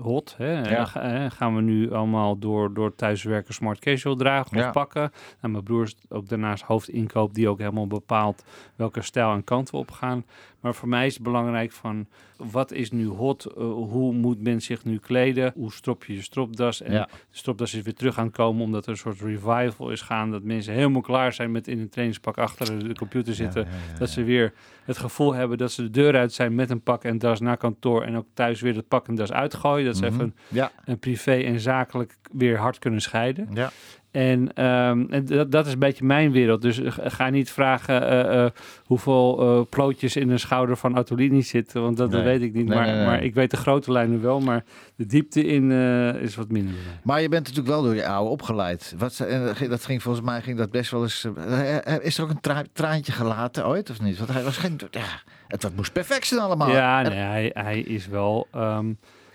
hot. 0.00 0.34
Hè? 0.38 0.68
Ja. 0.68 0.84
Gaan 1.28 1.54
we 1.56 1.60
nu 1.62 1.92
allemaal 1.92 2.38
door, 2.38 2.61
door 2.70 2.94
thuiswerken 2.94 3.54
smart 3.54 3.78
casual 3.78 4.16
dragen 4.16 4.58
Ja. 4.58 4.66
of 4.66 4.72
pakken? 4.72 5.12
Nou, 5.40 5.52
mijn 5.52 5.64
broer 5.64 5.82
is 5.82 5.96
ook 6.08 6.28
daarnaast 6.28 6.62
hoofdinkoop 6.62 7.34
die 7.34 7.48
ook 7.48 7.58
helemaal 7.58 7.86
bepaalt 7.86 8.44
welke 8.76 9.02
stijl 9.02 9.32
en 9.32 9.44
kant 9.44 9.70
we 9.70 9.76
op 9.76 9.90
gaan. 9.90 10.24
Maar 10.62 10.74
voor 10.74 10.88
mij 10.88 11.06
is 11.06 11.14
het 11.14 11.22
belangrijk 11.22 11.72
van 11.72 12.06
wat 12.36 12.72
is 12.72 12.90
nu 12.90 13.06
hot? 13.06 13.44
Eh, 13.44 13.54
hoe 13.72 14.12
moet 14.14 14.42
men 14.42 14.60
zich 14.62 14.84
nu 14.84 14.98
kleden? 14.98 15.52
Hoe 15.54 15.72
strop 15.72 16.04
je 16.04 16.14
je 16.14 16.22
stropdas? 16.22 16.82
En 16.82 16.92
Ja. 16.92 17.04
de 17.30 17.36
stropdas 17.36 17.74
is 17.74 17.82
weer 17.82 17.94
terug 17.94 18.18
aan 18.18 18.26
het 18.26 18.34
komen 18.36 18.64
omdat 18.64 18.84
er 18.84 18.90
een 18.90 18.96
soort 18.96 19.20
revival 19.20 19.90
is 19.90 20.00
gaan. 20.00 20.30
Dat 20.30 20.42
mensen 20.42 20.74
helemaal 20.74 21.00
klaar 21.00 21.32
zijn 21.32 21.50
met 21.52 21.68
in 21.68 21.78
een 21.78 21.88
trainingspak 21.88 22.38
achter 22.38 22.88
de 22.88 22.94
computer 22.94 23.34
zitten. 23.34 23.62
Ja, 23.64 23.68
ja, 23.70 23.92
ja, 23.92 23.98
Dat 23.98 24.10
ze 24.10 24.24
weer 24.24 24.52
het 24.84 24.98
gevoel 24.98 25.34
hebben 25.34 25.58
dat 25.58 25.72
ze 25.72 25.82
de 25.82 25.90
deur 25.90 26.16
uit 26.16 26.32
zijn 26.32 26.54
met 26.54 26.70
een 26.70 26.82
pak 26.82 27.04
en 27.04 27.18
das 27.18 27.40
naar 27.40 27.56
kantoor. 27.56 28.02
En 28.02 28.16
ook 28.16 28.26
thuis 28.34 28.60
weer 28.60 28.74
het 28.74 28.88
pak 28.88 29.08
en 29.08 29.14
das 29.14 29.32
uitgooien. 29.32 29.86
Dat 29.86 29.96
ze 29.96 30.04
Mhm. 30.04 30.14
even 30.14 30.34
Ja, 30.48 30.70
een 30.84 30.98
privé 30.98 31.32
en 31.34 31.60
zakelijk 31.60 32.16
weer 32.32 32.58
hard 32.58 32.78
kunnen 32.78 33.00
scheiden. 33.00 33.48
ja. 33.54 33.70
En, 34.12 34.52
ehm, 34.54 35.04
en 35.10 35.24
dat, 35.24 35.50
dat 35.50 35.66
is 35.66 35.72
een 35.72 35.78
beetje 35.78 36.04
mijn 36.04 36.32
wereld. 36.32 36.62
Dus 36.62 36.78
eh, 36.80 36.92
ga 36.96 37.28
niet 37.30 37.50
vragen 37.50 38.08
eh, 38.08 38.44
eh, 38.44 38.50
hoeveel 38.84 39.40
eh, 39.40 39.60
plootjes 39.70 40.16
in 40.16 40.30
een 40.30 40.38
schouder 40.38 40.76
van 40.76 40.94
Atolini 40.96 41.42
zitten. 41.42 41.82
Want 41.82 41.96
dat, 41.96 42.10
weet 42.10 42.42
ik 42.42 42.52
niet. 42.54 42.66
Nee, 42.66 42.76
maar, 42.78 42.86
nee, 42.86 43.04
maar 43.06 43.22
ik 43.22 43.34
weet 43.34 43.50
de 43.50 43.56
grote 43.56 43.92
lijnen 43.92 44.22
wel. 44.22 44.40
Maar 44.40 44.64
de 44.96 45.06
diepte 45.06 45.44
in 45.46 45.70
is 46.20 46.34
wat 46.36 46.48
minder. 46.48 46.74
Maar 47.02 47.20
je 47.20 47.28
bent 47.28 47.42
natuurlijk 47.46 47.74
wel 47.74 47.82
door 47.82 47.94
je 47.94 48.06
oude 48.06 48.30
opgeleid. 48.30 48.94
Wat, 48.98 49.18
en 49.20 49.54
dat 49.68 49.84
ging 49.84 50.02
volgens 50.02 50.24
mij 50.24 50.42
ging 50.42 50.58
dat 50.58 50.70
best 50.70 50.90
wel 50.90 51.02
eens. 51.02 51.28
is 52.00 52.18
er 52.18 52.24
ook 52.24 52.30
een 52.30 52.40
tra- 52.40 52.64
traantje 52.72 53.12
gelaten 53.12 53.66
ooit 53.66 53.90
of 53.90 54.00
niet? 54.00 54.18
Want 54.18 54.32
hij 54.32 54.42
was 54.42 54.56
geen. 54.56 54.78
Ja, 54.90 55.04
het 55.46 55.76
moest 55.76 55.92
perfect 55.92 56.26
zijn 56.26 56.40
allemaal. 56.40 56.70
Ja, 56.70 57.04
En- 57.04 57.10
nee, 57.10 57.20
hij, 57.20 57.50
hij 57.54 57.78
is 57.80 58.06
wel... 58.06 58.46
ehm, 58.52 58.92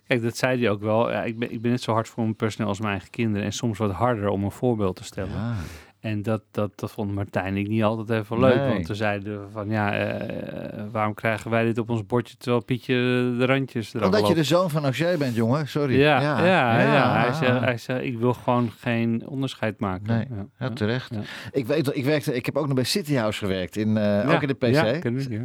kijk, 0.07 0.21
dat 0.21 0.37
zei 0.37 0.59
hij 0.59 0.69
ook 0.69 0.81
wel. 0.81 1.11
Ja, 1.11 1.23
ik, 1.23 1.39
ben, 1.39 1.51
ik 1.51 1.61
ben 1.61 1.71
net 1.71 1.81
zo 1.81 1.91
hard 1.93 2.07
voor 2.07 2.23
mijn 2.23 2.35
personeel 2.35 2.69
als 2.69 2.79
mijn 2.79 2.91
eigen 2.91 3.09
kinderen. 3.09 3.45
En 3.45 3.53
soms 3.53 3.77
wat 3.77 3.91
harder 3.91 4.29
om 4.29 4.43
een 4.43 4.51
voorbeeld 4.51 4.95
te 4.95 5.03
stellen. 5.03 5.31
Ja. 5.31 5.55
En 5.99 6.21
dat, 6.21 6.41
dat, 6.51 6.71
dat 6.79 6.91
vond 6.91 7.13
Martijn 7.13 7.57
ik 7.57 7.67
niet 7.67 7.83
altijd 7.83 8.23
even 8.23 8.39
leuk. 8.39 8.55
Nee. 8.55 8.67
Want 8.73 8.85
toen 8.85 8.95
zeiden 8.95 9.41
we 9.41 9.49
van, 9.51 9.69
ja, 9.69 9.93
eh, 9.93 10.83
waarom 10.91 11.13
krijgen 11.13 11.51
wij 11.51 11.63
dit 11.63 11.77
op 11.77 11.89
ons 11.89 12.05
bordje... 12.05 12.37
terwijl 12.37 12.63
Pietje 12.63 12.93
de 13.37 13.45
randjes 13.45 13.93
eraf 13.93 14.05
Omdat 14.05 14.19
je 14.19 14.25
loopt? 14.25 14.37
de 14.37 14.43
zoon 14.43 14.69
van 14.69 14.83
Auger 14.83 15.17
bent, 15.17 15.35
jongen. 15.35 15.67
Sorry. 15.67 15.99
Ja, 15.99 16.21
ja, 16.21 16.45
ja, 16.45 17.21
Hij, 17.21 17.33
zei, 17.33 17.59
hij 17.59 17.77
zei, 17.77 18.05
ik 18.05 18.17
wil 18.17 18.33
gewoon 18.33 18.71
geen 18.79 19.27
onderscheid 19.27 19.79
maken. 19.79 20.07
Nee, 20.07 20.27
ja, 20.29 20.45
Ja, 20.59 20.69
terecht. 20.73 21.11
Ik, 21.51 21.65
weet, 21.65 21.85
dat- 21.85 21.95
ik, 21.95 22.05
werkte, 22.05 22.35
ik 22.35 22.45
heb 22.45 22.57
ook 22.57 22.65
nog 22.65 22.75
bij 22.75 22.83
City 22.83 23.13
House 23.13 23.39
gewerkt, 23.39 23.75
in, 23.75 23.97
eh, 23.97 24.33
ook 24.33 24.41
in 24.41 24.47
de 24.47 24.53
PC. 24.53 24.73
Ja, 24.73 24.99
ken 24.99 25.17
ik. 25.31 25.41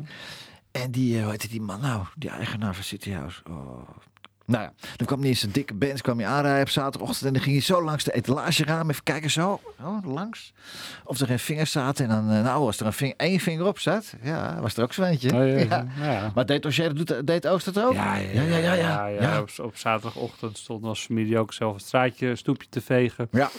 En 0.72 0.90
die, 0.90 1.16
eh, 1.16 1.22
hoe 1.22 1.30
heette 1.30 1.48
die 1.48 1.60
man 1.60 1.80
nou? 1.80 2.04
Die 2.16 2.30
eigenaar 2.30 2.74
van 2.74 2.84
City 2.84 3.10
House. 3.10 3.42
Oh. 3.50 3.88
Nou 4.52 4.64
ja, 4.64 4.72
dan 4.96 5.06
kwam 5.06 5.20
hij 5.20 5.28
in 5.28 5.36
zijn 5.36 5.52
dikke 5.52 5.74
Benz 5.74 6.00
kwam 6.00 6.18
hij 6.18 6.28
aanrijden 6.28 6.62
op 6.62 6.68
zaterdagochtend. 6.68 7.26
En 7.26 7.32
dan 7.32 7.42
ging 7.42 7.54
hij 7.54 7.64
zo 7.64 7.82
langs 7.82 8.04
de 8.04 8.12
etalageraam. 8.12 8.90
Even 8.90 9.02
kijken 9.02 9.30
zo, 9.30 9.60
oh, 9.80 9.98
langs. 10.04 10.52
Of 11.04 11.20
er 11.20 11.26
geen 11.26 11.38
vingers 11.38 11.70
zaten. 11.70 12.04
En 12.04 12.10
dan, 12.10 12.36
eh, 12.36 12.42
nou, 12.42 12.66
als 12.66 12.80
er 12.80 12.86
een 12.86 12.92
ving, 12.92 13.14
één 13.16 13.40
vinger 13.40 13.66
op 13.66 13.78
zat, 13.78 14.14
ja, 14.22 14.60
was 14.60 14.76
er 14.76 14.82
ook 14.82 14.92
zo'n 14.92 15.04
eentje. 15.04 15.34
Oh, 15.34 15.68
ja, 15.68 15.86
ja. 16.00 16.30
Maar 16.34 16.46
deed 16.46 16.62
dat 16.62 16.96
doet, 16.96 17.26
deed 17.26 17.46
Oost 17.46 17.64
dat 17.64 17.84
ook? 17.84 17.92
Ja, 17.92 18.16
ja, 18.16 18.42
ja. 18.42 18.56
ja, 18.56 18.74
ja. 18.74 19.06
ja. 19.06 19.40
Op, 19.40 19.50
op 19.62 19.76
zaterdagochtend 19.76 20.58
stond 20.58 20.84
als 20.84 21.04
familie 21.04 21.38
ook 21.38 21.52
zelf 21.52 21.74
het 21.74 21.84
straatje, 21.84 22.26
een 22.26 22.36
stoepje 22.36 22.68
te 22.68 22.80
vegen. 22.80 23.28
Ja. 23.30 23.50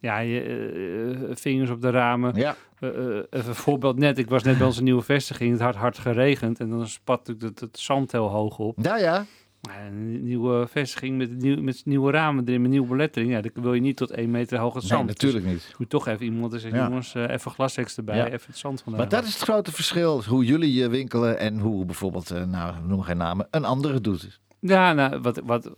Ja, 0.00 0.18
je, 0.18 0.40
eh, 0.40 1.30
eh, 1.30 1.36
vingers 1.36 1.70
op 1.70 1.80
de 1.80 1.90
ramen. 1.90 2.34
Ja. 2.34 2.56
Even 2.80 3.26
een 3.30 3.54
voorbeeld 3.54 3.98
net. 3.98 4.18
Ik 4.18 4.28
was 4.28 4.42
net 4.42 4.58
bij 4.58 4.66
onze 4.66 4.82
nieuwe 4.82 5.02
vestiging. 5.02 5.52
Het 5.52 5.60
had 5.60 5.74
hard 5.74 5.98
geregend. 5.98 6.60
En 6.60 6.70
dan 6.70 6.88
spat 6.88 7.18
natuurlijk 7.18 7.60
het, 7.60 7.60
het 7.60 7.78
zand 7.78 8.12
heel 8.12 8.28
hoog 8.28 8.58
op. 8.58 8.78
Ja, 8.80 8.96
ja. 8.96 9.24
Een 9.70 10.22
nieuwe 10.24 10.66
vestiging 10.70 11.18
met, 11.18 11.30
nieuw, 11.38 11.62
met 11.62 11.82
nieuwe 11.84 12.10
ramen 12.10 12.44
erin, 12.48 12.62
met 12.62 12.70
nieuwe 12.70 12.88
belettering. 12.88 13.30
Ja, 13.32 13.40
dan 13.40 13.50
wil 13.62 13.74
je 13.74 13.80
niet 13.80 13.96
tot 13.96 14.10
één 14.10 14.30
meter 14.30 14.58
hoog 14.58 14.74
het 14.74 14.82
Nee, 14.82 14.92
zand. 14.92 15.06
natuurlijk 15.06 15.44
niet. 15.44 15.54
Dus 15.54 15.74
moet 15.78 15.90
toch 15.90 16.08
even 16.08 16.24
iemand 16.24 16.52
zeggen, 16.52 16.74
Ja. 16.80 16.86
jongens, 16.86 17.14
eh, 17.14 17.28
even 17.30 17.50
glashex 17.50 17.96
erbij. 17.96 18.16
Ja. 18.16 18.26
Even 18.26 18.46
het 18.46 18.58
zand 18.58 18.82
vandaan. 18.82 19.00
Maar 19.00 19.10
dat 19.10 19.24
is 19.24 19.34
het 19.34 19.42
grote 19.42 19.72
verschil. 19.72 20.22
Hoe 20.24 20.44
jullie 20.44 20.84
eh, 20.84 20.90
winkelen 20.90 21.38
en 21.38 21.58
hoe 21.58 21.84
bijvoorbeeld, 21.84 22.30
eh, 22.30 22.44
nou, 22.44 22.74
noem 22.86 23.02
geen 23.02 23.16
namen, 23.16 23.46
een 23.50 23.64
andere 23.64 24.00
doet. 24.00 24.40
Ja, 24.60 24.92
nou, 24.92 25.20
wat, 25.20 25.40
wat, 25.44 25.70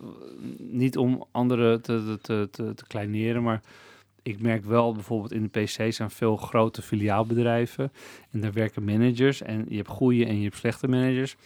niet 0.59 0.97
om 0.97 1.25
anderen 1.31 1.83
te, 1.83 2.19
te, 2.23 2.49
te, 2.51 2.73
te 2.75 2.87
kleineren, 2.87 3.43
maar 3.43 3.61
ik 4.23 4.41
merk 4.41 4.65
wel 4.65 4.93
bijvoorbeeld 4.93 5.33
in 5.33 5.43
de 5.53 5.61
PC 5.61 5.93
zijn 5.93 6.11
veel 6.11 6.37
grote 6.37 6.83
filiaalbedrijven 6.83 7.93
en 8.31 8.41
daar 8.41 8.53
werken 8.53 8.85
managers 8.85 9.43
en 9.43 9.65
je 9.69 9.77
hebt 9.77 9.89
goede 9.89 10.27
en 10.27 10.37
je 10.37 10.43
hebt 10.45 10.57
slechte 10.57 10.89
managers. 10.89 11.37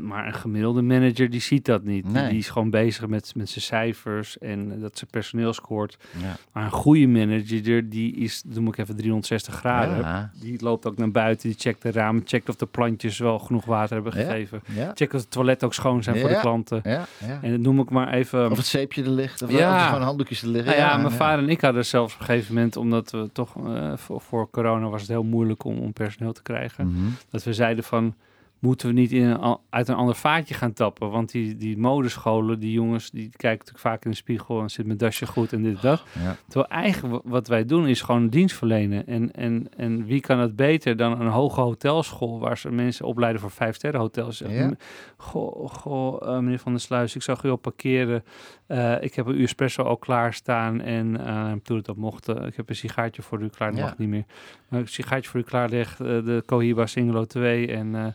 Maar 0.00 0.26
een 0.26 0.34
gemiddelde 0.34 0.82
manager 0.82 1.30
die 1.30 1.40
ziet 1.40 1.64
dat 1.64 1.84
niet. 1.84 2.04
Die- 2.04 2.12
Nee. 2.12 2.28
Die, 2.28 2.38
is 2.38 2.48
gewoon 2.50 2.70
bezig 2.70 3.06
met, 3.06 3.32
met 3.36 3.48
zijn 3.48 3.64
cijfers 3.64 4.38
en 4.38 4.72
eh, 4.74 4.80
dat 4.80 4.98
zijn 4.98 5.10
personeel 5.10 5.52
scoort. 5.52 5.98
Ja. 6.20 6.36
Maar 6.52 6.64
een 6.64 6.70
goede 6.70 7.06
manager, 7.06 7.88
die 7.88 8.14
is, 8.16 8.42
noem 8.46 8.66
ik 8.68 8.78
even 8.78 8.96
360 8.96 9.54
graden. 9.54 9.96
Ja. 9.98 10.30
Die 10.40 10.62
loopt 10.62 10.86
ook 10.86 10.96
naar 10.96 11.10
buiten, 11.10 11.48
die 11.48 11.58
checkt 11.58 11.82
de 11.82 11.90
ramen, 11.90 12.22
checkt 12.24 12.48
of 12.48 12.56
de 12.56 12.66
plantjes 12.66 13.18
wel 13.18 13.38
genoeg 13.38 13.64
water 13.64 13.94
hebben 13.94 14.12
gegeven. 14.12 14.60
Ja. 14.74 14.90
Checkt 14.94 15.14
of 15.14 15.20
het 15.20 15.30
toilet 15.30 15.64
ook 15.64 15.74
schoon 15.74 16.02
zijn 16.02 16.18
voor 16.20 16.28
de 16.28 16.40
klanten. 16.40 16.80
Ja. 16.84 17.04
ja. 17.26 17.38
En 17.42 17.50
dat 17.50 17.60
noem 17.60 17.80
ik 17.80 17.90
maar 17.90 18.12
even... 18.12 18.50
Of 18.50 18.56
het 18.56 18.66
zeepje 18.66 19.02
er 19.02 19.10
ligt. 19.10 19.42
Of, 19.42 19.48
of 19.48 19.58
er 19.60 19.78
gewoon 19.80 20.02
handdoekjes 20.02 20.42
er 20.42 20.48
liggen. 20.48 20.76
Nou 20.76 20.82
ja, 20.90 20.96
mijn 20.96 21.10
vader 21.10 21.44
en 21.44 21.50
ik 21.50 21.60
hadden 21.60 21.86
zelfs 21.86 22.14
op 22.14 22.20
een 22.20 22.26
gegeven 22.26 22.54
moment, 22.54 22.76
omdat 22.76 23.10
we 23.10 23.28
toch 23.32 23.56
eh, 23.66 23.92
voor, 23.96 24.20
voor 24.20 24.50
corona 24.50 24.88
was 24.88 25.00
het 25.00 25.10
heel 25.10 25.22
moeilijk 25.24 25.64
om, 25.64 25.78
om 25.78 25.92
personeel 25.92 26.32
te 26.32 26.42
krijgen, 26.42 26.86
Mhm. 26.86 27.04
dat 27.30 27.44
we 27.44 27.52
zeiden 27.52 27.84
van, 27.84 28.14
moeten 28.62 28.86
we 28.88 28.92
niet 28.94 29.12
in 29.12 29.22
een, 29.24 29.36
al- 29.38 29.62
uit 29.70 29.88
een 29.88 29.94
ander 29.94 30.14
vaatje 30.14 30.54
gaan 30.54 30.72
tappen? 30.72 31.10
Want 31.10 31.30
die, 31.30 31.56
die 31.56 31.78
modescholen, 31.78 32.58
die 32.58 32.72
jongens, 32.72 33.10
die 33.10 33.28
kijken 33.28 33.50
natuurlijk 33.50 33.78
vaak 33.78 34.04
in 34.04 34.10
de 34.10 34.16
spiegel 34.16 34.60
en 34.60 34.70
zit 34.70 34.86
mijn 34.86 34.98
dasje 34.98 35.26
goed 35.26 35.52
en 35.52 35.62
dit 35.62 35.74
en 35.74 35.78
dat. 35.82 36.02
Ja. 36.22 36.36
Terwijl 36.48 36.70
eigenlijk 36.82 37.14
wa- 37.24 37.30
wat 37.30 37.48
wij 37.48 37.64
doen 37.64 37.86
is 37.86 38.00
gewoon 38.00 38.28
dienst 38.28 38.56
verlenen. 38.56 39.06
En, 39.06 39.32
en, 39.32 39.66
en 39.76 40.04
wie 40.04 40.20
kan 40.20 40.38
het 40.38 40.56
beter 40.56 40.96
dan 40.96 41.20
een 41.20 41.26
hoge 41.28 41.60
hotelschool 41.60 42.38
waar 42.38 42.58
ze 42.58 42.70
mensen 42.70 43.04
opleiden 43.06 43.40
voor 43.40 43.50
vijf 43.50 43.74
sterren 43.74 44.00
hotels. 44.00 44.38
Ja. 44.38 44.70
Goh, 45.16 45.68
goh 45.70 46.28
eh, 46.28 46.38
meneer 46.38 46.58
Van 46.58 46.72
der 46.72 46.80
Sluis, 46.80 47.14
ik 47.14 47.22
zag 47.22 47.42
u 47.44 47.50
al 47.50 47.56
parkeren. 47.56 48.24
Eh, 48.66 49.02
ik 49.02 49.14
heb 49.14 49.26
een 49.26 49.34
uur 49.36 49.42
espresso 49.42 49.82
al 49.82 49.96
klaarstaan 49.96 50.80
en 50.80 51.26
eh 51.26 51.52
toen 51.62 51.76
het 51.76 51.86
dat 51.86 51.96
mocht, 51.96 52.28
ik 52.28 52.56
heb 52.56 52.68
een 52.68 52.76
sigaartje 52.76 53.22
voor 53.22 53.42
u 53.42 53.48
klaar, 53.48 53.70
dat 53.70 53.78
Ja. 53.78 53.84
mag 53.84 53.98
niet 53.98 54.08
meer. 54.08 54.24
Maar 54.68 54.80
een 54.80 54.88
sigaartje 54.88 55.30
voor 55.30 55.40
u 55.40 55.42
klaarleg, 55.42 55.96
de 55.96 56.42
Cohiba 56.46 56.86
Singelo 56.86 57.24
2 57.24 57.66
en 57.72 58.14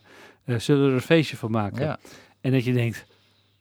zullen 0.56 0.82
we 0.82 0.88
er 0.88 0.94
een 0.94 1.00
feestje 1.00 1.36
van 1.36 1.50
maken? 1.50 1.84
Ja. 1.84 1.98
En 2.40 2.52
dat 2.52 2.64
je 2.64 2.72
denkt, 2.72 3.06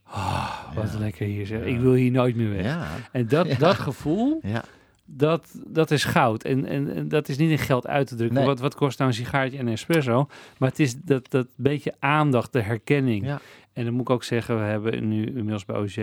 ah, 0.03 0.73
wat 0.75 0.91
Ja. 0.93 0.99
lekker 0.99 1.25
hier 1.25 1.45
zeg. 1.45 1.63
Ik 1.63 1.79
wil 1.79 1.93
hier 1.93 2.11
nooit 2.11 2.35
meer 2.35 2.49
weg. 2.49 2.77
En 3.11 3.27
dat, 3.27 3.47
dat 3.59 3.75
gevoel, 3.75 4.39
Ja. 4.43 4.63
dat, 5.05 5.55
dat 5.67 5.91
is 5.91 6.03
goud. 6.03 6.43
En, 6.43 6.65
en, 6.65 6.95
en 6.95 7.07
dat 7.07 7.29
is 7.29 7.37
niet 7.37 7.49
in 7.49 7.57
geld 7.57 7.87
uit 7.87 8.07
te 8.07 8.15
drukken. 8.15 8.37
Nee. 8.37 8.45
Wat, 8.45 8.59
wat 8.59 8.75
kost 8.75 8.97
nou 8.99 9.09
een 9.11 9.15
sigaartje 9.17 9.57
en 9.57 9.65
een 9.67 9.73
espresso? 9.73 10.27
Maar 10.57 10.69
het 10.69 10.79
is 10.79 10.95
dat, 11.01 11.31
dat 11.31 11.47
beetje 11.55 11.93
aandacht, 11.99 12.53
de 12.53 12.61
herkenning. 12.61 13.25
Ja. 13.25 13.39
En 13.73 13.83
dan 13.83 13.93
moet 13.93 14.01
ik 14.01 14.09
ook 14.09 14.23
zeggen, 14.23 14.57
we 14.59 14.63
hebben 14.65 15.07
nu 15.07 15.25
inmiddels 15.25 15.65
bij 15.65 15.75
OG 15.75 15.95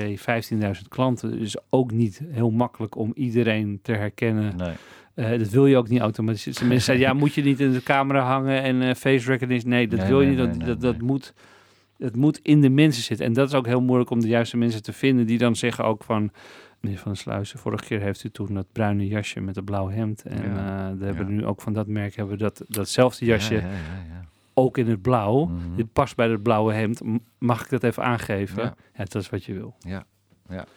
15.000 0.53 0.89
klanten. 0.89 1.39
Dus 1.39 1.57
ook 1.71 1.91
niet 1.91 2.21
heel 2.29 2.51
makkelijk 2.51 2.97
om 2.97 3.13
iedereen 3.15 3.79
te 3.83 3.93
herkennen. 3.93 4.57
Nee. 4.57 4.73
Eh, 5.15 5.39
dat 5.39 5.49
wil 5.49 5.67
je 5.67 5.77
ook 5.77 5.89
niet 5.89 6.01
automatisch. 6.01 6.43
Dus 6.45 6.59
Mensen 6.61 6.81
zeiden, 6.81 7.07
ja, 7.07 7.13
moet 7.13 7.35
je 7.35 7.43
niet 7.43 7.61
in 7.61 7.73
de 7.73 7.83
camera 7.83 8.21
hangen 8.21 8.63
en 8.63 8.83
eh, 8.83 8.95
face 8.95 9.27
recognition? 9.31 9.71
Nee, 9.71 9.89
dat 9.89 9.99
Nee, 9.99 10.09
wil 10.09 10.21
je 10.21 10.29
niet. 10.29 10.39
Dat, 10.39 10.57
nee, 10.57 10.67
dat, 10.67 10.81
dat 10.81 11.01
moet... 11.01 11.35
Het 11.99 12.17
moet 12.17 12.39
in 12.43 12.61
de 12.61 12.69
mensen 12.71 13.03
zitten. 13.03 13.27
En 13.27 13.33
dat 13.33 13.49
is 13.49 13.55
ook 13.55 13.67
heel 13.67 13.81
moeilijk 13.81 14.11
om 14.11 14.21
de 14.21 14.29
juiste 14.29 14.57
mensen 14.57 14.83
te 14.83 14.93
vinden. 14.93 15.27
Die 15.27 15.39
dan 15.39 15.57
zeggen 15.57 15.85
ook 15.85 16.05
van... 16.05 16.31
Meneer 16.81 16.99
Van 16.99 17.17
Sluizen, 17.17 17.59
vorige 17.59 17.85
keer 17.85 18.01
heeft 18.01 18.25
u 18.25 18.31
toen 18.31 18.55
dat 18.55 18.67
bruine 18.73 19.07
jasje 19.07 19.41
met 19.41 19.57
het 19.57 19.65
blauw 19.65 19.89
hemd. 19.91 20.23
En 20.23 20.43
Ja, 20.55 20.89
eh, 20.91 20.99
we 20.99 21.05
hebben 21.05 21.27
ja. 21.29 21.33
nu 21.33 21.45
ook 21.47 21.61
van 21.63 21.73
dat 21.73 21.87
merk 21.87 22.17
hebben 22.17 22.37
we 22.37 22.43
dat, 22.43 22.63
datzelfde 22.69 23.25
jasje 23.25 23.55
Ja, 23.55 23.61
ja, 23.61 23.67
ja, 23.67 24.05
ja. 24.09 24.25
ook 24.55 24.79
in 24.79 24.89
het 24.89 25.03
blauw. 25.03 25.45
Mhm. 25.45 25.77
Dit 25.77 25.93
past 25.93 26.17
bij 26.17 26.29
het 26.29 26.43
blauwe 26.43 26.73
hemd. 26.73 27.01
Mag 27.39 27.63
ik 27.65 27.71
dat 27.71 27.83
even 27.83 28.03
aangeven? 28.03 28.63
Ja. 28.63 28.75
Ja, 28.97 29.05
dat 29.05 29.15
is 29.23 29.31
wat 29.31 29.45
je 29.45 29.53
wil. 29.55 29.75
Ja. 29.79 30.05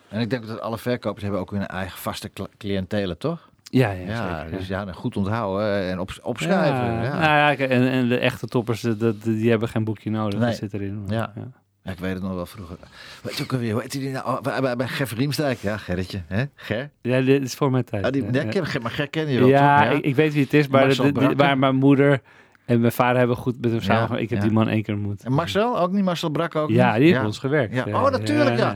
En 0.09 0.21
ik 0.21 0.29
denk 0.29 0.47
dat 0.47 0.61
alle 0.61 0.77
verkopers 0.77 1.23
hebben 1.23 1.41
ook 1.41 1.51
hun 1.51 1.67
eigen 1.67 1.99
vaste 1.99 2.29
cl- 2.33 2.43
cliëntelen, 2.57 3.17
toch? 3.17 3.49
Ja, 3.69 3.91
ja, 3.91 4.07
Ja, 4.07 4.39
zeker, 4.43 4.57
dus 4.57 4.67
ja. 4.67 4.85
goed 4.91 5.17
onthouden 5.17 5.89
en 5.89 5.99
op, 5.99 6.11
opschrijven. 6.21 6.85
Ja, 6.93 7.03
Ja, 7.03 7.19
Nou 7.19 7.23
ja, 7.23 7.55
en, 7.57 7.89
en 7.89 8.07
de 8.07 8.17
echte 8.17 8.47
toppers, 8.47 8.81
die 9.23 9.49
hebben 9.49 9.69
geen 9.69 9.83
boekje 9.83 10.09
nodig. 10.09 10.39
Nee. 10.39 10.49
Dat 10.49 10.57
zit 10.57 10.73
erin. 10.73 11.03
Maar, 11.03 11.13
Ja. 11.13 11.33
Ja, 11.83 11.93
ik 11.93 11.99
weet 11.99 12.13
het 12.13 12.23
nog 12.23 12.33
wel 12.33 12.45
vroeger. 12.45 12.77
Weet 13.23 13.37
je 13.37 13.43
ook 13.43 13.53
alweer, 13.53 13.71
hoe 13.71 13.81
heet 13.81 13.91
die 13.91 14.09
nou? 14.11 14.25
Oh, 14.27 14.41
bij, 14.41 14.61
bij, 14.61 14.75
bij 14.75 14.87
Ger 14.87 15.07
Riemsdijk. 15.15 15.57
Ja, 15.59 15.77
Gerritje. 15.77 16.21
Hè? 16.27 16.43
Ger? 16.55 16.89
Ja, 17.01 17.21
dit 17.21 17.43
is 17.43 17.53
voor 17.53 17.71
mijn 17.71 17.83
tijd. 17.83 18.05
Ah, 18.05 18.11
die, 18.11 18.23
Ja, 18.31 18.43
ken, 18.43 18.63
maar 18.81 18.91
Ger 18.91 19.09
ken 19.09 19.27
je 19.29 19.39
wel, 19.39 19.47
ja? 19.47 19.89
Ik, 19.89 20.03
ik 20.05 20.15
weet 20.15 20.33
wie 20.33 20.43
het 20.43 20.53
is, 20.53 20.67
maar, 20.67 20.89
de- 20.89 20.95
de- 21.03 21.11
Brakke. 21.11 21.35
maar 21.35 21.57
mijn 21.57 21.75
moeder 21.75 22.21
en 22.65 22.79
mijn 22.79 22.91
vader 22.91 23.17
hebben 23.17 23.35
goed 23.37 23.61
met 23.61 23.71
hem 23.71 23.81
samen. 23.81 24.19
Ik 24.21 24.29
heb 24.29 24.41
die 24.41 24.51
man 24.51 24.67
één 24.67 24.83
keer 24.83 24.93
ontmoet. 24.93 25.23
En 25.23 25.31
Marcel? 25.31 25.79
Ook 25.79 25.91
niet 25.91 26.03
Marcel 26.03 26.29
Brak 26.29 26.55
ook 26.55 26.69
Ja, 26.69 26.91
niet? 26.93 27.01
die 27.01 27.13
heeft 27.13 27.25
ons 27.25 27.37
gewerkt. 27.39 27.73
Ja. 27.73 27.83
Oh, 27.85 28.09
natuurlijk, 28.11 28.57
ja. 28.57 28.75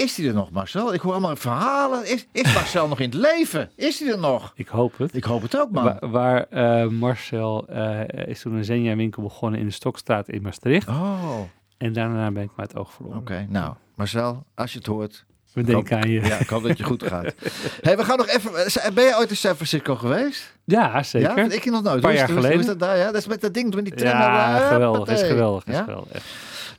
Is 0.00 0.16
hij 0.16 0.26
er 0.26 0.34
nog, 0.34 0.50
Marcel? 0.50 0.94
Ik 0.94 1.00
hoor 1.00 1.12
allemaal 1.12 1.36
verhalen. 1.36 2.06
Is, 2.10 2.26
is 2.32 2.54
Marcel 2.54 2.88
nog 2.88 3.00
in 3.00 3.04
het 3.10 3.18
leven? 3.18 3.70
Is 3.76 3.98
hij 4.00 4.10
er 4.10 4.18
nog? 4.18 4.52
Ik 4.54 4.68
hoop 4.68 4.98
het. 4.98 5.14
Ik 5.14 5.24
hoop 5.24 5.42
het 5.42 5.58
ook, 5.60 5.70
man. 5.70 5.84
Wa- 5.84 6.08
waar 6.08 6.46
eh, 6.50 6.86
Marcel 6.88 7.66
eh, 7.68 8.00
is 8.28 8.40
toen 8.40 8.54
een 8.54 8.64
Zenja 8.64 8.96
winkel 8.96 9.22
begonnen 9.22 9.60
in 9.60 9.66
de 9.66 9.72
Stokstraat 9.72 10.28
in 10.28 10.42
Maastricht. 10.42 10.88
Oh, 10.88 11.30
oké. 11.38 11.48
En 11.78 11.92
daarna 11.92 12.30
ben 12.30 12.42
ik 12.42 12.50
maar 12.56 12.66
het 12.66 12.76
oog 12.76 12.92
verloren. 12.92 13.46
Nou, 13.48 13.74
Marcel, 13.94 14.44
als 14.54 14.72
je 14.72 14.78
het 14.78 14.86
hoort. 14.86 15.24
We 15.52 15.62
denken 15.62 16.00
aan 16.02 16.10
je. 16.10 16.20
Ja, 16.20 16.36
ik 16.38 16.48
hoop 16.48 16.62
dat 16.62 16.78
je 16.78 16.84
goed 16.84 17.02
gaat. 17.06 17.24
hey, 17.82 17.96
we 17.96 18.04
gaan 18.04 18.16
nog 18.16 18.26
even... 18.28 18.94
Ben 18.94 19.04
je 19.04 19.16
ooit 19.18 19.30
in 19.30 19.36
San 19.36 19.54
Francisco 19.54 19.96
geweest? 19.96 20.56
Ja, 20.64 21.02
zeker. 21.02 21.36
Ja, 21.38 21.50
ik 21.50 21.64
nog 21.64 21.82
nooit. 21.82 21.94
Een 21.94 22.00
paar 22.00 22.14
jaar 22.14 22.30
hoe 22.30 22.36
is- 22.38 22.42
Hoe 22.44 22.52
is 22.52 22.58
geleden. 22.60 22.66
dat 22.66 22.88
daar? 22.88 22.96
Ja, 22.96 23.04
dat 23.06 23.14
is 23.14 23.26
met 23.26 23.40
dat 23.40 23.54
ding 23.54 23.74
met 23.74 23.84
die 23.84 23.94
tram. 23.94 24.10
Ja, 24.10 24.58
geweldig. 24.68 25.08
Is 25.08 25.22
geweldig. 25.22 25.64
Is 25.64 25.78
geweldig. 25.78 26.12
echt. 26.12 26.24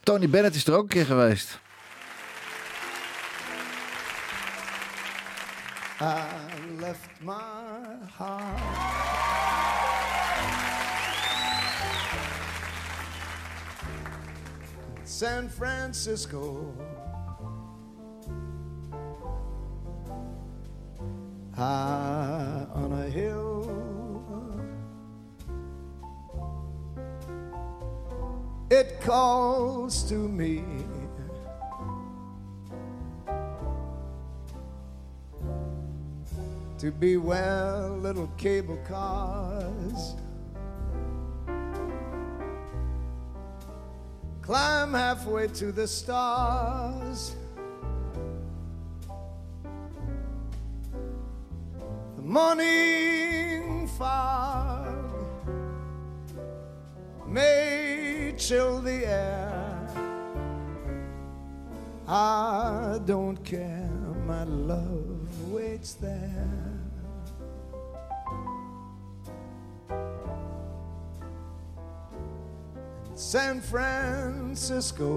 Tony 0.03 0.29
Bennett 0.29 0.55
is 0.55 0.67
er 0.67 0.73
ook 0.73 0.81
een 0.81 0.87
keer 0.87 1.05
geweest. 1.05 1.59
I 6.01 6.33
left 6.79 7.21
my 7.21 7.95
heart 8.09 8.59
in 14.97 15.05
San 15.05 15.47
Francisco. 15.47 16.73
High 21.55 22.65
on 22.73 22.93
a 22.93 23.07
hill. 23.07 23.69
It 28.71 28.99
calls 29.01 30.01
to 30.09 30.15
me. 30.15 30.63
To 36.81 36.89
be 36.89 37.15
where 37.15 37.89
little 37.89 38.25
cable 38.39 38.79
cars 38.87 40.15
climb 44.41 44.91
halfway 44.91 45.47
to 45.47 45.71
the 45.71 45.87
stars. 45.87 47.35
The 52.15 52.23
morning 52.23 53.87
fog 53.99 55.13
may 57.27 58.33
chill 58.39 58.79
the 58.79 59.05
air. 59.05 59.87
I 62.07 62.99
don't 63.05 63.37
care, 63.45 63.87
my 64.25 64.45
love 64.45 65.51
waits 65.51 65.93
there. 65.93 66.70
San 73.31 73.61
Francisco. 73.61 75.07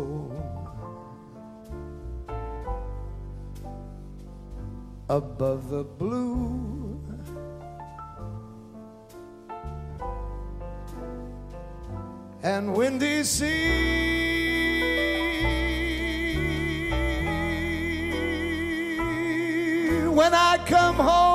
Above 5.08 5.68
the 5.68 5.82
blue. 5.82 7.00
And 12.44 12.72
windy 12.72 13.24
sea. 13.24 14.04
When 20.06 20.32
I 20.32 20.64
come 20.68 20.94
home 20.94 21.33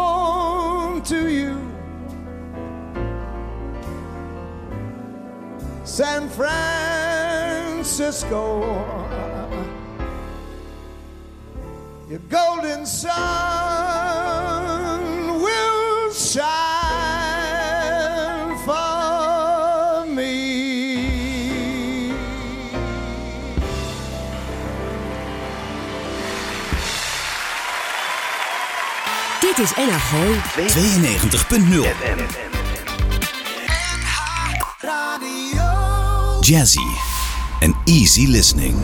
San 5.99 6.29
Francisco. 6.29 7.91
Your 12.07 12.21
golden 12.29 12.85
sun 12.85 13.09
will 15.41 16.13
shine 16.13 16.39
for 18.63 20.05
me. 20.07 20.35
Dit 29.41 29.59
is 29.59 29.73
NH 29.73 30.11
Gooi. 30.11 30.37
92.0 30.55 31.91
Radio. 32.07 32.48
Jazzy 36.49 36.97
en 37.59 37.75
easy 37.85 38.27
listening. 38.27 38.75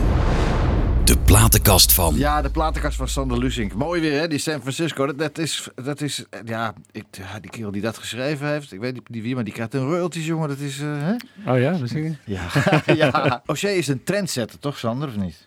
De 1.03 1.17
platenkast 1.25 1.93
van. 1.93 2.15
Ja, 2.15 2.41
de 2.41 2.49
platenkast 2.49 2.97
van 2.97 3.07
Sander 3.07 3.37
Lusink. 3.37 3.73
Mooi 3.73 4.01
weer, 4.01 4.19
hè? 4.19 4.27
Die 4.27 4.39
San 4.39 4.61
Francisco. 4.61 5.05
Dat, 5.05 5.17
dat, 5.17 5.37
is, 5.37 5.67
dat 5.75 6.01
is, 6.01 6.25
ja, 6.45 6.73
ik, 6.91 7.05
ja, 7.11 7.39
die 7.39 7.51
kerel 7.51 7.71
die 7.71 7.81
dat 7.81 7.97
geschreven 7.97 8.47
heeft, 8.47 8.71
ik 8.71 8.79
weet 8.79 9.09
niet 9.09 9.23
wie, 9.23 9.35
maar 9.35 9.43
die 9.43 9.53
krijgt 9.53 9.73
een 9.73 9.85
royalties, 9.85 10.25
jongen. 10.25 10.49
Dat 10.49 10.57
is, 10.57 10.79
eh, 10.79 10.87
hè? 10.87 11.13
Oh 11.51 11.59
ja, 11.59 11.77
dat 11.77 11.89
zie 11.89 12.03
je. 12.03 12.15
Ja. 12.25 12.47
ja. 13.05 13.41
O'Shea 13.45 13.69
is 13.69 13.87
een 13.87 14.03
trendsetter, 14.03 14.59
toch, 14.59 14.77
Sander, 14.77 15.07
of 15.07 15.15
niet? 15.15 15.45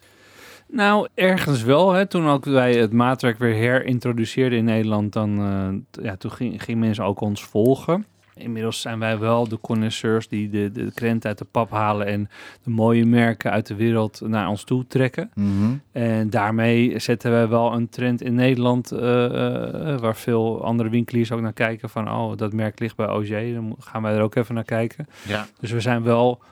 Nou, 0.68 1.08
ergens 1.14 1.62
wel. 1.62 1.92
Hè. 1.92 2.06
Toen 2.06 2.28
ook 2.28 2.44
wij 2.44 2.74
het 2.74 2.92
maatwerk 2.92 3.38
weer 3.38 3.54
herintroduceerden 3.54 4.58
in 4.58 4.64
Nederland, 4.64 5.12
dan 5.12 5.40
uh, 5.40 6.04
ja, 6.04 6.16
toen 6.16 6.30
ging, 6.30 6.62
gingen 6.62 6.80
mensen 6.80 7.04
ook 7.04 7.20
ons 7.20 7.44
volgen. 7.44 8.06
Inmiddels 8.38 8.80
zijn 8.80 8.98
wij 8.98 9.18
wel 9.18 9.48
de 9.48 9.60
connoisseurs 9.60 10.28
die 10.28 10.50
de, 10.50 10.72
de 10.72 10.90
krent 10.94 11.26
uit 11.26 11.38
de 11.38 11.44
pap 11.44 11.70
halen 11.70 12.06
en 12.06 12.28
de 12.62 12.70
mooie 12.70 13.06
merken 13.06 13.50
uit 13.50 13.66
de 13.66 13.74
wereld 13.74 14.20
naar 14.24 14.48
ons 14.48 14.64
toe 14.64 14.86
trekken. 14.86 15.30
Mm 15.34 15.58
-hmm. 15.58 15.80
En 15.92 16.30
daarmee 16.30 16.98
zetten 16.98 17.30
wij 17.30 17.48
wel 17.48 17.72
een 17.72 17.88
trend 17.88 18.22
in 18.22 18.34
Nederland 18.34 18.92
uh, 18.92 19.00
uh, 19.00 19.98
waar 19.98 20.16
veel 20.16 20.64
andere 20.64 20.88
winkeliers 20.88 21.32
ook 21.32 21.40
naar 21.40 21.52
kijken 21.52 21.90
van 21.90 22.10
oh, 22.10 22.36
dat 22.36 22.52
merk 22.52 22.80
ligt 22.80 22.96
bij 22.96 23.08
OG, 23.08 23.28
dan 23.28 23.76
gaan 23.78 24.02
wij 24.02 24.14
er 24.14 24.22
ook 24.22 24.34
even 24.34 24.54
naar 24.54 24.64
kijken. 24.64 25.06
Ja. 25.26 25.46
Dus 25.60 25.70
we 25.70 25.80
zijn 25.80 26.02
wel 26.02 26.42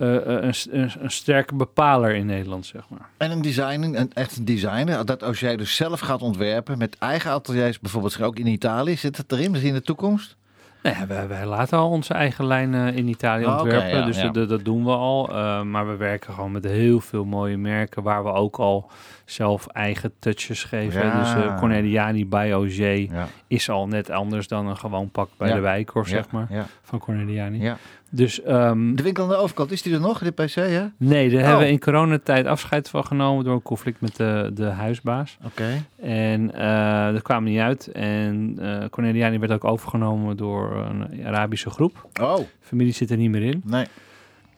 uh, 0.00 0.14
een, 0.14 0.54
een, 0.70 0.90
een, 0.98 1.10
sterke 1.10 1.54
bepaler 1.54 2.14
in 2.14 2.26
Nederland, 2.26 2.66
zeg 2.66 2.88
maar. 2.88 3.08
En 3.16 3.30
een 3.30 3.42
designer, 3.42 3.94
een, 3.94 4.12
echt 4.12 4.36
een 4.36 4.44
designer, 4.44 5.06
dat 5.06 5.22
als 5.22 5.40
jij 5.40 5.56
dus 5.56 5.76
zelf 5.76 6.00
gaat 6.00 6.22
ontwerpen 6.22 6.78
met 6.78 6.96
eigen 6.98 7.30
ateliers, 7.30 7.80
bijvoorbeeld 7.80 8.20
ook 8.20 8.38
in 8.38 8.46
Italië, 8.46 8.96
zit 8.96 9.16
het 9.16 9.32
erin, 9.32 9.50
misschien 9.50 9.72
in 9.72 9.78
de 9.78 9.84
toekomst? 9.86 10.36
Nee, 10.82 10.94
wij, 11.08 11.28
wij, 11.28 11.46
laten 11.46 11.78
al 11.78 11.90
onze 11.90 12.14
eigen 12.14 12.46
lijnen 12.46 12.94
in 12.94 13.08
Italië 13.08 13.46
Oh, 13.46 13.52
ontwerpen, 13.52 13.98
ja, 13.98 14.04
dus 14.04 14.20
ja. 14.20 14.30
Dat, 14.30 14.48
dat 14.48 14.64
doen 14.64 14.84
we 14.84 14.90
al. 14.90 15.30
Uh, 15.30 15.62
maar 15.62 15.88
we 15.88 15.96
werken 15.96 16.34
gewoon 16.34 16.52
met 16.52 16.64
heel 16.64 17.00
veel 17.00 17.24
mooie 17.24 17.56
merken 17.56 18.02
waar 18.02 18.24
we 18.24 18.32
ook 18.32 18.56
al 18.56 18.90
zelf 19.24 19.66
eigen 19.66 20.12
touches 20.18 20.64
geven. 20.64 21.06
Ja. 21.06 21.20
Dus 21.20 21.44
uh, 21.44 21.58
Corneliani 21.58 22.26
bij 22.26 22.54
OG 22.54 23.08
is 23.46 23.70
al 23.70 23.88
net 23.88 24.10
anders 24.10 24.48
dan 24.48 24.66
een 24.66 24.76
gewoon 24.76 25.10
pak 25.10 25.28
bij 25.36 25.52
de 25.52 25.60
Wijkorf, 25.60 26.08
Ja, 26.08 26.14
zeg 26.14 26.30
maar, 26.30 26.48
van 26.82 26.98
Corneliani. 26.98 27.74
Dus 28.12 28.40
um, 28.48 28.96
De 28.96 29.02
winkel 29.02 29.22
aan 29.24 29.28
de 29.28 29.36
overkant, 29.36 29.70
is 29.70 29.82
die 29.82 29.94
er 29.94 30.00
nog, 30.00 30.18
de 30.18 30.30
PC, 30.30 30.54
hè? 30.54 30.84
nee, 30.96 31.30
daar 31.30 31.40
Oh. 31.40 31.46
hebben 31.46 31.66
we 31.66 31.72
in 31.72 31.78
coronatijd 31.78 32.46
afscheid 32.46 32.88
van 32.88 33.04
genomen 33.04 33.44
door 33.44 33.54
een 33.54 33.62
conflict 33.62 34.00
met 34.00 34.16
de, 34.16 34.50
de 34.54 34.64
huisbaas. 34.64 35.38
Oké. 35.44 35.82
En 36.02 36.50
uh, 36.56 37.12
dat 37.12 37.22
kwam 37.22 37.44
niet 37.44 37.58
uit. 37.58 37.86
En 37.92 38.56
uh, 38.60 38.84
Corneliani 38.90 39.38
werd 39.38 39.52
ook 39.52 39.64
overgenomen 39.64 40.36
door 40.36 40.76
een 40.76 41.26
Arabische 41.26 41.70
groep. 41.70 42.06
Oh, 42.20 42.38
Familie 42.60 42.92
zit 42.92 43.10
er 43.10 43.16
niet 43.16 43.30
meer 43.30 43.42
in. 43.42 43.62
nee. 43.64 43.86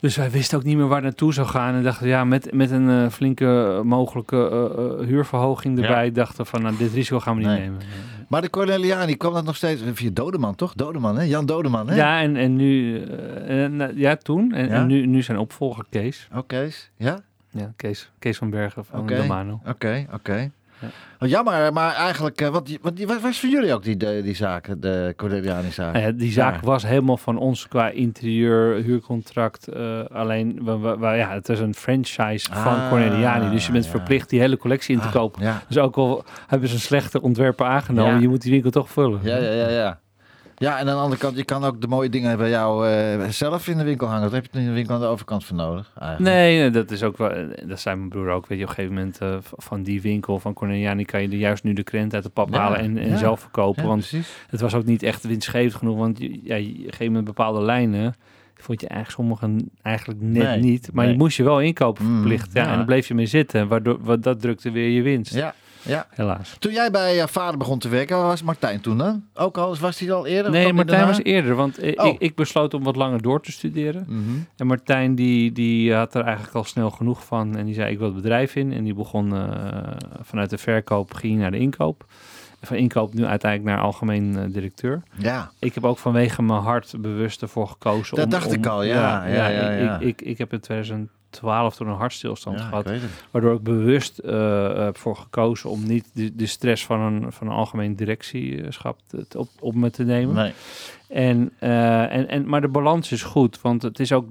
Dus 0.00 0.16
wij 0.16 0.30
wisten 0.30 0.58
ook 0.58 0.64
niet 0.64 0.76
meer 0.76 0.88
waar 0.88 1.02
naartoe 1.02 1.32
zou 1.32 1.46
gaan. 1.46 1.74
En 1.74 1.82
dachten, 1.82 2.08
ja, 2.08 2.24
met, 2.24 2.52
met 2.52 2.70
een 2.70 2.88
uh, 2.88 3.08
flinke 3.08 3.80
mogelijke 3.84 4.70
huurverhoging 5.06 5.78
erbij, 5.80 6.04
Ja. 6.04 6.10
dachten 6.10 6.46
van, 6.46 6.62
nou, 6.62 6.76
dit 6.76 6.92
risico 6.92 7.20
gaan 7.20 7.34
we 7.34 7.40
niet 7.40 7.48
Nee. 7.50 7.60
nemen. 7.60 7.80
Maar 8.32 8.40
de 8.42 8.50
Corneliani 8.50 9.16
kwam 9.16 9.32
dat 9.32 9.44
nog 9.44 9.56
steeds 9.56 9.82
via 9.92 10.10
Dodeman, 10.12 10.54
toch? 10.54 10.74
Dodeman, 10.74 11.16
hè? 11.18 11.22
Jan 11.22 11.46
Dodeman, 11.46 11.88
hè? 11.88 11.94
Ja, 11.94 12.20
en, 12.20 12.36
en 12.36 12.56
nu, 12.56 13.00
uh, 13.00 13.64
en, 13.64 13.92
ja, 13.94 14.16
toen. 14.16 14.52
En, 14.52 14.66
Ja? 14.68 14.72
en 14.74 14.86
nu, 14.86 15.06
nu 15.06 15.22
zijn 15.22 15.38
opvolger 15.38 15.84
Kees. 15.90 16.28
Oké, 16.34 16.68
ja? 16.96 17.18
Ja, 17.50 17.72
Kees, 17.76 18.10
Kees 18.18 18.38
van 18.38 18.50
Bergen 18.50 18.84
van 18.84 19.00
Oké. 19.00 19.16
Domano. 19.16 19.60
Oké, 19.66 20.06
oké. 20.12 20.50
Oh, 21.20 21.28
jammer, 21.28 21.72
maar 21.72 21.94
eigenlijk, 21.94 22.40
eh, 22.40 22.48
wat, 22.48 22.70
wat, 22.82 22.98
wat 23.00 23.20
was 23.20 23.40
voor 23.40 23.48
jullie 23.48 23.74
ook 23.74 23.82
die, 23.82 23.96
die, 23.96 24.22
die 24.22 24.34
zaken, 24.34 24.80
de 24.80 25.12
Corneliani-zaak? 25.16 25.96
Ja, 25.96 26.10
die 26.10 26.32
zaak 26.32 26.54
Ja. 26.54 26.60
was 26.66 26.82
helemaal 26.86 27.16
van 27.16 27.36
ons 27.38 27.68
qua 27.68 27.88
interieur, 27.90 28.74
huurcontract. 28.82 29.68
eh, 29.68 30.00
alleen, 30.12 30.60
we, 30.64 30.78
we- 30.78 30.98
we- 30.98 31.06
ja, 31.06 31.30
het 31.30 31.48
is 31.48 31.60
een 31.60 31.74
franchise 31.74 32.52
van 32.52 32.74
Ah, 32.74 32.88
Corneliani. 32.88 33.50
Dus 33.50 33.66
je 33.66 33.72
bent 33.72 33.84
ja. 33.84 33.90
verplicht 33.90 34.30
die 34.30 34.40
hele 34.40 34.56
collectie 34.56 34.94
in 34.94 35.00
te 35.00 35.06
Ah, 35.06 35.12
kopen. 35.12 35.42
Ja. 35.42 35.62
Dus 35.68 35.78
ook 35.78 35.96
al 35.96 36.24
hebben 36.46 36.68
ze 36.68 36.74
een 36.74 36.80
slechte 36.80 37.22
ontwerper 37.22 37.66
aangenomen, 37.66 38.14
Ja. 38.14 38.20
je 38.20 38.28
moet 38.28 38.42
die 38.42 38.52
winkel 38.52 38.70
toch 38.70 38.90
vullen. 38.90 39.20
Ja, 39.22 39.36
ja, 39.36 39.50
ja, 39.52 39.68
ja. 39.68 40.00
Ja, 40.62 40.72
en 40.78 40.88
aan 40.88 40.94
de 40.96 41.00
andere 41.02 41.20
kant, 41.20 41.36
je 41.36 41.44
kan 41.44 41.64
ook 41.64 41.80
de 41.80 41.86
mooie 41.86 42.08
dingen 42.08 42.38
bij 42.38 42.48
jou 42.50 42.88
eh, 42.88 43.28
zelf 43.28 43.68
in 43.68 43.76
de 43.78 43.84
winkel 43.84 44.06
hangen. 44.06 44.22
Dat 44.22 44.32
heb 44.32 44.46
je 44.52 44.58
in 44.58 44.64
de 44.66 44.72
winkel 44.72 44.94
aan 44.94 45.00
de 45.00 45.06
overkant 45.06 45.44
voor 45.44 45.56
nodig, 45.56 45.92
eigenlijk. 46.00 46.34
Nee, 46.34 46.70
dat 46.70 46.90
is 46.90 47.02
ook 47.02 47.16
wel. 47.18 47.30
eh, 47.30 47.68
Dat 47.68 47.80
zei 47.80 47.96
mijn 47.96 48.08
broer 48.08 48.28
ook. 48.28 48.46
Weet 48.46 48.58
je, 48.58 48.64
op 48.64 48.70
een 48.70 48.74
gegeven 48.76 48.96
moment 48.96 49.18
eh, 49.18 49.36
van 49.40 49.82
die 49.82 50.02
winkel 50.02 50.38
van 50.38 50.52
Corneliani 50.52 51.04
kan 51.04 51.22
je 51.22 51.28
er 51.28 51.34
juist 51.34 51.64
nu 51.64 51.72
de 51.72 51.82
krent 51.82 52.14
uit 52.14 52.22
de 52.22 52.28
pap 52.28 52.52
Ja, 52.52 52.58
halen 52.60 52.78
en, 52.78 52.98
en 52.98 53.08
ja. 53.08 53.16
zelf 53.16 53.40
verkopen. 53.40 53.82
Ja, 53.82 53.88
want 53.88 54.00
precies. 54.08 54.32
het 54.48 54.60
was 54.60 54.74
ook 54.74 54.84
niet 54.84 55.02
echt 55.02 55.24
winstgevend 55.26 55.74
genoeg. 55.74 55.96
Want 55.96 56.18
je, 56.18 56.40
ja, 56.42 56.54
je- 56.56 56.68
op 56.68 56.76
een 56.76 56.82
gegeven 56.82 57.06
moment 57.06 57.24
bepaalde 57.24 57.60
lijnen. 57.62 58.14
Vond 58.54 58.80
je 58.80 58.88
eigenlijk 58.88 59.20
sommigen 59.20 59.70
eigenlijk 59.82 60.20
net 60.20 60.42
Nee, 60.42 60.58
niet. 60.60 60.90
Maar 60.92 61.04
nee. 61.04 61.12
je 61.12 61.18
moest 61.18 61.36
je 61.36 61.42
wel 61.42 61.60
inkopen 61.60 62.04
Mm, 62.04 62.16
verplicht. 62.16 62.50
ja, 62.52 62.62
ja. 62.62 62.70
En 62.70 62.76
dan 62.76 62.86
bleef 62.86 63.08
je 63.08 63.14
mee 63.14 63.26
zitten. 63.26 63.68
Waardoor 63.68 63.98
wat, 64.00 64.22
dat 64.22 64.40
drukte 64.40 64.70
weer 64.70 64.88
je 64.88 65.02
winst. 65.02 65.34
Ja, 65.34 65.54
ja. 65.82 66.06
Helaas. 66.10 66.56
Toen 66.58 66.72
jij 66.72 66.90
bij 66.90 67.14
je 67.16 67.28
vader 67.28 67.58
begon 67.58 67.78
te 67.78 67.88
werken, 67.88 68.16
was 68.16 68.42
Martijn 68.42 68.80
toen 68.80 68.98
dan? 68.98 69.24
Ook 69.34 69.58
al, 69.58 69.76
was 69.76 69.98
hij 69.98 70.12
al 70.12 70.26
eerder? 70.26 70.50
Nee, 70.50 70.72
Martijn 70.72 71.06
was 71.06 71.22
eerder. 71.22 71.54
Want 71.54 71.78
eh, 71.78 71.92
Oh. 72.04 72.06
ik, 72.06 72.18
ik 72.20 72.34
besloot 72.34 72.74
om 72.74 72.82
wat 72.82 72.96
langer 72.96 73.22
door 73.22 73.40
te 73.42 73.52
studeren. 73.52 74.04
Mhm. 74.08 74.20
En 74.56 74.66
Martijn 74.66 75.14
die, 75.14 75.52
die 75.52 75.94
had 75.94 76.14
er 76.14 76.22
eigenlijk 76.24 76.54
al 76.56 76.64
snel 76.64 76.90
genoeg 76.90 77.24
van. 77.24 77.56
En 77.56 77.64
die 77.64 77.74
zei, 77.74 77.92
ik 77.92 77.98
wil 77.98 78.06
het 78.06 78.16
bedrijf 78.16 78.56
in. 78.56 78.72
En 78.72 78.84
die 78.84 78.94
begon 78.94 79.34
eh, 79.36 79.48
vanuit 80.22 80.50
de 80.50 80.58
verkoop, 80.58 81.14
ging 81.14 81.38
naar 81.38 81.50
de 81.50 81.58
inkoop. 81.58 82.04
Van 82.64 82.76
inkoop 82.76 83.14
nu 83.14 83.24
uiteindelijk 83.24 83.74
naar 83.76 83.84
algemeen 83.84 84.38
eh, 84.38 84.44
directeur. 84.52 85.02
Ja, 85.18 85.50
Ik 85.58 85.74
heb 85.74 85.84
ook 85.84 85.98
vanwege 85.98 86.42
mijn 86.42 86.60
hart 86.60 86.94
bewust 86.98 87.42
ervoor 87.42 87.68
gekozen. 87.68 88.16
Dat 88.16 88.24
om, 88.24 88.30
dacht 88.30 88.46
om- 88.46 88.52
ik 88.52 88.66
al, 88.66 88.82
ja, 88.82 89.26
ja, 89.26 89.48
ja, 89.48 89.70
ik- 89.70 89.80
ja. 89.84 89.98
Ik, 89.98 90.20
ik, 90.20 90.20
ik 90.28 90.38
heb 90.38 90.52
in 90.52 90.60
2012 91.32 91.76
toen 91.76 91.88
een 91.88 91.94
hartstilstand 91.94 92.58
ja 92.58 92.64
gehad. 92.64 92.84
het. 92.84 93.02
Waardoor 93.30 93.54
ik 93.54 93.62
bewust 93.62 94.20
heb 94.76 94.98
voor 94.98 95.16
gekozen 95.16 95.70
om 95.70 95.86
niet 95.86 96.10
de, 96.14 96.36
de 96.36 96.46
stress 96.46 96.86
van 96.86 97.00
een, 97.00 97.32
van 97.32 97.46
een 97.46 97.52
algemeen 97.52 97.96
directieschap 97.96 98.98
te- 99.06 99.38
op, 99.38 99.48
op 99.60 99.74
me 99.74 99.90
te 99.90 100.04
nemen. 100.04 100.34
Nee. 100.34 100.52
En, 101.08 101.52
eh, 101.58 102.14
en, 102.14 102.28
en, 102.28 102.46
maar 102.48 102.60
de 102.60 102.68
balans 102.68 103.12
is 103.12 103.22
goed, 103.22 103.60
want 103.60 103.82
het 103.82 104.00
is 104.00 104.12
ook 104.12 104.26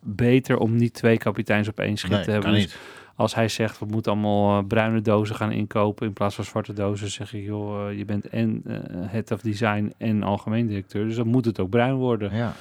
beter 0.00 0.58
om 0.58 0.76
niet 0.76 0.94
twee 0.94 1.18
kapiteins 1.18 1.68
op 1.68 1.78
één 1.80 1.96
schip 1.96 2.10
Nee, 2.10 2.24
te 2.24 2.30
hebben. 2.30 2.52
Dus 2.52 2.76
als 3.16 3.34
hij 3.34 3.48
zegt, 3.48 3.78
we 3.78 3.86
moeten 3.86 4.12
allemaal 4.12 4.62
bruine 4.62 5.00
dozen 5.00 5.36
gaan 5.36 5.52
inkopen 5.52 6.06
in 6.06 6.12
plaats 6.12 6.34
van 6.34 6.44
zwarte 6.44 6.72
dozen, 6.72 7.10
zeg 7.10 7.34
ik, 7.34 7.44
joh, 7.44 7.92
je 7.96 8.04
bent 8.04 8.28
en 8.28 8.62
eh, 8.66 8.76
head 8.90 9.30
of 9.30 9.40
design 9.40 9.92
en 9.98 10.22
algemeen 10.22 10.66
directeur, 10.66 11.04
dus 11.06 11.16
dan 11.16 11.28
moet 11.28 11.44
het 11.44 11.60
ook 11.60 11.70
bruin 11.70 11.94
worden. 11.94 12.36
Ja. 12.36 12.52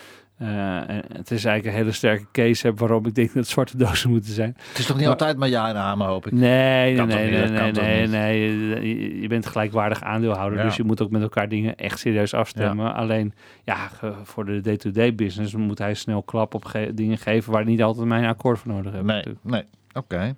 Eh, 0.41 0.89
en 0.89 1.03
het 1.13 1.31
is 1.31 1.45
eigenlijk 1.45 1.65
een 1.65 1.81
hele 1.81 1.91
sterke 1.91 2.25
case 2.31 2.67
heb 2.67 2.79
waarom 2.79 3.05
ik 3.05 3.15
denk 3.15 3.33
dat 3.33 3.47
zwarte 3.47 3.77
dozen 3.77 4.09
moeten 4.15 4.33
zijn. 4.33 4.55
Het 4.67 4.77
is 4.77 4.85
toch 4.85 4.95
niet 4.95 5.05
Maar- 5.05 5.13
altijd 5.15 5.37
maar 5.37 5.49
ja 5.49 5.69
en 5.69 5.75
amen, 5.75 6.07
hoop 6.07 6.25
ik. 6.25 6.31
Nee, 6.31 6.95
nee, 6.95 7.05
nee, 7.05 7.41
niet, 7.41 7.51
nee, 7.51 8.07
nee, 8.07 8.07
nee. 8.07 9.21
Je- 9.21 9.27
bent 9.27 9.45
gelijkwaardig 9.45 10.01
aandeelhouder, 10.03 10.57
Ja. 10.59 10.63
dus 10.65 10.75
je 10.75 10.83
moet 10.83 11.01
ook 11.01 11.11
met 11.11 11.21
elkaar 11.21 11.49
dingen 11.49 11.75
echt 11.75 11.99
serieus 11.99 12.33
afstemmen. 12.33 12.93
Alleen, 12.93 13.33
ja, 13.63 13.89
voor 14.23 14.45
de 14.45 14.61
day-to-day 14.61 15.15
business 15.15 15.53
moet 15.55 15.77
hij 15.77 15.93
snel 15.93 16.23
klap 16.23 16.53
op 16.53 16.65
ge- 16.65 16.91
dingen 16.93 17.17
geven 17.17 17.51
waar 17.51 17.65
niet 17.65 17.83
altijd 17.83 18.07
mijn 18.07 18.25
akkoord 18.25 18.59
voor 18.59 18.71
nodig 18.71 18.91
hebben. 18.93 19.05
Nee, 19.05 19.15
natuurlijk. 19.17 19.45
nee. 19.45 19.63
Oké. 19.93 20.35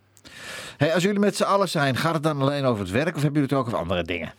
Hey, 0.78 0.94
als 0.94 1.04
jullie 1.04 1.20
met 1.20 1.36
z'n 1.36 1.44
allen 1.44 1.70
zijn, 1.70 1.96
gaat 1.96 2.14
het 2.14 2.24
dan 2.24 2.42
alleen 2.42 2.64
over 2.66 2.82
het 2.84 2.92
werk 2.92 3.16
of 3.16 3.22
hebben 3.22 3.42
jullie 3.42 3.50
het 3.50 3.54
ook 3.60 3.66
over 3.66 3.78
andere 3.80 4.04
dingen? 4.04 4.34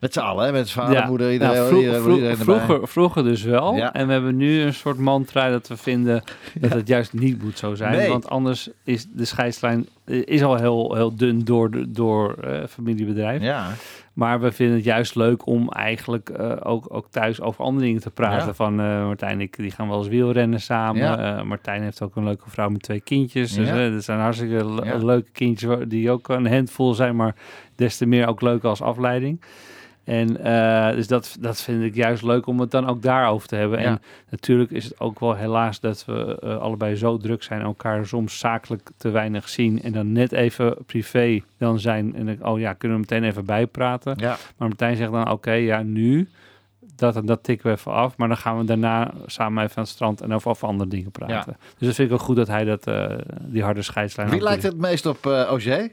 Met 0.00 0.12
z'n 0.12 0.18
allen, 0.20 0.44
hè? 0.46 0.52
Met 0.52 0.70
vader, 0.70 0.96
Ja, 0.96 1.06
moeder, 1.06 1.32
iedereen, 1.32 1.54
nou, 1.54 1.76
iedereen, 1.76 2.14
iedereen 2.14 2.36
vroeger, 2.36 2.88
vroeger 2.88 3.24
dus 3.24 3.42
wel. 3.42 3.74
Ja. 3.76 3.92
En 3.92 4.06
we 4.06 4.12
hebben 4.12 4.36
nu 4.36 4.60
een 4.60 4.74
soort 4.74 4.98
mantra 4.98 5.50
dat 5.50 5.68
we 5.68 5.76
vinden 5.76 6.22
dat 6.60 6.72
het 6.72 6.88
juist 6.88 7.12
niet 7.12 7.42
moet 7.42 7.58
zo 7.58 7.74
zijn. 7.74 7.96
Nee. 7.96 8.08
Want 8.08 8.28
anders 8.28 8.68
is 8.84 9.06
de 9.12 9.24
scheidslijn 9.24 9.86
eh, 10.04 10.22
is 10.24 10.42
al 10.42 10.56
heel, 10.56 10.94
heel 10.94 11.16
dun 11.16 11.44
door, 11.44 11.70
door 11.88 12.34
eh, 12.34 12.66
familiebedrijf. 12.68 13.42
Ja, 13.42 13.70
Maar 14.12 14.40
we 14.40 14.52
vinden 14.52 14.76
het 14.76 14.84
juist 14.84 15.14
leuk 15.14 15.46
om 15.46 15.68
eigenlijk 15.68 16.28
eh, 16.28 16.52
ook, 16.62 16.86
ook 16.88 17.06
thuis 17.10 17.40
over 17.40 17.64
andere 17.64 17.86
dingen 17.86 18.00
te 18.00 18.10
praten. 18.10 18.46
Ja. 18.46 18.54
Van 18.54 18.74
Martijn 18.74 19.32
en 19.32 19.40
ik 19.40 19.56
die 19.56 19.70
gaan 19.70 19.88
wel 19.88 19.98
eens 19.98 20.08
wielrennen 20.08 20.60
samen. 20.60 21.02
Ja. 21.02 21.42
Martijn 21.44 21.82
heeft 21.82 22.02
ook 22.02 22.16
een 22.16 22.24
leuke 22.24 22.50
vrouw 22.50 22.68
met 22.68 22.82
twee 22.82 23.00
kindjes. 23.00 23.52
Dus 23.52 23.68
Ja. 23.68 23.90
dat 23.90 24.04
zijn 24.04 24.18
hartstikke 24.20 24.64
le- 24.74 25.04
leuke 25.04 25.30
kindjes 25.32 25.76
die 25.88 26.10
ook 26.10 26.28
een 26.28 26.46
handvol 26.52 26.94
zijn, 26.94 27.16
maar 27.16 27.34
des 27.76 27.96
te 27.96 28.06
meer 28.06 28.26
ook 28.28 28.40
leuk 28.40 28.64
als 28.64 28.82
afleiding. 28.82 29.40
En 30.10 30.44
eh, 30.44 30.94
dus 30.94 31.06
dat, 31.06 31.36
dat 31.40 31.60
vind 31.60 31.82
ik 31.82 31.94
juist 31.94 32.22
leuk 32.22 32.46
om 32.46 32.60
het 32.60 32.70
dan 32.70 32.86
ook 32.86 33.02
daarover 33.02 33.48
te 33.48 33.56
hebben. 33.56 33.80
Ja. 33.80 33.86
En 33.86 34.02
natuurlijk 34.30 34.70
is 34.70 34.84
het 34.84 35.00
ook 35.00 35.20
wel 35.20 35.34
helaas 35.34 35.80
dat 35.80 36.04
we 36.04 36.38
eh, 36.40 36.58
allebei 36.58 36.96
zo 36.96 37.16
druk 37.16 37.42
zijn, 37.42 37.60
elkaar 37.60 38.06
soms 38.06 38.38
zakelijk 38.38 38.90
te 38.96 39.10
weinig 39.10 39.48
zien. 39.48 39.82
En 39.82 39.92
dan 39.92 40.12
net 40.12 40.32
even 40.32 40.76
privé 40.86 41.42
dan 41.58 41.80
zijn. 41.80 42.14
En 42.14 42.26
dan, 42.26 42.46
oh 42.46 42.58
ja, 42.58 42.72
kunnen 42.72 43.00
we 43.00 43.06
meteen 43.10 43.28
even 43.28 43.44
bijpraten. 43.44 44.14
ja. 44.16 44.36
Maar 44.56 44.68
Martijn 44.68 44.96
zegt 44.96 45.12
dan, 45.12 45.30
oké, 45.30 45.52
ja, 45.52 45.82
nu, 45.82 46.28
dat 46.96 47.16
en 47.16 47.26
dat 47.26 47.42
tikken 47.42 47.66
we 47.66 47.76
even 47.76 47.92
af. 47.92 48.16
Maar 48.16 48.28
dan 48.28 48.36
gaan 48.36 48.58
we 48.58 48.64
daarna 48.64 49.10
samen 49.26 49.64
even 49.64 49.76
aan 49.76 49.82
het 49.82 49.92
strand 49.92 50.20
en 50.20 50.32
over, 50.32 50.50
over 50.50 50.68
andere 50.68 50.90
dingen 50.90 51.10
praten. 51.10 51.56
Dus 51.78 51.86
dat 51.86 51.94
vind 51.94 52.08
ik 52.08 52.14
ook 52.14 52.20
goed 52.20 52.36
dat 52.36 52.48
hij 52.48 52.64
dat, 52.64 52.86
eh, 52.86 53.18
die 53.40 53.62
harde 53.62 53.82
scheidslijn 53.82 54.30
Wie 54.30 54.42
lijkt 54.42 54.62
het 54.62 54.76
meest 54.76 55.06
op 55.06 55.26
OG? 55.26 55.88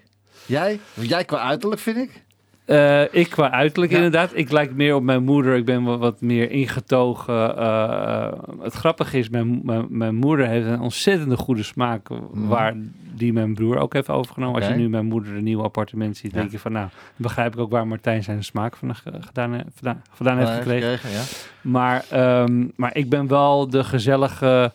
Jij? 0.45 0.79
Jij 0.93 1.25
qua 1.25 1.39
uiterlijk, 1.39 1.81
vind 1.81 1.97
ik. 1.97 2.25
Eh, 2.67 3.13
ik 3.13 3.29
qua 3.29 3.51
uiterlijk 3.51 3.91
Ja. 3.91 3.97
inderdaad. 3.97 4.31
Ik 4.33 4.51
lijk 4.51 4.75
meer 4.75 4.95
op 4.95 5.03
mijn 5.03 5.23
moeder. 5.23 5.55
Ik 5.55 5.65
ben 5.65 5.83
wat, 5.83 5.99
wat 5.99 6.21
meer 6.21 6.51
ingetogen. 6.51 7.57
Eh, 7.57 8.25
eh, 8.25 8.33
het 8.61 8.73
grappige 8.73 9.17
is, 9.17 9.29
mijn, 9.29 9.59
mijn, 9.63 9.85
mijn 9.89 10.15
moeder 10.15 10.47
heeft 10.47 10.65
een 10.67 10.79
ontzettende 10.81 11.37
goede 11.37 11.63
smaak. 11.63 12.07
Waar 12.31 12.73
die 13.15 13.33
mijn 13.33 13.53
broer 13.53 13.77
ook 13.77 13.93
heeft 13.93 14.09
overgenomen. 14.09 14.55
Als 14.61 14.69
je 14.69 14.75
nu 14.75 14.89
mijn 14.89 15.05
moeder 15.05 15.35
een 15.35 15.43
nieuw 15.43 15.61
appartement 15.63 16.17
ziet, 16.17 16.31
Ja. 16.31 16.37
denk 16.37 16.51
je 16.51 16.59
van 16.59 16.71
nou, 16.71 16.87
begrijp 17.15 17.53
ik 17.53 17.59
ook 17.59 17.71
waar 17.71 17.87
Martijn 17.87 18.23
zijn 18.23 18.43
smaak 18.43 18.75
van, 18.75 18.95
gedaan, 18.95 19.63
vandaan, 19.73 20.01
vandaan 20.11 20.37
heeft 20.37 20.51
gekregen. 20.51 21.09
ja. 21.09 21.21
Maar, 21.61 22.05
ehm, 22.09 22.65
maar 22.75 22.95
ik 22.95 23.09
ben 23.09 23.27
wel 23.27 23.69
de 23.69 23.83
gezellige 23.83 24.71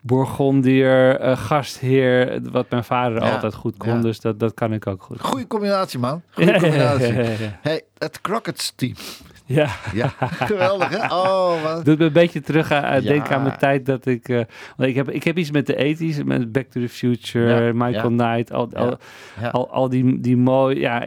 Bourgondier, 0.00 1.16
eh, 1.20 1.36
gastheer, 1.36 2.40
wat 2.52 2.70
mijn 2.70 2.84
vader 2.84 3.22
Ja, 3.22 3.30
altijd 3.32 3.54
goed 3.54 3.76
kon. 3.76 3.88
ja. 3.94 4.00
Dus 4.00 4.20
dat, 4.20 4.38
dat 4.40 4.54
kan 4.54 4.72
ik 4.72 4.86
ook 4.86 5.02
goed. 5.02 5.20
Goeie 5.20 5.46
combinatie, 5.46 5.98
man. 5.98 6.22
Goeie 6.34 6.52
combinatie. 6.60 7.12
Hey, 7.60 7.82
het 7.98 8.20
Crockett's 8.20 8.72
team. 8.76 8.94
Ja. 9.44 9.68
Ja, 9.94 10.08
geweldig, 10.52 10.88
hè? 10.88 11.14
Oh, 11.14 11.62
wat... 11.62 11.84
Doet 11.84 11.98
me 11.98 12.04
een 12.04 12.12
beetje 12.12 12.40
terug 12.40 12.72
aan, 12.72 12.82
aan- 12.84 13.02
Ja. 13.02 13.08
denken 13.08 13.36
aan 13.36 13.42
mijn 13.42 13.58
tijd 13.58 13.86
dat 13.86 14.06
ik... 14.06 14.28
eh, 14.28 14.36
want 14.76 14.88
ik, 14.88 14.94
heb, 14.94 15.10
ik 15.10 15.24
heb 15.24 15.38
iets 15.38 15.50
met 15.50 15.66
de 15.66 15.96
80s, 15.98 16.24
met 16.24 16.52
Back 16.52 16.66
to 16.66 16.80
the 16.80 16.88
Future, 16.88 17.64
Ja, 17.64 17.72
Michael 17.72 18.10
ja. 18.10 18.16
Knight, 18.32 18.52
al, 18.52 18.68
al, 18.72 18.98
al, 19.52 19.70
al 19.70 19.88
die, 19.88 20.20
die 20.20 20.36
mooi... 20.36 20.78
Ja, 20.80 21.04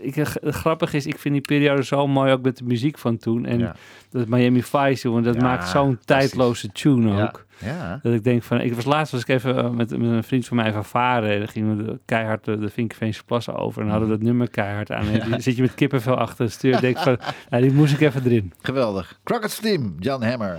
ik, 0.00 0.14
grappig 0.42 0.92
is, 0.94 1.06
ik 1.06 1.18
vind 1.18 1.34
die 1.34 1.42
periode 1.58 1.84
zo 1.84 2.06
mooi 2.06 2.32
ook 2.32 2.42
met 2.42 2.56
de 2.56 2.64
muziek 2.64 2.98
van 2.98 3.16
toen. 3.16 3.46
En 3.46 3.58
Ja. 3.58 3.74
Dat 4.18 4.28
Miami 4.28 4.62
Vice, 4.62 5.08
jongen, 5.08 5.22
dat 5.22 5.34
Ja, 5.34 5.42
maakt 5.42 5.68
zo'n 5.68 5.98
tijdloze 6.04 6.72
tune 6.72 7.22
ook. 7.22 7.44
Ja. 7.58 8.00
Dat 8.02 8.12
ik 8.12 8.24
denk 8.24 8.42
van, 8.42 8.60
ik 8.60 8.74
was 8.74 8.84
laatst 8.84 9.12
was 9.12 9.20
ik 9.20 9.28
even 9.28 9.56
eh, 9.56 9.70
met, 9.70 9.90
met 9.90 10.10
een 10.10 10.24
vriend 10.24 10.46
van 10.46 10.56
mij 10.56 10.66
even 10.66 10.84
varen. 10.84 11.30
En 11.30 11.38
dan 11.38 11.48
gingen 11.48 11.76
we 11.76 11.84
de, 11.84 11.98
keihard 12.04 12.44
de, 12.44 12.58
de 12.58 12.68
Vinkenveense 12.68 13.24
plassen 13.24 13.54
over. 13.54 13.82
En 13.82 13.88
hadden 13.88 14.08
we 14.08 14.14
dat 14.14 14.24
nummer 14.24 14.50
keihard 14.50 14.92
aan. 14.92 15.08
En 15.08 15.42
zit 15.42 15.56
je 15.56 15.62
met 15.62 15.74
kippenvel 15.74 16.16
achter 16.16 16.44
het 16.44 16.52
stuur. 16.52 16.74
En 16.74 16.80
denk 16.80 16.98
van, 16.98 17.18
nou, 17.50 17.62
die 17.62 17.72
moest 17.72 17.92
ik 17.92 18.00
even 18.00 18.24
erin. 18.24 18.52
Geweldig. 18.62 19.20
Crockett's 19.24 19.60
team, 19.60 19.94
Jan 19.98 20.22
Hammer. 20.22 20.58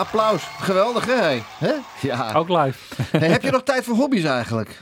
Applaus. 0.00 0.42
Geweldig, 0.42 1.06
hè? 1.06 1.40
Ja. 2.00 2.32
Ook 2.32 2.48
live. 2.48 2.78
Hey, 3.18 3.28
heb 3.28 3.42
je 3.42 3.50
nog 3.50 3.62
tijd 3.62 3.84
voor 3.84 3.96
hobby's 3.96 4.24
eigenlijk? 4.24 4.80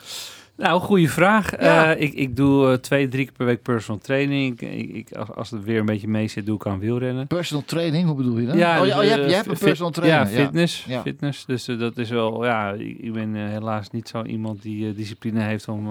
Nou, 0.56 0.80
goede 0.80 1.08
vraag. 1.08 1.60
Ja. 1.60 1.94
Eh, 1.94 2.02
ik, 2.02 2.14
ik 2.14 2.36
doe 2.36 2.70
eh, 2.70 2.78
twee, 2.78 3.08
drie 3.08 3.24
keer 3.24 3.34
per 3.34 3.46
week 3.46 3.62
personal 3.62 4.00
training. 4.00 4.60
Ik, 4.60 4.94
ik, 4.94 5.12
als, 5.12 5.28
als 5.30 5.50
het 5.50 5.64
weer 5.64 5.78
een 5.78 5.86
beetje 5.86 6.08
mee 6.08 6.28
zit, 6.28 6.46
doe 6.46 6.56
ik 6.56 6.66
aan 6.66 6.78
wielrennen. 6.78 7.26
Personal 7.26 7.64
training, 7.64 8.06
hoe 8.06 8.16
bedoel 8.16 8.38
je 8.38 8.46
dat? 8.46 8.54
oh, 8.54 8.60
dus, 8.80 8.88
ja, 8.88 8.98
oh, 8.98 9.04
je, 9.04 9.10
hebt, 9.10 9.22
eh, 9.22 9.28
je 9.28 9.34
hebt 9.34 9.48
een 9.48 9.58
personal 9.58 9.92
trainer. 9.92 10.18
Ja, 10.18 10.26
fitness. 10.26 10.84
Ja. 10.88 11.02
fitness. 11.02 11.44
Dus 11.44 11.64
dat 11.64 11.98
is 11.98 12.10
wel, 12.10 12.44
ja, 12.44 12.72
ik, 12.72 12.98
ik 12.98 13.12
ben 13.12 13.34
helaas 13.34 13.90
niet 13.90 14.08
zo 14.08 14.22
iemand 14.22 14.62
die 14.62 14.94
discipline 14.94 15.40
heeft 15.40 15.68
om, 15.68 15.88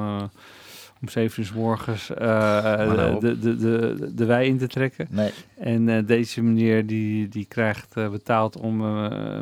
om 1.02 1.10
zeven 1.10 1.40
uur 1.44 1.50
's 1.50 1.52
morgens 1.52 2.14
eh, 2.14 2.28
nou 2.76 3.20
de, 3.20 3.40
de, 3.40 3.56
de, 3.56 4.12
de 4.16 4.26
wei 4.26 4.48
in 4.48 4.58
te 4.58 4.68
trekken. 4.68 5.08
Nee. 5.10 5.32
En 5.60 5.90
eh, 5.90 6.06
deze 6.06 6.42
meneer 6.42 6.86
die, 6.86 7.28
die 7.28 7.46
krijgt 7.46 7.96
eh, 7.96 8.10
betaald 8.10 8.58
om 8.58 8.78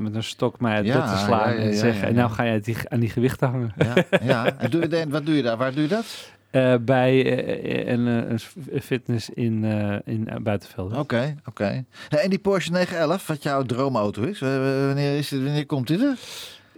met 0.04 0.16
een 0.16 0.24
stok 0.24 0.60
mij 0.60 0.76
uit 0.76 0.86
Ja, 0.86 0.94
bed 1.00 1.10
te 1.12 1.18
slaan 1.26 1.54
en 1.54 1.74
zeggen, 1.74 2.08
en 2.08 2.16
nou 2.16 2.30
ga 2.32 2.44
je 2.44 2.60
die, 2.60 2.76
aan 2.90 3.00
die 3.00 3.10
gewichten 3.10 3.50
hangen. 3.50 3.74
Ja, 3.78 3.94
ja. 4.24 4.58
En 4.58 4.70
doe 4.70 4.82
je, 4.82 4.88
de- 4.88 5.06
wat 5.10 5.26
doe 5.26 5.36
je 5.36 5.42
daar? 5.42 5.58
Waar 5.58 5.74
doe 5.74 5.82
je 5.82 5.88
dat? 5.88 6.06
eh, 6.52 6.76
bij 6.82 7.88
een, 7.92 8.40
fitness 8.82 9.30
in, 9.30 9.64
in 10.06 10.28
uh, 10.30 10.36
Buitenveld. 10.42 10.96
Oké, 10.98 11.36
oké. 11.46 11.84
Ja, 12.10 12.18
En 12.18 12.30
die 12.30 12.40
Porsche 12.40 12.72
911, 12.72 13.28
wat 13.28 13.44
jouw 13.44 13.64
droomauto 13.64 14.22
is, 14.22 14.40
wanneer, 14.40 15.18
is 15.18 15.30
het, 15.30 15.44
wanneer 15.44 15.66
komt 15.66 15.88
dit 15.88 16.02
er? 16.02 16.18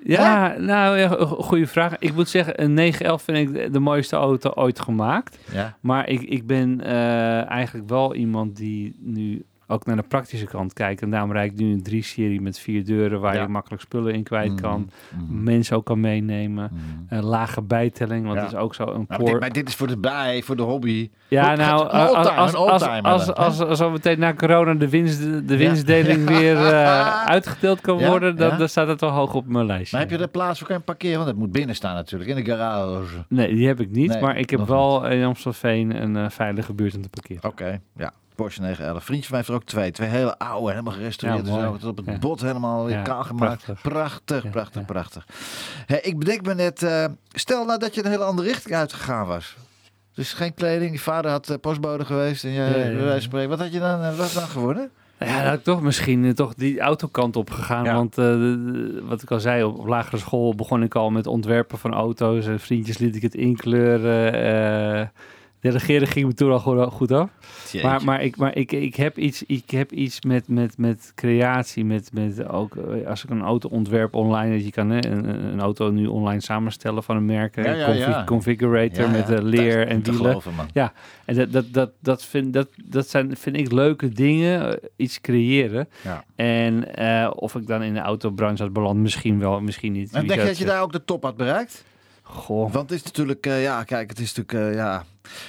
Ja, 0.04 0.56
nou, 0.58 0.98
ja, 0.98 1.08
go- 1.08 1.26
goede 1.26 1.68
vraag. 1.68 1.98
Ik 2.00 2.14
moet 2.14 2.30
zeggen, 2.30 2.64
een 2.64 2.74
911 2.74 3.22
vind 3.22 3.38
ik 3.38 3.54
de- 3.54 3.70
de 3.70 3.80
mooiste 3.80 4.16
auto 4.16 4.52
ooit 4.56 4.80
gemaakt. 4.80 5.38
Ja. 5.54 5.78
Maar 5.80 6.10
ik, 6.10 6.22
ik 6.22 6.48
ben 6.48 6.82
eh, 6.84 7.50
eigenlijk 7.50 7.90
wel 7.90 8.16
iemand 8.16 8.56
die 8.58 8.96
nu 9.00 9.44
ook 9.68 9.86
naar 9.86 9.96
de 9.96 10.04
praktische 10.04 10.46
kant 10.46 10.74
kijkt. 10.74 11.02
En 11.02 11.10
daarom 11.10 11.32
rijd 11.32 11.52
ik 11.52 11.58
nu 11.58 11.72
een 11.72 11.86
3-serie 11.90 12.42
met 12.42 12.60
vier 12.60 12.86
deuren 12.86 13.20
waar 13.20 13.36
Ja. 13.36 13.42
je 13.42 13.48
makkelijk 13.48 13.82
spullen 13.82 14.14
in 14.14 14.24
kwijt 14.24 14.62
kan. 14.62 14.90
Mhm. 15.16 15.44
Mensen 15.44 15.76
ook 15.78 15.86
kan 15.86 16.00
meenemen. 16.00 16.70
Mhm. 16.74 17.16
Een 17.18 17.24
lage 17.24 17.62
bijtelling, 17.62 18.24
want 18.26 18.36
Ja. 18.36 18.42
dat 18.44 18.52
is 18.54 18.58
ook 18.60 18.76
zo 18.76 18.84
een 18.84 19.06
Nou, 19.08 19.24
dit, 19.26 19.40
maar 19.40 19.52
dit 19.52 19.68
is 19.68 19.76
voor 19.76 19.88
de 19.88 19.98
bij, 19.98 20.42
voor 20.42 20.56
de 20.56 20.62
hobby. 20.62 21.10
Ja, 21.28 21.56
nou, 21.56 21.82
oldtimer, 21.82 23.02
als, 23.02 23.34
als, 23.34 23.60
als, 23.60 23.82
als, 23.82 23.92
meteen 23.92 24.20
na 24.20 24.34
corona 24.34 24.74
de, 24.74 24.90
winst, 24.90 25.22
de 25.48 25.58
winstdeling 25.58 26.28
weer 26.38 26.58
eh, 26.58 27.24
uitgedeeld 27.26 27.82
kan 27.82 27.98
worden, 28.06 28.36
dan, 28.36 28.70
staat 28.70 28.88
het 28.88 29.02
wel 29.02 29.10
hoog 29.10 29.34
op 29.34 29.48
mijn 29.48 29.66
lijstje. 29.66 29.98
Maar 29.98 30.08
heb 30.08 30.18
je 30.18 30.24
er 30.24 30.32
plaats 30.32 30.60
voor 30.60 30.68
kan 30.68 30.84
parkeren? 30.84 31.16
Want 31.18 31.30
het 31.30 31.38
moet 31.38 31.52
binnen 31.52 31.76
staan 31.76 31.96
natuurlijk, 31.96 32.30
in 32.30 32.36
de 32.36 32.46
garage. 32.46 33.26
Nee, 33.30 33.56
die 33.56 33.68
heb 33.68 33.80
ik 33.80 33.92
niet, 33.92 34.10
Nee, 34.10 34.22
maar 34.22 34.38
ik 34.38 34.50
heb 34.50 34.68
wel 34.68 35.08
in 35.08 35.24
Amstelveen 35.24 36.02
een 36.02 36.16
eh, 36.18 36.30
veilige 36.30 36.74
buurt 36.74 36.96
om 36.96 37.02
te 37.02 37.10
parkeren. 37.10 37.50
Oké, 37.50 37.80
ja. 37.96 38.14
Porsche 38.38 38.62
911. 38.62 39.04
Vriendje 39.04 39.28
van 39.28 39.38
mij 39.38 39.40
heeft 39.40 39.50
er 39.50 39.56
ook 39.56 39.70
twee. 39.70 39.92
Twee 39.92 40.10
hele 40.10 40.38
oude, 40.38 40.70
helemaal 40.72 40.94
gerestaureerd. 40.94 41.48
Ja, 41.48 41.72
tot 41.72 41.84
op 41.84 41.98
het 41.98 42.06
Ja. 42.06 42.18
bot 42.18 42.42
helemaal 42.42 42.86
weer 42.86 42.96
Ja, 42.96 43.02
kaal 43.02 43.24
gemaakt. 43.24 43.64
Prachtig, 43.82 44.50
prachtig. 44.50 44.86
prachtig, 44.86 45.26
ik 46.02 46.20
bedenk 46.20 46.46
me 46.46 46.54
net, 46.54 46.84
eh, 46.84 47.06
stel 47.32 47.66
nou 47.66 47.80
dat 47.80 47.96
je 47.96 48.06
een 48.06 48.12
hele 48.12 48.24
andere 48.24 48.48
richting 48.48 48.76
uitgegaan 48.76 49.28
was. 49.28 49.56
Dus 50.14 50.34
geen 50.34 50.54
kleding, 50.54 50.92
je 50.92 51.00
vader 51.00 51.32
had 51.32 51.50
eh, 51.50 51.58
postbode 51.62 52.06
geweest 52.06 52.44
en 52.44 52.52
jij, 52.52 53.20
spreken. 53.20 53.50
Wat 53.50 53.60
had 53.60 53.74
je 53.74 53.80
dan, 53.80 54.02
eh, 54.02 54.16
wat 54.18 54.34
dan 54.34 54.48
geworden? 54.48 54.90
Ja, 55.20 55.52
ik 55.52 55.64
toch 55.64 55.82
misschien 55.82 56.34
toch 56.34 56.54
die 56.54 56.80
autokant 56.80 57.36
op 57.36 57.50
gegaan. 57.50 57.84
Ja. 57.84 57.94
Want 57.94 58.16
wat 59.10 59.22
ik 59.22 59.32
al 59.32 59.40
zei, 59.40 59.64
op, 59.64 59.80
op 59.80 59.86
lagere 59.88 60.18
school 60.18 60.56
begon 60.56 60.84
ik 60.84 60.96
al 60.96 61.10
met 61.10 61.28
ontwerpen 61.28 61.78
van 61.78 61.94
auto's. 61.94 62.46
En 62.46 62.60
vriendjes 62.60 62.98
liet 62.98 63.16
ik 63.16 63.22
het 63.22 63.36
inkleuren. 63.36 65.12
Eh 65.62 65.72
delegeren 65.72 66.08
ging 66.08 66.26
me 66.28 66.34
toen 66.34 66.52
al 66.52 66.60
goed, 66.60 66.94
goed 66.94 67.12
af. 67.12 67.30
Maar, 67.82 68.04
maar, 68.04 68.24
ik, 68.24 68.38
maar 68.38 68.56
ik, 68.56 68.72
ik 68.72 68.96
heb 68.96 69.18
iets, 69.18 69.44
ik 69.44 69.70
heb 69.70 69.92
iets 69.92 70.22
met, 70.22 70.48
met, 70.48 70.78
met 70.78 71.12
creatie. 71.16 71.86
Met, 71.86 72.10
met 72.14 72.48
ook 72.48 72.76
eh, 72.76 73.08
als 73.08 73.24
ik 73.24 73.30
een 73.30 73.42
auto 73.42 73.70
ontwerp 73.70 74.16
online. 74.16 74.56
Dat 74.56 74.66
je 74.66 74.72
kan 74.72 74.90
hè, 74.90 75.06
een, 75.06 75.26
een 75.46 75.60
auto 75.60 75.92
nu 75.92 76.06
online 76.08 76.42
samenstellen 76.42 77.04
van 77.04 77.16
een 77.16 77.26
merk. 77.26 77.56
Ja, 77.56 77.66
een 77.66 77.78
ja, 77.78 77.86
confi- 77.86 78.10
ja. 78.10 78.24
configurator 78.24 79.04
Ja, 79.04 79.10
met 79.12 79.28
ja, 79.28 79.34
eh, 79.36 79.42
leer 79.44 79.78
dat 79.78 79.88
en 79.88 80.04
wielen. 80.04 80.26
geloven, 80.26 80.54
man. 80.54 80.68
En 81.26 81.36
dat, 81.36 81.52
dat, 81.52 81.66
dat, 81.74 81.92
dat, 82.02 82.24
vind, 82.26 82.54
dat, 82.54 82.68
dat 82.86 83.10
zijn, 83.10 83.38
vind 83.38 83.58
ik 83.58 83.72
leuke 83.72 84.10
dingen, 84.10 84.70
eh, 84.82 84.90
iets 84.96 85.22
creëren. 85.22 85.88
Ja. 86.04 86.24
En 86.36 86.96
eh, 86.96 87.32
of 87.36 87.56
ik 87.56 87.68
dan 87.68 87.84
in 87.84 87.94
de 87.94 88.00
autobranche 88.00 88.64
had 88.64 88.74
beland, 88.74 89.00
misschien 89.00 89.40
wel, 89.40 89.62
misschien 89.62 89.92
niet. 89.92 90.14
En 90.14 90.28
denk 90.28 90.40
je 90.40 90.46
dat 90.48 90.58
je 90.58 90.66
daar 90.66 90.82
ook 90.82 90.92
de 90.92 91.04
top 91.06 91.24
had 91.24 91.38
bereikt? 91.38 91.84
Goh, 92.22 92.74
Want 92.74 92.90
het 92.90 93.00
is 93.00 93.04
natuurlijk, 93.06 93.46
eh, 93.46 93.64
ja, 93.64 93.84
kijk, 93.84 94.10
het 94.10 94.20
is 94.20 94.34
natuurlijk, 94.36 94.72
eh, 94.72 94.76
ja, 94.78 95.04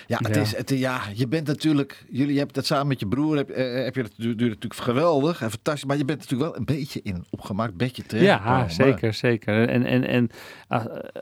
ja, 0.07 0.19
het 0.23 0.35
Ja. 0.35 0.41
is, 0.41 0.57
het, 0.57 0.71
ja, 0.71 1.01
je 1.15 1.29
bent 1.29 1.47
natuurlijk, 1.47 2.05
jullie 2.11 2.37
hebben 2.37 2.55
dat 2.55 2.67
samen 2.67 2.87
met 2.87 3.01
je 3.01 3.07
broer, 3.07 3.37
heb, 3.37 3.51
eh, 3.51 3.85
heb 3.85 3.95
je 3.95 4.03
dat 4.03 4.13
du- 4.17 4.35
duurt 4.35 4.51
natuurlijk 4.55 4.81
geweldig 4.81 5.43
en 5.43 5.51
fantastisch, 5.51 5.85
maar 5.85 5.97
je 5.97 6.05
bent 6.05 6.19
natuurlijk 6.19 6.51
wel 6.51 6.59
een 6.59 6.65
beetje 6.65 7.01
in 7.03 7.15
een 7.15 7.25
opgemaakt 7.31 7.75
bedje 7.77 8.03
terechtgekomen. 8.03 8.59
ja, 8.59 8.69
zeker, 8.69 9.15
zeker. 9.15 9.69
En, 9.69 9.85
en, 9.85 10.05
en 10.09 10.31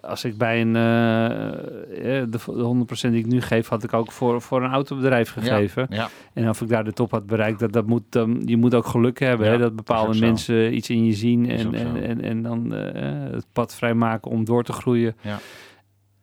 als 0.02 0.24
ik 0.24 0.36
bij 0.38 0.61
een, 0.61 0.76
eh, 0.76 2.20
eh, 2.20 2.30
de, 2.30 2.38
de 2.46 2.62
100% 2.62 3.12
die 3.14 3.24
ik 3.24 3.30
nu 3.30 3.40
geef, 3.40 3.68
had 3.68 3.82
ik 3.84 3.92
ook 3.92 4.12
voor, 4.12 4.42
voor 4.42 4.62
een 4.64 4.70
autobedrijf 4.72 5.30
gegeven. 5.30 5.86
Ja, 5.90 6.09
En 6.32 6.48
of 6.48 6.61
ik 6.61 6.68
daar 6.68 6.84
de 6.84 6.92
top 6.92 7.11
had 7.11 7.26
bereikt, 7.26 7.59
dat, 7.59 7.72
dat 7.72 7.86
moet, 7.86 8.02
je 8.44 8.57
moet 8.57 8.74
ook 8.74 8.86
geluk 8.86 9.18
hebben. 9.18 9.48
Hè, 9.50 9.59
dat 9.59 9.76
bepaalde 9.76 10.14
zo. 10.14 10.20
mensen 10.26 10.74
iets 10.74 10.90
in 10.90 11.04
je 11.04 11.12
zien 11.12 11.50
en, 11.50 11.74
en, 11.74 12.02
en, 12.02 12.20
en 12.22 12.42
dan 12.42 12.74
eh, 12.74 13.02
het 13.32 13.46
pad 13.52 13.74
vrijmaken 13.74 14.30
om 14.30 14.44
door 14.44 14.64
te 14.64 14.72
groeien. 14.72 15.16
Ja. 15.20 15.38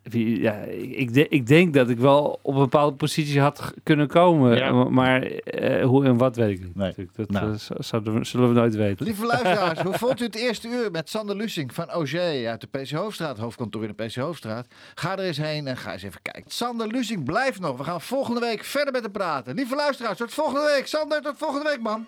Wie- 0.04 0.42
Ja, 0.42 0.54
ik, 0.54 0.92
ik, 0.92 1.14
de- 1.14 1.28
ik 1.28 1.48
denk 1.48 1.74
dat 1.74 1.90
ik 1.90 1.98
wel 1.98 2.40
op 2.42 2.54
een 2.54 2.60
bepaalde 2.60 2.96
positie 2.96 3.40
had 3.42 3.74
kunnen 3.84 4.08
komen. 4.08 4.58
Ja. 4.58 4.72
Maar- 4.72 5.22
eh, 5.22 5.86
hoe 5.86 6.06
en 6.06 6.18
wat 6.18 6.36
weet 6.36 6.50
ik 6.60 6.64
niet. 6.66 6.76
Nee. 6.76 6.94
Dat 7.16 7.30
Nou. 7.30 7.52
eh, 7.52 7.58
we- 8.04 8.24
zullen 8.26 8.48
we 8.48 8.54
nooit 8.54 8.76
weten. 8.76 9.06
Lieve 9.06 9.26
luisteraars, 9.26 9.80
hoe 9.88 9.94
vond 9.98 10.22
u 10.22 10.26
het 10.26 10.36
eerste 10.36 10.68
uur 10.68 10.92
met 10.92 11.10
Sander 11.10 11.36
Lusing 11.36 11.74
van 11.74 11.94
OG 11.94 12.14
uit 12.16 12.62
de 12.62 12.68
PC 12.68 12.90
Hoofdstraat, 12.92 13.38
hoofdkantoor 13.38 13.84
in 13.84 13.94
de 13.98 14.04
PC 14.06 14.16
Hoofdstraat? 14.16 14.68
Ga 14.96 15.12
er 15.18 15.20
eens 15.26 15.38
heen 15.38 15.68
en 15.68 15.78
ga 15.78 15.92
eens 15.94 16.04
even 16.04 16.22
kijken. 16.22 16.52
Sander 16.52 16.88
Lusing 16.88 17.24
blijft 17.24 17.60
nog. 17.60 17.78
We 17.78 17.84
gaan 17.84 18.02
volgende 18.02 18.40
week 18.40 18.64
verder 18.64 18.94
met 18.94 19.02
hem 19.04 19.12
praten. 19.12 19.56
Lieve 19.56 19.76
luisteraars, 19.76 20.18
tot 20.18 20.34
volgende 20.34 20.74
week. 20.76 20.88
Sander, 20.88 21.22
tot 21.22 21.38
volgende 21.38 21.70
week, 21.70 21.82
man. 21.82 22.06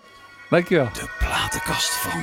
Dankjewel. 0.50 0.88
De 0.92 1.08
platenkast 1.18 1.90
van. 1.92 2.20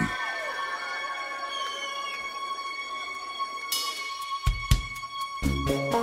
I 5.66 6.03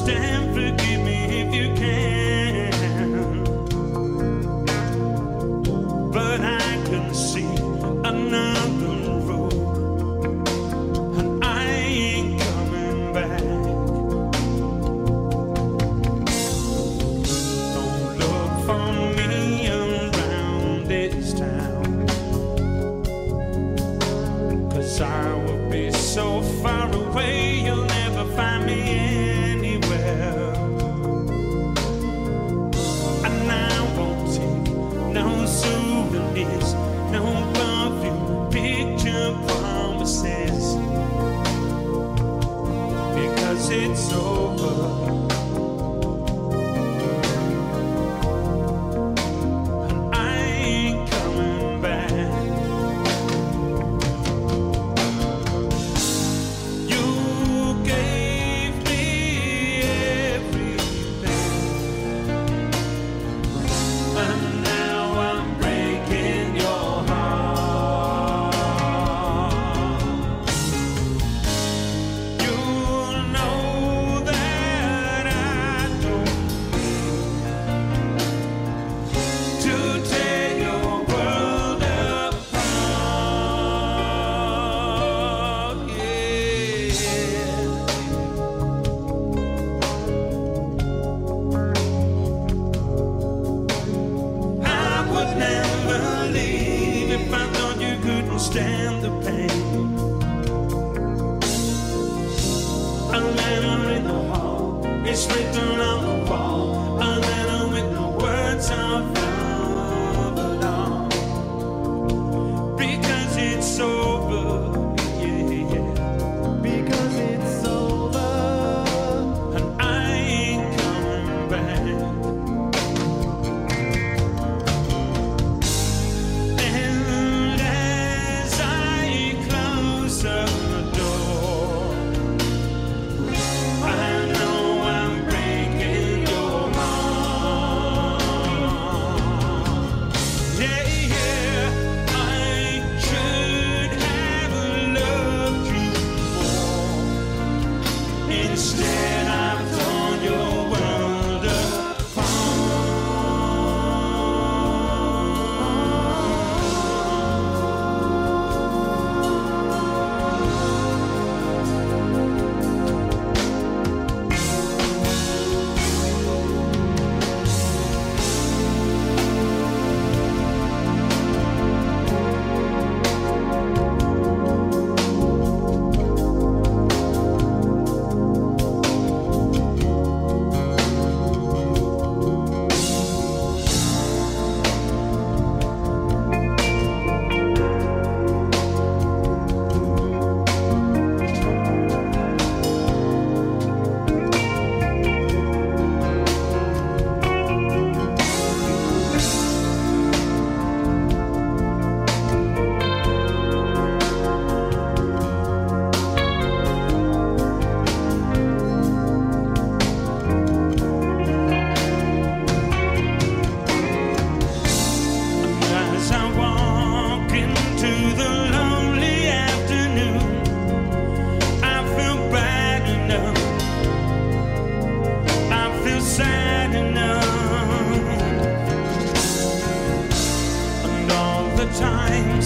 understand, 0.00 0.54
forgive 0.54 1.00
me 1.00 1.42
if 1.42 1.54
you 1.54 1.74
can. 1.74 2.29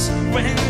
And 0.07 0.64